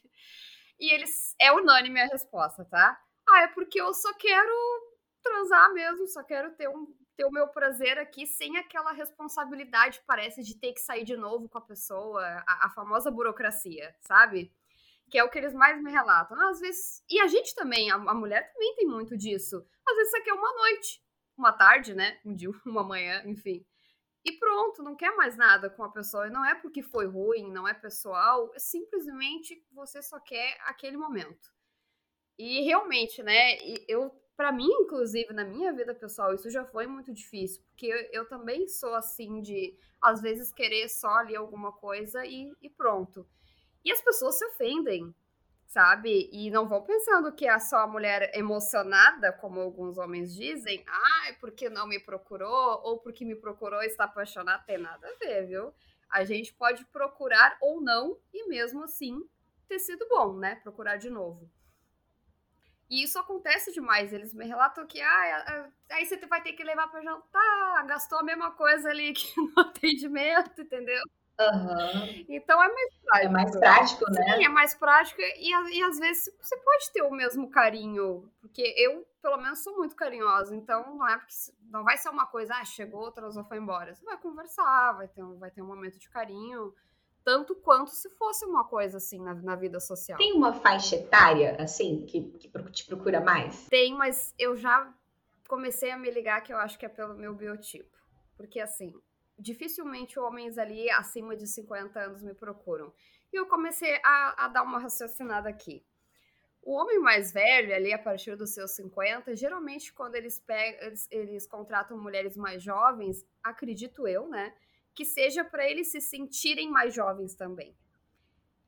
E 0.78 0.92
eles. 0.92 1.34
É 1.40 1.52
unânime 1.52 2.00
a 2.00 2.06
resposta, 2.06 2.64
tá? 2.64 2.98
Ah, 3.28 3.42
é 3.42 3.48
porque 3.48 3.80
eu 3.80 3.92
só 3.92 4.12
quero 4.14 4.52
transar 5.22 5.72
mesmo, 5.72 6.06
só 6.06 6.22
quero 6.22 6.54
ter 6.54 6.68
um 6.68 6.86
ter 7.16 7.24
o 7.24 7.30
meu 7.30 7.48
prazer 7.48 7.98
aqui 7.98 8.26
sem 8.26 8.58
aquela 8.58 8.92
responsabilidade, 8.92 10.02
parece, 10.06 10.42
de 10.42 10.54
ter 10.54 10.72
que 10.72 10.80
sair 10.80 11.04
de 11.04 11.16
novo 11.16 11.48
com 11.48 11.58
a 11.58 11.62
pessoa, 11.62 12.22
a, 12.46 12.66
a 12.66 12.70
famosa 12.70 13.10
burocracia, 13.10 13.94
sabe? 14.00 14.52
Que 15.10 15.18
é 15.18 15.24
o 15.24 15.30
que 15.30 15.38
eles 15.38 15.54
mais 15.54 15.82
me 15.82 15.90
relatam. 15.90 16.38
Às 16.48 16.60
vezes. 16.60 17.02
E 17.08 17.18
a 17.20 17.26
gente 17.26 17.54
também, 17.54 17.90
a, 17.90 17.94
a 17.94 18.14
mulher 18.14 18.52
também 18.52 18.74
tem 18.74 18.86
muito 18.86 19.16
disso. 19.16 19.66
Às 19.88 19.96
vezes 19.96 20.10
você 20.10 20.20
quer 20.20 20.34
uma 20.34 20.52
noite, 20.52 21.02
uma 21.36 21.52
tarde, 21.52 21.94
né? 21.94 22.20
Um 22.24 22.34
dia, 22.34 22.50
uma 22.66 22.84
manhã, 22.84 23.22
enfim. 23.24 23.64
E 24.24 24.32
pronto, 24.32 24.82
não 24.82 24.96
quer 24.96 25.14
mais 25.14 25.36
nada 25.36 25.70
com 25.70 25.84
a 25.84 25.92
pessoa. 25.92 26.26
E 26.26 26.30
não 26.30 26.44
é 26.44 26.54
porque 26.54 26.82
foi 26.82 27.06
ruim, 27.06 27.50
não 27.50 27.66
é 27.66 27.72
pessoal, 27.72 28.50
é 28.54 28.58
simplesmente 28.58 29.64
você 29.72 30.02
só 30.02 30.18
quer 30.20 30.58
aquele 30.62 30.96
momento. 30.96 31.54
E 32.38 32.62
realmente, 32.62 33.22
né? 33.22 33.56
Eu 33.88 34.12
para 34.36 34.52
mim, 34.52 34.68
inclusive, 34.68 35.32
na 35.32 35.44
minha 35.44 35.72
vida 35.72 35.94
pessoal, 35.94 36.34
isso 36.34 36.50
já 36.50 36.64
foi 36.64 36.86
muito 36.86 37.12
difícil, 37.12 37.62
porque 37.70 37.86
eu, 37.86 38.08
eu, 38.12 38.28
também 38.28 38.68
sou 38.68 38.94
assim 38.94 39.40
de, 39.40 39.74
às 40.00 40.20
vezes, 40.20 40.52
querer 40.52 40.88
só 40.88 41.08
ali 41.08 41.34
alguma 41.34 41.72
coisa 41.72 42.24
e, 42.26 42.52
e, 42.60 42.68
pronto. 42.68 43.26
E 43.82 43.90
as 43.90 44.02
pessoas 44.02 44.36
se 44.36 44.44
ofendem, 44.44 45.14
sabe? 45.66 46.28
E 46.30 46.50
não 46.50 46.68
vão 46.68 46.82
pensando 46.82 47.32
que 47.32 47.48
é 47.48 47.58
só 47.58 47.78
a 47.78 47.86
mulher 47.86 48.30
emocionada, 48.34 49.32
como 49.32 49.58
alguns 49.60 49.96
homens 49.96 50.34
dizem, 50.34 50.84
ah, 50.86 51.28
é 51.28 51.32
porque 51.34 51.70
não 51.70 51.86
me 51.86 51.98
procurou, 51.98 52.80
ou 52.84 52.98
porque 52.98 53.24
me 53.24 53.36
procurou 53.36 53.82
está 53.82 54.04
apaixonada, 54.04 54.62
tem 54.64 54.76
nada 54.76 55.08
a 55.08 55.14
ver, 55.18 55.46
viu? 55.46 55.72
A 56.10 56.24
gente 56.24 56.52
pode 56.52 56.84
procurar 56.86 57.56
ou 57.60 57.80
não, 57.80 58.18
e 58.34 58.46
mesmo 58.48 58.84
assim 58.84 59.26
ter 59.66 59.78
sido 59.78 60.06
bom, 60.08 60.36
né? 60.36 60.56
Procurar 60.56 60.96
de 60.96 61.08
novo. 61.08 61.50
E 62.88 63.02
isso 63.02 63.18
acontece 63.18 63.72
demais. 63.72 64.12
Eles 64.12 64.32
me 64.32 64.46
relatam 64.46 64.86
que 64.86 65.00
ah, 65.00 65.70
aí 65.90 66.06
você 66.06 66.16
vai 66.26 66.42
ter 66.42 66.52
que 66.52 66.64
levar 66.64 66.88
para 66.88 67.02
jantar, 67.02 67.86
gastou 67.86 68.20
a 68.20 68.22
mesma 68.22 68.52
coisa 68.52 68.88
ali 68.90 69.12
que 69.12 69.28
no 69.40 69.60
atendimento, 69.60 70.60
entendeu? 70.60 71.02
Uhum. 71.38 72.24
Então 72.28 72.62
é 72.62 72.68
mais 72.68 72.94
prático. 73.04 73.26
É 73.26 73.28
mais 73.28 73.56
prático, 73.58 74.10
né? 74.10 74.36
Sim, 74.36 74.44
é 74.44 74.48
mais 74.48 74.74
prático 74.74 75.20
e, 75.20 75.50
e 75.50 75.82
às 75.82 75.98
vezes 75.98 76.34
você 76.40 76.56
pode 76.56 76.92
ter 76.92 77.02
o 77.02 77.10
mesmo 77.10 77.50
carinho, 77.50 78.32
porque 78.40 78.74
eu, 78.78 79.06
pelo 79.20 79.36
menos, 79.36 79.62
sou 79.62 79.76
muito 79.76 79.94
carinhosa, 79.94 80.56
então 80.56 80.96
não 80.96 81.06
é 81.06 81.18
porque 81.18 81.34
não 81.70 81.84
vai 81.84 81.98
ser 81.98 82.08
uma 82.08 82.26
coisa, 82.26 82.54
ah, 82.54 82.64
chegou, 82.64 83.12
transou, 83.12 83.44
foi 83.44 83.58
embora. 83.58 83.94
Você 83.94 84.04
vai 84.04 84.16
conversar, 84.16 84.92
vai 84.92 85.08
ter 85.08 85.22
um, 85.22 85.38
vai 85.38 85.50
ter 85.50 85.60
um 85.60 85.66
momento 85.66 85.98
de 85.98 86.08
carinho, 86.08 86.72
tanto 87.26 87.56
quanto 87.56 87.90
se 87.90 88.08
fosse 88.10 88.44
uma 88.44 88.62
coisa 88.62 88.98
assim 88.98 89.20
na, 89.20 89.34
na 89.34 89.56
vida 89.56 89.80
social. 89.80 90.16
Tem 90.16 90.32
uma 90.32 90.52
faixa 90.52 90.94
etária, 90.94 91.56
assim, 91.58 92.06
que, 92.06 92.22
que 92.22 92.48
te 92.70 92.86
procura 92.86 93.20
mais? 93.20 93.66
Tem, 93.66 93.92
mas 93.92 94.32
eu 94.38 94.54
já 94.54 94.94
comecei 95.48 95.90
a 95.90 95.98
me 95.98 96.08
ligar 96.08 96.40
que 96.44 96.52
eu 96.52 96.56
acho 96.56 96.78
que 96.78 96.86
é 96.86 96.88
pelo 96.88 97.14
meu 97.14 97.34
biotipo. 97.34 97.98
Porque 98.36 98.60
assim, 98.60 98.94
dificilmente 99.36 100.20
homens 100.20 100.56
ali 100.56 100.88
acima 100.88 101.34
de 101.34 101.48
50 101.48 101.98
anos 101.98 102.22
me 102.22 102.32
procuram. 102.32 102.94
E 103.32 103.36
eu 103.36 103.46
comecei 103.46 104.00
a, 104.04 104.44
a 104.44 104.48
dar 104.48 104.62
uma 104.62 104.78
raciocinada 104.78 105.48
aqui. 105.48 105.84
O 106.62 106.74
homem 106.74 107.00
mais 107.00 107.32
velho, 107.32 107.74
ali 107.74 107.92
a 107.92 107.98
partir 107.98 108.36
dos 108.36 108.54
seus 108.54 108.70
50, 108.76 109.34
geralmente 109.34 109.92
quando 109.92 110.14
eles, 110.14 110.38
pegam, 110.38 110.86
eles, 110.86 111.08
eles 111.10 111.44
contratam 111.44 111.98
mulheres 111.98 112.36
mais 112.36 112.62
jovens, 112.62 113.26
acredito 113.42 114.06
eu, 114.06 114.28
né? 114.28 114.54
Que 114.96 115.04
seja 115.04 115.44
para 115.44 115.70
eles 115.70 115.92
se 115.92 116.00
sentirem 116.00 116.68
mais 116.68 116.92
jovens 116.92 117.36
também. 117.36 117.76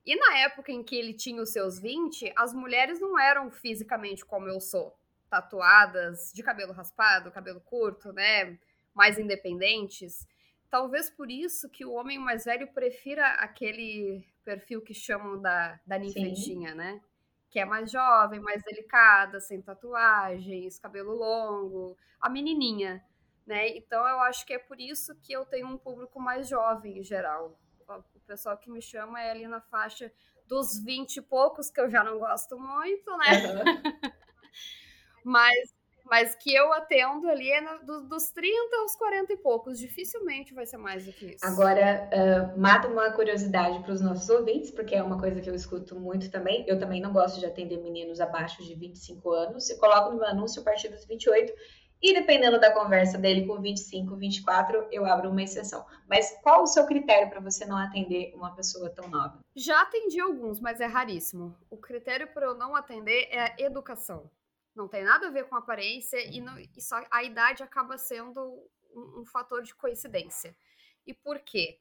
E 0.07 0.15
na 0.15 0.39
época 0.39 0.71
em 0.71 0.83
que 0.83 0.95
ele 0.95 1.13
tinha 1.13 1.43
os 1.43 1.53
seus 1.53 1.79
20, 1.79 2.33
as 2.37 2.55
mulheres 2.55 3.01
não 3.01 3.19
eram 3.19 3.51
fisicamente 3.51 4.25
como 4.25 4.49
eu 4.49 4.61
sou, 4.61 4.97
tatuadas, 5.29 6.33
de 6.33 6.43
cabelo 6.43 6.73
raspado, 6.73 7.31
cabelo 7.31 7.61
curto, 7.61 8.13
né? 8.13 8.59
Mais 8.95 9.19
independentes. 9.19 10.27
Talvez 10.71 11.11
por 11.11 11.31
isso 11.31 11.69
que 11.69 11.85
o 11.85 11.93
homem 11.93 12.19
mais 12.19 12.45
velho 12.45 12.69
prefira 12.69 13.27
aquele 13.35 14.25
perfil 14.45 14.81
que 14.81 14.95
chamam 14.95 15.41
da, 15.41 15.81
da 15.87 15.99
ninfetinha, 15.99 16.75
né? 16.75 17.01
Que 17.51 17.59
é 17.59 17.65
mais 17.65 17.91
jovem, 17.91 18.41
mais 18.41 18.63
delicada, 18.63 19.41
sem 19.41 19.61
tatuagens, 19.61 20.79
cabelo 20.79 21.15
longo, 21.15 21.97
a 22.21 22.29
menininha, 22.29 23.03
né? 23.49 23.69
Então 23.69 24.07
eu 24.07 24.21
acho 24.21 24.47
que 24.47 24.53
é 24.53 24.59
por 24.59 24.79
isso 24.79 25.15
que 25.23 25.33
eu 25.33 25.45
tenho 25.47 25.67
um 25.67 25.79
público 25.79 26.21
mais 26.21 26.47
jovem 26.47 26.99
em 26.99 27.03
geral. 27.03 27.59
O 27.89 28.21
pessoal 28.27 28.59
que 28.59 28.71
me 28.71 28.83
chama 28.83 29.21
é 29.21 29.31
ali 29.31 29.49
na 29.49 29.63
faixa 29.63 30.13
dos 30.47 30.79
20 30.79 31.17
e 31.17 31.23
poucos, 31.23 31.71
que 31.71 31.81
eu 31.81 31.91
já 31.91 32.05
não 32.05 32.19
gosto 32.19 32.59
muito, 32.59 33.17
né? 33.17 33.55
Uhum. 33.55 34.11
Mas 35.25 35.79
mas 36.11 36.35
que 36.35 36.55
eu 36.55 36.73
atendo 36.73 37.29
ali 37.29 37.51
é 37.51 37.61
no, 37.61 38.09
dos 38.09 38.31
30 38.31 38.77
aos 38.79 38.97
40 38.97 39.33
e 39.33 39.37
poucos. 39.37 39.79
Dificilmente 39.79 40.55
vai 40.55 40.67
ser 40.67 40.79
mais 40.79 41.05
do 41.05 41.13
que 41.13 41.35
isso. 41.35 41.45
Agora, 41.45 42.09
uh, 42.13 42.59
mata 42.59 42.89
uma 42.89 43.13
curiosidade 43.13 43.81
para 43.81 43.93
os 43.93 44.01
nossos 44.01 44.29
ouvintes, 44.29 44.71
porque 44.71 44.95
é 44.95 45.03
uma 45.03 45.19
coisa 45.19 45.41
que 45.41 45.49
eu 45.49 45.55
escuto 45.55 45.99
muito 46.01 46.31
também. 46.31 46.65
Eu 46.67 46.79
também 46.79 47.01
não 47.01 47.13
gosto 47.13 47.39
de 47.39 47.47
atender 47.47 47.79
meninos 47.83 48.21
abaixo 48.21 48.63
de 48.65 48.75
25 48.75 49.31
anos. 49.31 49.69
Eu 49.69 49.79
coloco 49.79 50.11
no 50.11 50.17
meu 50.17 50.27
anúncio 50.27 50.63
a 50.63 50.65
partir 50.65 50.89
dos 50.89 51.05
28. 51.05 51.53
E 52.01 52.15
dependendo 52.15 52.61
da 52.61 52.73
conversa 52.73 53.19
dele 53.19 53.47
com 53.47 53.61
25, 53.61 54.17
24, 54.17 54.89
eu 54.93 55.05
abro 55.05 55.31
uma 55.31 55.43
exceção. 55.43 55.85
Mas 56.09 56.31
qual 56.43 56.63
o 56.63 56.67
seu 56.67 56.87
critério 56.87 57.29
para 57.29 57.41
você 57.41 57.67
não 57.67 57.77
atender 57.77 58.33
uma 58.35 58.55
pessoa 58.55 58.89
tão 58.91 59.09
nova? 59.09 59.41
Já 59.57 59.83
atendi 59.83 60.21
alguns, 60.21 60.61
mas 60.61 60.81
é 60.81 60.87
raríssimo. 60.87 61.57
O 61.69 61.77
critério 61.77 62.29
para 62.29 62.47
eu 62.47 62.55
não 62.55 62.77
atender 62.77 63.29
é 63.31 63.41
a 63.41 63.57
educação 63.59 64.31
não 64.79 64.89
tem 64.89 65.03
nada 65.03 65.27
a 65.27 65.31
ver 65.31 65.49
com 65.49 65.57
aparência 65.57 66.17
e, 66.25 66.41
não, 66.41 66.57
e 66.59 66.81
só 66.81 67.05
a 67.11 67.25
idade 67.25 67.63
acaba 67.63 67.99
sendo 67.99 68.41
um, 68.95 69.21
um, 69.21 69.25
fator 69.27 69.63
de 69.63 69.75
coincidência. 69.75 70.57
E 71.05 71.13
por 71.13 71.41
quê? 71.41 71.81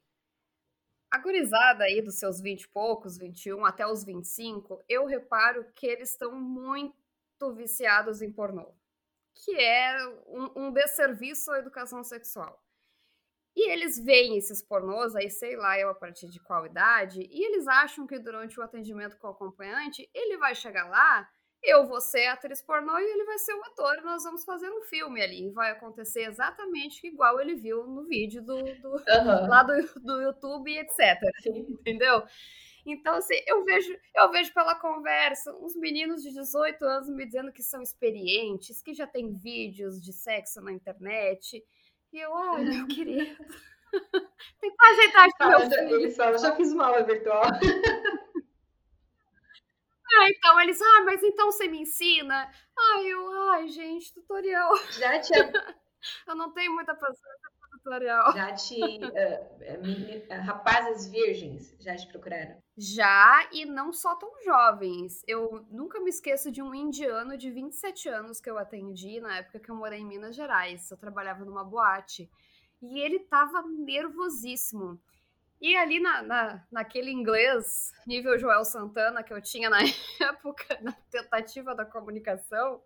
A 1.11 1.19
gurizada 1.19 1.83
aí 1.83 2.01
dos 2.01 2.15
seus 2.15 2.41
20 2.41 2.63
e 2.63 2.67
poucos, 2.67 3.17
21 3.17 3.63
até 3.63 3.87
os 3.87 4.03
25, 4.03 4.83
eu 4.89 5.05
reparo 5.05 5.65
que 5.73 5.85
eles 5.85 6.09
estão 6.09 6.33
muito 6.33 7.53
viciados 7.55 8.21
em 8.21 8.31
pornô, 8.31 8.73
que 9.43 9.55
é 9.55 9.97
um, 10.27 10.67
um 10.67 10.71
desserviço 10.71 11.51
à 11.51 11.59
educação 11.59 12.03
sexual. 12.03 12.61
E 13.55 13.71
eles 13.71 13.97
veem 13.97 14.37
esses 14.37 14.61
pornôs, 14.61 15.15
aí 15.15 15.29
sei 15.29 15.55
lá 15.55 15.79
eu 15.79 15.89
a 15.89 15.95
partir 15.95 16.29
de 16.29 16.39
qual 16.39 16.65
idade, 16.65 17.21
e 17.21 17.45
eles 17.45 17.67
acham 17.67 18.05
que 18.05 18.19
durante 18.19 18.59
o 18.59 18.63
atendimento 18.63 19.17
com 19.17 19.27
o 19.27 19.31
acompanhante, 19.31 20.07
ele 20.13 20.37
vai 20.37 20.53
chegar 20.53 20.87
lá 20.87 21.27
eu 21.63 21.87
vou 21.87 21.99
ser 21.99 22.27
atriz 22.27 22.61
pornô 22.61 22.97
e 22.97 23.03
ele 23.03 23.25
vai 23.25 23.37
ser 23.39 23.53
o 23.53 23.63
ator 23.65 23.97
e 23.97 24.05
nós 24.05 24.23
vamos 24.23 24.43
fazer 24.43 24.69
um 24.69 24.81
filme 24.83 25.21
ali. 25.21 25.49
Vai 25.51 25.71
acontecer 25.71 26.23
exatamente 26.23 27.05
igual 27.05 27.39
ele 27.39 27.55
viu 27.55 27.85
no 27.87 28.05
vídeo 28.05 28.41
do, 28.43 28.57
do 28.57 28.89
uhum. 28.89 29.47
lá 29.47 29.63
do, 29.63 29.73
do 30.01 30.21
YouTube 30.21 30.71
e 30.71 30.79
etc. 30.79 31.19
Entendeu? 31.47 32.23
Então, 32.89 33.15
assim, 33.15 33.35
eu 33.45 33.65
vejo, 33.65 33.93
eu 34.15 34.31
vejo 34.31 34.53
pela 34.53 34.73
conversa 34.73 35.53
uns 35.57 35.75
meninos 35.75 36.23
de 36.23 36.31
18 36.31 36.85
anos 36.85 37.09
me 37.09 37.25
dizendo 37.25 37.51
que 37.51 37.61
são 37.61 37.81
experientes, 37.81 38.81
que 38.81 38.93
já 38.93 39.05
tem 39.05 39.33
vídeos 39.33 40.01
de 40.01 40.13
sexo 40.13 40.61
na 40.61 40.71
internet. 40.71 41.61
E 42.13 42.17
eu, 42.17 42.33
ai, 42.33 42.63
meu 42.63 42.87
querido. 42.87 43.43
tem 44.61 44.71
que 44.71 44.85
ajeitar 44.85 45.27
isso, 45.27 45.49
meu 45.49 45.59
filho. 45.59 45.95
Eles 45.97 46.15
falam, 46.15 46.37
já 46.37 46.55
fiz 46.55 46.71
uma 46.71 46.87
aula 46.87 47.03
virtual. 47.03 47.43
Ah, 50.19 50.29
então 50.29 50.59
eles, 50.61 50.81
ah, 50.81 51.03
mas 51.03 51.21
então 51.21 51.51
você 51.51 51.67
me 51.67 51.81
ensina? 51.81 52.49
Ai, 52.75 53.05
eu, 53.05 53.51
ai, 53.51 53.67
gente, 53.67 54.13
tutorial. 54.13 54.71
Já 54.91 55.19
te. 55.19 55.33
eu 56.27 56.35
não 56.35 56.53
tenho 56.53 56.73
muita 56.73 56.95
paciência 56.95 57.49
para 57.59 57.69
tutorial. 57.71 58.33
Já 58.33 58.53
te. 58.53 58.79
Uh, 58.81 60.43
rapazes 60.43 61.09
virgens 61.09 61.75
já 61.79 61.95
te 61.95 62.07
procuraram? 62.07 62.57
Já, 62.77 63.49
e 63.51 63.65
não 63.65 63.91
só 63.91 64.13
tão 64.15 64.31
jovens. 64.43 65.23
Eu 65.27 65.65
nunca 65.71 65.99
me 65.99 66.11
esqueço 66.11 66.51
de 66.51 66.61
um 66.61 66.75
indiano 66.75 67.35
de 67.35 67.49
27 67.49 68.07
anos 68.07 68.39
que 68.39 68.47
eu 68.47 68.59
atendi 68.59 69.19
na 69.19 69.37
época 69.37 69.59
que 69.59 69.71
eu 69.71 69.75
morei 69.75 69.99
em 69.99 70.05
Minas 70.05 70.35
Gerais. 70.35 70.91
Eu 70.91 70.97
trabalhava 70.97 71.43
numa 71.43 71.63
boate. 71.63 72.29
E 72.79 72.99
ele 72.99 73.17
tava 73.19 73.63
nervosíssimo. 73.63 75.01
E 75.59 75.75
ali 75.75 75.99
na, 75.99 76.21
na, 76.21 76.63
naquele 76.71 77.09
inglês, 77.09 77.91
nível 78.05 78.37
Joel 78.37 78.63
Santana, 78.63 79.23
que 79.23 79.33
eu 79.33 79.41
tinha 79.41 79.71
na 79.71 79.79
época, 80.21 80.77
na 80.79 80.91
tentativa 81.09 81.73
da 81.73 81.83
comunicação, 81.83 82.79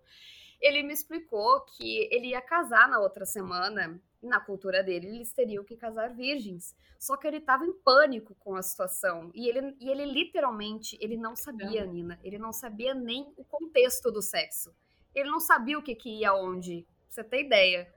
ele 0.61 0.83
me 0.83 0.93
explicou 0.93 1.65
que 1.65 2.07
ele 2.09 2.27
ia 2.27 2.41
casar 2.41 2.87
na 2.87 2.97
outra 2.97 3.25
semana. 3.25 3.99
Na 4.21 4.39
cultura 4.39 4.83
dele, 4.83 5.07
eles 5.07 5.33
teriam 5.33 5.63
que 5.63 5.75
casar 5.75 6.13
virgens. 6.13 6.75
Só 6.99 7.17
que 7.17 7.27
ele 7.27 7.37
estava 7.37 7.65
em 7.65 7.73
pânico 7.73 8.35
com 8.35 8.55
a 8.55 8.61
situação. 8.61 9.31
E 9.33 9.49
ele, 9.49 9.75
e 9.79 9.89
ele 9.89 10.05
literalmente, 10.05 10.97
ele 11.01 11.17
não 11.17 11.35
sabia, 11.35 11.85
Nina. 11.85 12.19
Ele 12.23 12.37
não 12.37 12.53
sabia 12.53 12.93
nem 12.93 13.33
o 13.35 13.43
contexto 13.43 14.11
do 14.11 14.21
sexo. 14.21 14.73
Ele 15.15 15.29
não 15.29 15.39
sabia 15.39 15.79
o 15.79 15.81
que, 15.81 15.95
que 15.95 16.19
ia 16.19 16.33
onde. 16.35 16.83
Pra 16.83 17.09
você 17.09 17.23
ter 17.23 17.43
ideia. 17.45 17.91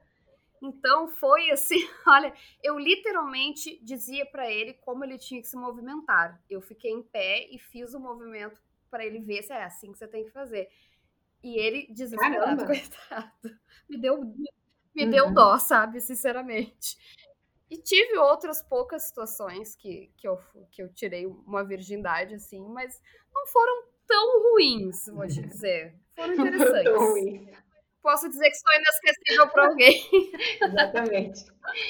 Então 0.63 1.09
foi 1.09 1.51
assim, 1.51 1.77
olha, 2.09 2.33
eu 2.63 2.79
literalmente 2.79 3.79
dizia 3.83 4.25
para 4.25 4.51
ele 4.51 4.73
como 4.75 5.05
ele 5.05 5.19
tinha 5.19 5.41
que 5.41 5.47
se 5.47 5.57
movimentar. 5.57 6.43
Eu 6.49 6.63
fiquei 6.63 6.91
em 6.91 7.03
pé 7.03 7.47
e 7.51 7.59
fiz 7.59 7.93
o 7.93 8.01
movimento 8.01 8.61
para 8.91 9.05
ele 9.05 9.19
ver 9.19 9.43
se 9.43 9.53
é 9.53 9.65
assim 9.65 9.93
que 9.93 9.99
você 9.99 10.09
tem 10.09 10.25
que 10.25 10.31
fazer. 10.31 10.69
E 11.43 11.59
ele 11.59 11.87
desesperado, 11.93 12.65
coitado, 12.65 13.59
me 13.89 13.99
deu 13.99 14.35
me 14.95 15.05
uhum. 15.05 15.11
deu 15.11 15.33
dó, 15.33 15.59
sabe, 15.59 16.01
sinceramente. 16.01 16.97
E 17.71 17.77
tive 17.79 18.19
outras 18.19 18.63
poucas 18.63 19.05
situações 19.05 19.75
que, 19.75 20.11
que, 20.17 20.29
eu, 20.29 20.39
que 20.71 20.83
eu 20.83 20.93
tirei 20.93 21.27
uma 21.27 21.65
virgindade, 21.65 22.35
assim, 22.35 22.61
mas 22.69 23.01
não 23.35 23.47
foram 23.47 23.85
tão 24.07 24.43
ruins, 24.43 25.07
vou 25.07 25.27
te 25.27 25.43
dizer. 25.43 25.95
Foram 26.15 26.35
interessantes 26.47 27.65
posso 28.05 28.29
dizer 28.29 28.51
que 28.51 28.57
sou 28.57 28.73
inesquecível 28.75 29.49
para 29.49 29.67
alguém. 29.67 30.07
Exatamente. 30.63 31.45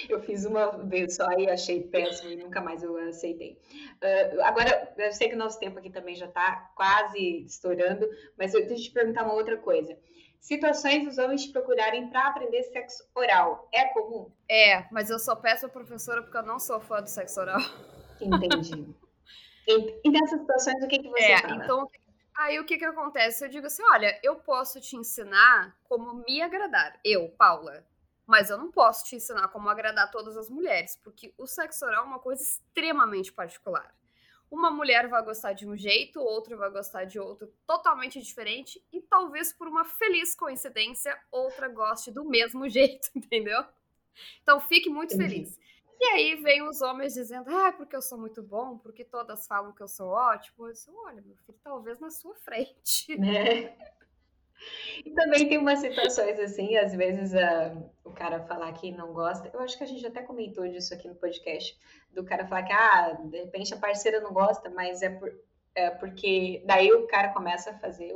Eu 0.09 0.22
fiz 0.22 0.44
uma 0.44 0.70
vez 0.84 1.16
só 1.16 1.28
e 1.32 1.50
achei 1.50 1.82
péssimo 1.82 2.30
e 2.30 2.36
nunca 2.36 2.61
mais 2.61 2.84
eu 2.84 2.96
aceitei. 2.96 3.59
Uh, 4.00 4.40
agora, 4.42 4.94
eu 4.96 5.12
sei 5.12 5.28
que 5.28 5.34
o 5.34 5.38
nosso 5.38 5.59
tempo 5.59 5.80
aqui 5.80 5.90
também 5.90 6.14
já 6.14 6.26
está 6.26 6.70
quase 6.76 7.44
estourando, 7.44 8.09
mas 8.38 8.55
eu 8.55 8.61
deixa 8.61 8.74
eu 8.74 8.86
te 8.86 8.90
perguntar 8.92 9.24
uma 9.24 9.34
outra 9.34 9.57
coisa. 9.57 9.98
Situações 10.45 11.07
dos 11.07 11.16
homens 11.16 11.47
te 11.47 11.53
procurarem 11.53 12.11
para 12.11 12.28
aprender 12.28 12.62
sexo 12.64 13.03
oral. 13.14 13.66
É 13.72 13.86
comum? 13.95 14.30
É, 14.47 14.86
mas 14.92 15.09
eu 15.09 15.18
sou 15.18 15.34
péssima 15.34 15.70
professora 15.70 16.22
porque 16.22 16.36
eu 16.36 16.42
não 16.42 16.59
sou 16.59 16.78
fã 16.80 17.01
do 17.01 17.09
sexo 17.09 17.40
oral. 17.40 17.61
Entendi. 18.20 18.95
e, 19.66 20.01
e 20.05 20.11
nessas 20.11 20.40
situações, 20.40 20.84
o 20.84 20.88
que, 20.88 20.99
que 20.99 21.09
você 21.09 21.32
é, 21.32 21.40
fala? 21.40 21.64
Então, 21.64 21.90
Aí 22.36 22.61
o 22.61 22.66
que 22.66 22.76
que 22.76 22.84
acontece? 22.84 23.42
Eu 23.42 23.49
digo 23.49 23.68
assim, 23.68 23.82
olha, 23.84 24.20
eu 24.22 24.36
posso 24.36 24.78
te 24.82 24.97
ensinar 24.97 25.74
como 25.84 26.22
me 26.28 26.42
agradar. 26.42 27.01
Eu, 27.03 27.30
Paula. 27.30 27.82
Mas 28.26 28.51
eu 28.51 28.59
não 28.59 28.70
posso 28.70 29.07
te 29.07 29.16
ensinar 29.16 29.49
como 29.49 29.70
agradar 29.70 30.11
todas 30.11 30.36
as 30.36 30.51
mulheres, 30.51 31.01
porque 31.03 31.32
o 31.38 31.47
sexo 31.47 31.86
oral 31.86 32.05
é 32.05 32.07
uma 32.07 32.18
coisa 32.18 32.42
extremamente 32.42 33.32
particular. 33.32 33.95
Uma 34.55 34.70
mulher 34.70 35.09
vai 35.09 35.20
gostar 35.24 35.52
de 35.52 35.66
um 35.66 35.76
jeito, 35.76 36.20
outra 36.20 36.57
vai 36.57 36.70
gostar 36.70 37.07
de 37.07 37.18
outro 37.18 37.52
totalmente 37.66 38.22
diferente, 38.22 38.80
e 38.92 39.00
talvez 39.00 39.52
por 39.52 39.66
uma 39.66 39.84
feliz 39.84 40.32
coincidência, 40.32 41.18
outra 41.28 41.66
goste 41.66 42.12
do 42.12 42.24
mesmo 42.24 42.68
jeito, 42.70 43.11
entendeu? 43.16 43.64
Então 44.44 44.61
fique 44.61 44.88
muito 44.88 45.16
feliz. 45.16 45.59
E 46.00 46.05
aí 46.05 46.36
vem 46.36 46.62
os 46.62 46.80
homens 46.82 47.14
dizendo, 47.14 47.50
ah, 47.50 47.72
porque 47.72 47.96
eu 47.96 48.02
sou 48.02 48.16
muito 48.16 48.44
bom, 48.44 48.78
porque 48.78 49.05
todas 49.05 49.44
falam 49.44 49.72
que 49.72 49.82
eu 49.82 49.88
sou 49.88 50.11
ótimo. 50.11 50.68
Eu 50.68 50.72
disse, 50.72 50.88
olha, 50.88 51.20
meu 51.20 51.34
filho, 51.38 51.59
talvez 51.61 51.98
na 51.98 52.11
sua 52.11 52.36
frente. 52.36 53.12
É. 53.12 53.76
E 55.05 55.11
também 55.11 55.48
tem 55.48 55.59
umas 55.59 55.80
situações 55.80 56.38
assim, 56.38 56.76
às 56.76 56.94
vezes 56.94 57.32
uh, 57.32 57.90
o 58.05 58.11
cara 58.11 58.40
falar 58.44 58.72
que 58.72 58.92
não 58.92 59.12
gosta. 59.12 59.50
Eu 59.52 59.61
acho 59.61 59.76
que 59.76 59.84
a 59.84 59.86
gente 59.86 60.07
até 60.07 60.22
comentou 60.22 60.66
disso 60.68 60.94
aqui 60.94 61.09
no 61.09 61.14
podcast, 61.14 61.78
do 62.12 62.24
cara 62.24 62.46
falar 62.46 62.62
que, 62.62 62.72
ah, 62.72 63.18
de 63.24 63.38
repente 63.38 63.74
a 63.74 63.78
parceira 63.78 64.20
não 64.20 64.32
gosta, 64.32 64.70
mas 64.70 65.02
é, 65.02 65.11
por, 65.11 65.32
é 65.74 65.90
porque 65.90 66.62
daí 66.64 66.92
o 66.92 67.07
cara 67.07 67.32
começa 67.32 67.70
a 67.70 67.78
fazer 67.78 68.14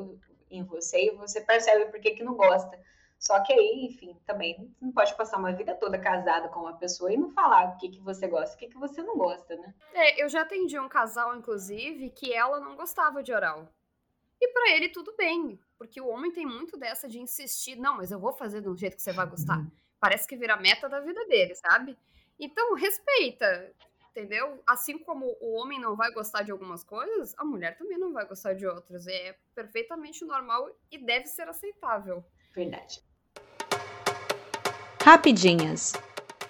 em 0.51 0.63
você 0.65 1.07
e 1.07 1.17
você 1.17 1.41
percebe 1.41 1.91
por 1.91 2.01
que, 2.01 2.13
que 2.13 2.25
não 2.25 2.35
gosta. 2.35 2.79
Só 3.19 3.43
que 3.43 3.53
aí, 3.53 3.87
enfim, 3.87 4.17
também 4.25 4.73
não 4.81 4.93
pode 4.93 5.15
passar 5.17 5.39
uma 5.39 5.53
vida 5.53 5.75
toda 5.75 5.99
casada 5.99 6.49
com 6.49 6.61
uma 6.61 6.77
pessoa 6.77 7.13
e 7.13 7.17
não 7.17 7.31
falar 7.31 7.75
o 7.75 7.77
que, 7.77 7.89
que 7.89 8.01
você 8.01 8.29
gosta, 8.29 8.55
o 8.55 8.59
que, 8.59 8.69
que 8.69 8.79
você 8.79 9.03
não 9.03 9.17
gosta, 9.17 9.57
né? 9.57 9.75
É, 9.93 10.23
eu 10.23 10.29
já 10.29 10.43
atendi 10.43 10.79
um 10.79 10.89
casal, 10.89 11.37
inclusive, 11.37 12.11
que 12.11 12.33
ela 12.33 12.61
não 12.61 12.77
gostava 12.77 13.23
de 13.23 13.33
oral. 13.33 13.69
E 14.41 14.49
para 14.53 14.71
ele 14.71 14.89
tudo 14.91 15.13
bem, 15.17 15.59
porque 15.79 16.01
o 16.01 16.09
homem 16.09 16.33
tem 16.33 16.45
muito 16.45 16.77
dessa 16.77 17.09
de 17.09 17.21
insistir, 17.21 17.77
não, 17.77 17.97
mas 17.97 18.11
eu 18.11 18.19
vou 18.19 18.33
fazer 18.33 18.61
de 18.61 18.69
um 18.69 18.77
jeito 18.77 18.97
que 18.97 19.03
você 19.03 19.13
vai 19.13 19.27
gostar. 19.27 19.59
Uhum. 19.59 19.71
Parece 20.01 20.27
que 20.27 20.37
vira 20.37 20.57
meta 20.57 20.89
da 20.89 21.01
vida 21.01 21.25
dele, 21.27 21.55
sabe? 21.55 21.97
Então, 22.39 22.75
respeita, 22.75 23.73
entendeu? 24.11 24.63
Assim 24.67 24.99
como 24.99 25.37
o 25.41 25.55
homem 25.55 25.81
não 25.81 25.97
vai 25.97 26.13
gostar 26.13 26.43
de 26.43 26.51
algumas 26.51 26.83
coisas, 26.83 27.35
a 27.39 27.45
mulher 27.45 27.77
também 27.79 27.99
não 27.99 28.13
vai 28.13 28.27
gostar 28.27 28.55
de 28.55 28.67
outras. 28.67 29.07
É 29.07 29.37
perfeitamente 29.55 30.25
normal 30.25 30.69
e 30.91 30.99
deve 30.99 31.27
ser 31.27 31.49
aceitável. 31.49 32.25
Verdade. 32.53 33.03
Rapidinhas. 35.03 35.93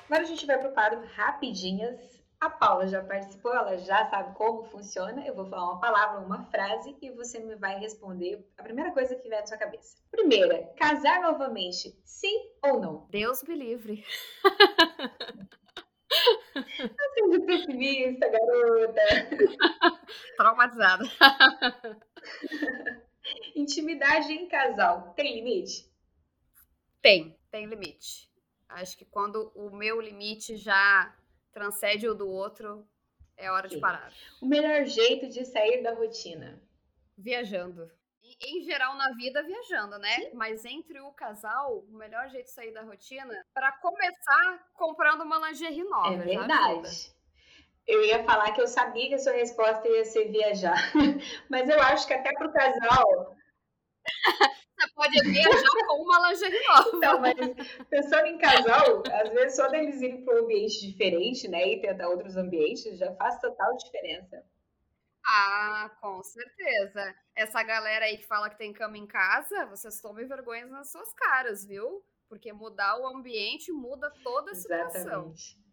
Agora 0.07 0.22
a 0.22 0.26
gente 0.26 0.47
vai 0.47 0.59
para 0.59 0.70
o 0.70 0.72
quadro 0.72 1.07
Rapidinhas 1.14 2.18
a 2.41 2.49
Paula 2.49 2.86
já 2.86 3.03
participou, 3.03 3.53
ela 3.53 3.76
já 3.76 4.09
sabe 4.11 4.34
como 4.36 4.64
funciona. 4.64 5.26
Eu 5.26 5.34
vou 5.34 5.47
falar 5.47 5.72
uma 5.72 5.80
palavra, 5.80 6.20
uma 6.20 6.45
frase 6.45 6.97
e 7.03 7.11
você 7.11 7.41
me 7.41 7.57
vai 7.57 7.78
responder 7.78 8.47
a 8.57 8.62
primeira 8.62 8.93
coisa 8.93 9.16
que 9.16 9.28
vier 9.28 9.41
na 9.41 9.47
sua 9.47 9.59
cabeça. 9.59 9.97
Primeira, 10.11 10.72
casar 10.76 11.20
novamente, 11.20 12.01
sim 12.05 12.51
ou 12.62 12.80
não? 12.80 13.07
Deus 13.11 13.43
me 13.43 13.55
livre. 13.55 14.05
Tá 16.55 17.11
sendo 17.14 17.45
pessimista, 17.45 18.28
garota. 18.28 19.01
Traumatizada. 20.36 21.05
Intimidade 23.55 24.32
em 24.32 24.49
casal, 24.49 25.12
tem 25.14 25.34
limite? 25.34 25.89
Tem, 27.01 27.39
tem 27.51 27.66
limite. 27.66 28.28
Acho 28.68 28.97
que 28.97 29.05
quando 29.05 29.53
o 29.55 29.70
meu 29.70 30.01
limite 30.01 30.57
já 30.57 31.14
transcende 31.59 32.09
o 32.09 32.14
do 32.14 32.28
outro, 32.28 32.86
é 33.36 33.50
hora 33.50 33.68
Sim. 33.68 33.74
de 33.74 33.80
parar. 33.80 34.12
O 34.40 34.46
melhor 34.46 34.84
jeito 34.84 35.28
de 35.28 35.44
sair 35.44 35.82
da 35.82 35.92
rotina? 35.92 36.62
Viajando. 37.16 37.90
Em 38.40 38.62
geral, 38.62 38.94
na 38.94 39.12
vida, 39.14 39.42
viajando, 39.42 39.98
né? 39.98 40.16
Sim. 40.16 40.30
Mas 40.34 40.64
entre 40.64 41.00
o 41.00 41.11
casal, 41.11 41.78
o 41.78 41.96
melhor 41.96 42.28
jeito 42.28 42.44
de 42.46 42.52
sair 42.52 42.72
da 42.72 42.82
rotina, 42.82 43.44
para 43.52 43.72
começar, 43.72 44.68
comprando 44.72 45.22
uma 45.22 45.48
lingerie 45.48 45.82
nova. 45.82 46.14
É 46.14 46.18
verdade. 46.18 47.12
Eu 47.84 48.04
ia 48.04 48.22
falar 48.22 48.52
que 48.52 48.61
eu 48.61 48.68
sabia 48.68 49.09
que 49.09 49.14
a 49.14 49.18
sua 49.18 49.32
resposta 49.32 49.88
ia 49.88 50.04
ser 50.04 50.30
viajar. 50.30 50.76
Mas 51.50 51.68
eu 51.68 51.80
acho 51.80 52.06
que 52.06 52.14
até 52.14 52.32
para 52.34 52.46
o 52.46 52.52
casal, 52.52 53.36
pode 54.99 55.22
viajar 55.22 55.86
com 55.86 56.03
uma 56.03 56.28
lingerie 56.28 56.66
nova. 56.66 56.90
Então, 56.96 57.20
mas 57.20 57.36
pensando 57.88 58.26
em 58.26 58.36
casal, 58.36 59.03
às 59.22 59.32
vezes 59.32 59.55
só 59.57 59.68
deles 59.68 60.03
irem 60.03 60.24
para 60.24 60.34
um 60.34 60.44
ambiente 60.44 60.80
diferente, 60.80 61.46
né? 61.46 61.68
E 61.68 61.80
tentar 61.80 62.09
outros 62.09 62.36
ambientes, 62.36 62.99
já 62.99 63.14
faz 63.14 63.40
total 63.40 63.76
diferença. 63.76 64.44
Ah, 65.24 65.90
com 66.01 66.22
certeza. 66.22 67.14
Essa 67.36 67.62
galera 67.62 68.07
aí 68.07 68.16
que 68.16 68.26
fala 68.26 68.51
que 68.51 68.59
tem 68.59 68.72
cama 68.72 68.99
em 68.99 69.07
casa, 69.07 69.66
vocês 69.66 70.01
tomem 70.01 70.26
vergonha 70.26 70.66
nas 70.66 70.90
suas 70.90 71.12
caras, 71.12 71.64
viu? 71.64 72.03
Porque 72.28 72.53
mudar 72.53 72.99
o 72.99 73.07
ambiente 73.07 73.70
muda 73.70 74.12
toda 74.24 74.51
a 74.51 74.55
situação. 74.55 75.01
Exatamente. 75.01 75.68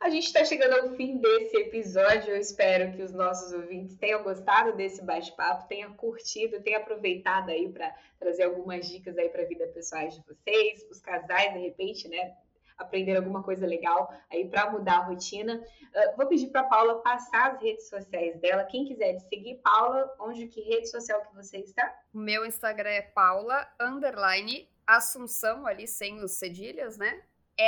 A 0.00 0.08
gente 0.08 0.28
está 0.28 0.42
chegando 0.46 0.80
ao 0.80 0.96
fim 0.96 1.18
desse 1.18 1.54
episódio. 1.58 2.30
Eu 2.30 2.40
espero 2.40 2.90
que 2.96 3.02
os 3.02 3.12
nossos 3.12 3.52
ouvintes 3.52 3.98
tenham 3.98 4.22
gostado 4.22 4.74
desse 4.74 5.04
bate-papo, 5.04 5.68
tenham 5.68 5.92
curtido, 5.92 6.62
tenham 6.62 6.80
aproveitado 6.80 7.50
aí 7.50 7.70
para 7.70 7.94
trazer 8.18 8.44
algumas 8.44 8.88
dicas 8.88 9.18
aí 9.18 9.28
para 9.28 9.42
a 9.42 9.44
vida 9.44 9.66
pessoais 9.66 10.14
de 10.14 10.22
vocês, 10.22 10.86
os 10.90 11.00
casais, 11.00 11.52
de 11.52 11.58
repente, 11.58 12.08
né? 12.08 12.34
Aprender 12.78 13.14
alguma 13.14 13.42
coisa 13.42 13.66
legal 13.66 14.10
aí 14.32 14.48
para 14.48 14.70
mudar 14.70 15.00
a 15.00 15.04
rotina. 15.04 15.56
Uh, 15.58 16.16
vou 16.16 16.26
pedir 16.26 16.46
para 16.46 16.64
Paula 16.64 17.02
passar 17.02 17.52
as 17.52 17.62
redes 17.62 17.86
sociais 17.90 18.40
dela. 18.40 18.64
Quem 18.64 18.86
quiser 18.86 19.18
seguir 19.28 19.56
Paula, 19.56 20.10
onde 20.18 20.46
que 20.46 20.62
rede 20.62 20.88
social 20.88 21.20
que 21.26 21.34
você 21.34 21.58
está? 21.58 21.94
O 22.14 22.18
meu 22.18 22.46
Instagram 22.46 22.88
é 22.88 23.02
Paula 23.02 23.70
underline 23.78 24.66
Assunção 24.86 25.66
ali 25.66 25.86
sem 25.86 26.24
os 26.24 26.32
cedilhas, 26.32 26.96
né? 26.96 27.22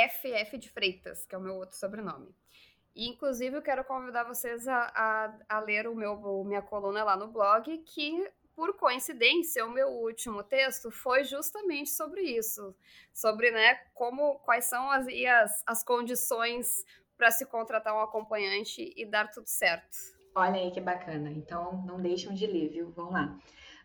FF 0.09 0.57
de 0.57 0.69
Freitas, 0.69 1.25
que 1.25 1.35
é 1.35 1.37
o 1.37 1.41
meu 1.41 1.55
outro 1.55 1.77
sobrenome. 1.77 2.33
E, 2.95 3.09
inclusive, 3.09 3.55
eu 3.55 3.61
quero 3.61 3.83
convidar 3.83 4.23
vocês 4.23 4.67
a, 4.67 4.91
a, 4.95 5.39
a 5.49 5.59
ler 5.59 5.87
o 5.87 5.95
meu, 5.95 6.43
minha 6.43 6.61
coluna 6.61 7.03
lá 7.03 7.15
no 7.15 7.27
blog, 7.27 7.77
que, 7.79 8.31
por 8.55 8.75
coincidência, 8.77 9.65
o 9.65 9.71
meu 9.71 9.87
último 9.89 10.43
texto 10.43 10.91
foi 10.91 11.23
justamente 11.23 11.89
sobre 11.89 12.21
isso. 12.21 12.75
Sobre, 13.11 13.49
né, 13.51 13.75
como, 13.93 14.39
quais 14.39 14.65
são 14.65 14.89
as, 14.91 15.07
as, 15.07 15.63
as 15.65 15.83
condições 15.83 16.85
para 17.17 17.31
se 17.31 17.45
contratar 17.45 17.95
um 17.95 18.01
acompanhante 18.01 18.93
e 18.95 19.05
dar 19.05 19.31
tudo 19.31 19.47
certo. 19.47 19.97
Olha 20.35 20.59
aí 20.59 20.71
que 20.71 20.81
bacana. 20.81 21.31
Então, 21.31 21.83
não 21.85 22.01
deixam 22.01 22.33
de 22.33 22.45
ler, 22.45 22.69
viu? 22.69 22.91
Vamos 22.91 23.13
lá. 23.13 23.37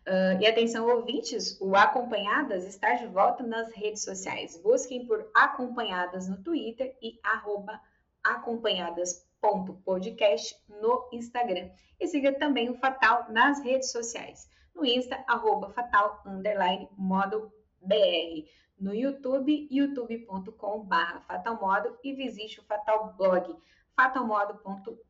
Uh, 0.07 0.41
e 0.41 0.47
atenção, 0.47 0.89
ouvintes, 0.89 1.61
o 1.61 1.77
Acompanhadas 1.77 2.65
está 2.65 2.95
de 2.95 3.07
volta 3.07 3.43
nas 3.43 3.71
redes 3.73 4.03
sociais. 4.03 4.57
Busquem 4.57 5.07
por 5.07 5.31
Acompanhadas 5.35 6.27
no 6.29 6.43
Twitter 6.43 6.97
e 7.03 7.21
arroba 7.23 7.79
acompanhadas.podcast 8.25 10.57
no 10.81 11.07
Instagram. 11.13 11.69
E 12.01 12.07
siga 12.07 12.33
também 12.33 12.71
o 12.71 12.79
Fatal 12.79 13.27
nas 13.31 13.63
redes 13.63 13.91
sociais. 13.91 14.49
No 14.75 14.87
Insta, 14.87 15.23
arroba 15.27 15.69
fatal, 15.71 16.23
underline, 16.25 16.89
modo 16.97 17.53
BR. 17.83 18.49
No 18.79 18.95
YouTube, 18.95 19.69
youtube.com 19.71 20.89
fatalmodo 21.27 21.99
e 22.05 22.15
visite 22.15 22.61
o 22.61 22.65
Fatal 22.65 23.13
Blog, 23.19 23.55
fatalmodo.com 23.97 25.08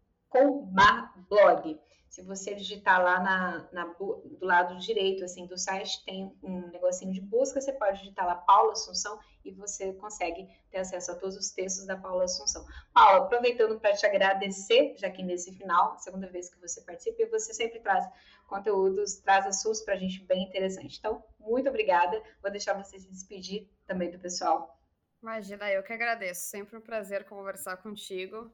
blog. 1.28 1.80
Se 2.08 2.22
você 2.22 2.54
digitar 2.54 3.02
lá 3.02 3.20
na, 3.20 3.68
na, 3.70 3.84
do 3.84 4.38
lado 4.40 4.78
direito 4.78 5.24
assim 5.24 5.46
do 5.46 5.58
site, 5.58 6.02
tem 6.04 6.34
um 6.42 6.68
negocinho 6.68 7.12
de 7.12 7.20
busca, 7.20 7.60
você 7.60 7.72
pode 7.72 7.98
digitar 7.98 8.26
lá 8.26 8.34
Paula 8.34 8.72
Assunção 8.72 9.20
e 9.44 9.52
você 9.52 9.92
consegue 9.92 10.48
ter 10.70 10.78
acesso 10.78 11.12
a 11.12 11.14
todos 11.14 11.36
os 11.36 11.50
textos 11.50 11.86
da 11.86 11.96
Paula 11.96 12.24
Assunção. 12.24 12.66
Paula, 12.94 13.24
aproveitando 13.24 13.78
para 13.78 13.94
te 13.94 14.06
agradecer, 14.06 14.94
já 14.96 15.10
que 15.10 15.22
nesse 15.22 15.52
final, 15.52 15.98
segunda 15.98 16.26
vez 16.28 16.52
que 16.52 16.60
você 16.60 16.80
participa, 16.80 17.22
e 17.22 17.26
você 17.26 17.52
sempre 17.52 17.78
traz 17.80 18.04
conteúdos, 18.48 19.16
traz 19.16 19.46
assuntos 19.46 19.82
para 19.82 19.94
a 19.94 19.98
gente 19.98 20.24
bem 20.24 20.44
interessante. 20.44 20.98
Então, 20.98 21.22
muito 21.38 21.68
obrigada. 21.68 22.20
Vou 22.42 22.50
deixar 22.50 22.72
você 22.72 22.98
se 22.98 23.08
despedir 23.08 23.70
também 23.86 24.10
do 24.10 24.18
pessoal. 24.18 24.78
Imagina, 25.22 25.70
eu 25.70 25.82
que 25.82 25.92
agradeço. 25.92 26.48
Sempre 26.48 26.76
um 26.76 26.80
prazer 26.80 27.24
conversar 27.24 27.76
contigo 27.78 28.50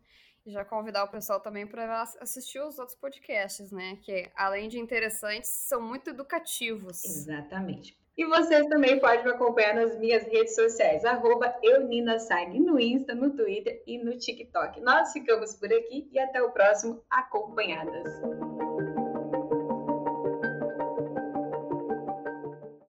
já 0.47 0.64
convidar 0.64 1.05
o 1.05 1.09
pessoal 1.09 1.40
também 1.40 1.66
para 1.66 2.03
assistir 2.20 2.61
os 2.61 2.78
outros 2.78 2.97
podcasts, 2.97 3.70
né? 3.70 3.99
Que 4.03 4.30
além 4.36 4.68
de 4.68 4.78
interessantes, 4.78 5.51
são 5.51 5.80
muito 5.80 6.11
educativos. 6.11 7.05
Exatamente. 7.05 7.97
E 8.16 8.24
vocês 8.26 8.66
também 8.66 9.01
podem 9.01 9.24
me 9.24 9.30
acompanhar 9.32 9.74
nas 9.74 9.99
minhas 9.99 10.24
redes 10.24 10.55
sociais, 10.55 11.05
arroba 11.05 11.53
EuninaSag, 11.62 12.61
no 12.61 12.78
Insta, 12.78 13.12
no 13.12 13.34
Twitter 13.34 13.82
e 13.86 13.99
no 13.99 14.16
TikTok. 14.16 14.80
Nós 14.80 15.12
ficamos 15.12 15.55
por 15.55 15.72
aqui 15.72 16.09
e 16.12 16.18
até 16.20 16.40
o 16.40 16.53
próximo 16.53 17.03
Acompanhadas. 17.11 18.09